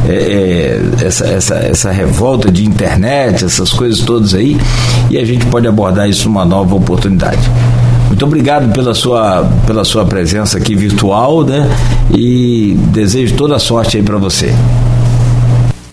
É, 0.07 0.13
é, 0.13 1.05
essa, 1.05 1.25
essa, 1.25 1.55
essa 1.55 1.91
revolta 1.91 2.51
de 2.51 2.65
internet, 2.65 3.45
essas 3.45 3.71
coisas 3.71 4.01
todas 4.01 4.33
aí, 4.33 4.57
e 5.09 5.17
a 5.17 5.25
gente 5.25 5.45
pode 5.47 5.67
abordar 5.67 6.09
isso 6.09 6.27
numa 6.27 6.45
nova 6.45 6.75
oportunidade. 6.75 7.49
Muito 8.07 8.25
obrigado 8.25 8.71
pela 8.73 8.93
sua, 8.93 9.43
pela 9.65 9.83
sua 9.83 10.05
presença 10.05 10.57
aqui 10.57 10.75
virtual, 10.75 11.43
né? 11.43 11.67
E 12.15 12.77
desejo 12.91 13.33
toda 13.35 13.55
a 13.55 13.59
sorte 13.59 13.97
aí 13.97 14.03
para 14.03 14.17
você. 14.17 14.53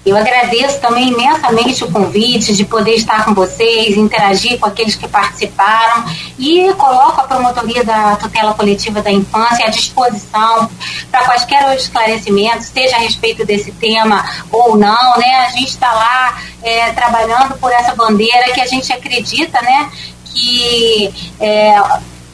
Eu 0.05 0.17
agradeço 0.17 0.81
também 0.81 1.09
imensamente 1.09 1.85
o 1.85 1.91
convite 1.91 2.55
de 2.55 2.65
poder 2.65 2.95
estar 2.95 3.23
com 3.25 3.35
vocês, 3.35 3.97
interagir 3.97 4.59
com 4.59 4.65
aqueles 4.65 4.95
que 4.95 5.07
participaram 5.07 6.07
e 6.39 6.73
coloco 6.73 7.21
a 7.21 7.25
promotoria 7.25 7.85
da 7.85 8.17
tutela 8.17 8.55
coletiva 8.55 9.03
da 9.03 9.11
infância 9.11 9.67
à 9.67 9.69
disposição 9.69 10.71
para 11.11 11.25
quaisquer 11.27 11.77
esclarecimentos, 11.77 12.69
seja 12.69 12.97
a 12.97 13.01
respeito 13.01 13.45
desse 13.45 13.73
tema 13.73 14.25
ou 14.51 14.75
não, 14.75 15.19
né? 15.19 15.47
A 15.47 15.51
gente 15.51 15.69
está 15.69 15.93
lá 15.93 16.41
é, 16.63 16.93
trabalhando 16.93 17.59
por 17.59 17.71
essa 17.71 17.95
bandeira 17.95 18.53
que 18.55 18.61
a 18.61 18.67
gente 18.67 18.91
acredita, 18.91 19.61
né? 19.61 19.91
Que 20.25 21.13
é, 21.39 21.75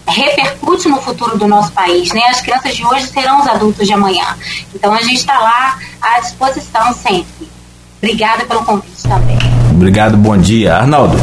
repercute 0.07 0.89
no 0.89 1.03
futuro 1.03 1.37
do 1.37 1.49
nosso 1.49 1.73
país, 1.73 2.13
né? 2.13 2.23
As 2.29 2.41
crianças 2.41 2.77
de 2.77 2.87
hoje 2.87 3.09
serão 3.09 3.41
os 3.41 3.49
adultos 3.49 3.85
de 3.89 3.93
amanhã. 3.93 4.39
Então 4.73 4.93
a 4.93 5.03
gente 5.03 5.17
está 5.17 5.37
lá 5.41 5.81
à 6.01 6.21
disposição 6.21 6.95
sempre. 6.95 7.56
Obrigada 8.03 8.45
pelo 8.45 8.65
convite 8.65 9.03
também. 9.03 9.39
Obrigado, 9.73 10.17
bom 10.17 10.37
dia. 10.37 10.75
Arnaldo. 10.77 11.17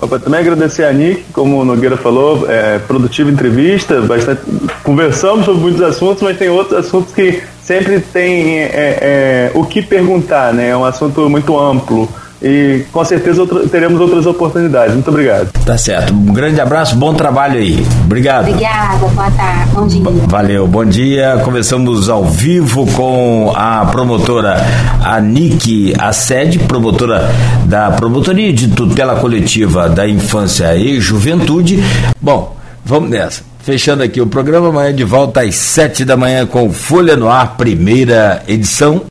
Opa, 0.00 0.18
também 0.18 0.40
agradecer 0.40 0.84
a 0.84 0.92
Nick, 0.92 1.24
como 1.32 1.60
o 1.60 1.64
Nogueira 1.64 1.96
falou, 1.96 2.50
é, 2.50 2.80
produtiva 2.80 3.30
entrevista, 3.30 4.00
bastante, 4.00 4.42
conversamos 4.82 5.44
sobre 5.44 5.60
muitos 5.60 5.80
assuntos, 5.80 6.24
mas 6.24 6.36
tem 6.36 6.48
outros 6.48 6.86
assuntos 6.86 7.14
que 7.14 7.40
sempre 7.62 8.00
tem 8.00 8.58
é, 8.58 8.70
é, 8.72 9.52
o 9.54 9.64
que 9.64 9.80
perguntar, 9.80 10.52
né? 10.52 10.70
É 10.70 10.76
um 10.76 10.84
assunto 10.84 11.30
muito 11.30 11.56
amplo 11.56 12.08
e 12.42 12.84
com 12.90 13.04
certeza 13.04 13.40
outra, 13.42 13.60
teremos 13.68 14.00
outras 14.00 14.26
oportunidades. 14.26 14.94
Muito 14.94 15.08
obrigado. 15.08 15.50
Tá 15.64 15.78
certo. 15.78 16.12
Um 16.12 16.32
grande 16.32 16.60
abraço, 16.60 16.96
bom 16.96 17.14
trabalho 17.14 17.58
aí. 17.58 17.86
Obrigado. 18.04 18.48
Obrigada, 18.48 19.06
boa 19.06 19.30
tarde, 19.30 19.70
bom 19.72 19.86
dia. 19.86 20.02
Valeu, 20.26 20.66
bom 20.66 20.84
dia. 20.84 21.40
Conversamos 21.44 22.08
ao 22.08 22.24
vivo 22.24 22.86
com 22.92 23.52
a 23.54 23.86
promotora 23.86 24.56
Anike 25.04 25.94
Assede, 25.98 26.58
promotora 26.58 27.30
da 27.64 27.90
Promotoria 27.92 28.52
de 28.52 28.68
Tutela 28.68 29.16
Coletiva 29.16 29.88
da 29.88 30.08
Infância 30.08 30.74
e 30.76 31.00
Juventude. 31.00 31.82
Bom, 32.20 32.56
vamos 32.84 33.10
nessa. 33.10 33.42
Fechando 33.62 34.02
aqui 34.02 34.20
o 34.20 34.26
programa, 34.26 34.70
amanhã 34.70 34.92
de 34.92 35.04
volta 35.04 35.42
às 35.42 35.54
sete 35.54 36.04
da 36.04 36.16
manhã 36.16 36.44
com 36.44 36.72
Folha 36.72 37.16
no 37.16 37.30
Ar, 37.30 37.56
primeira 37.56 38.42
edição. 38.48 39.00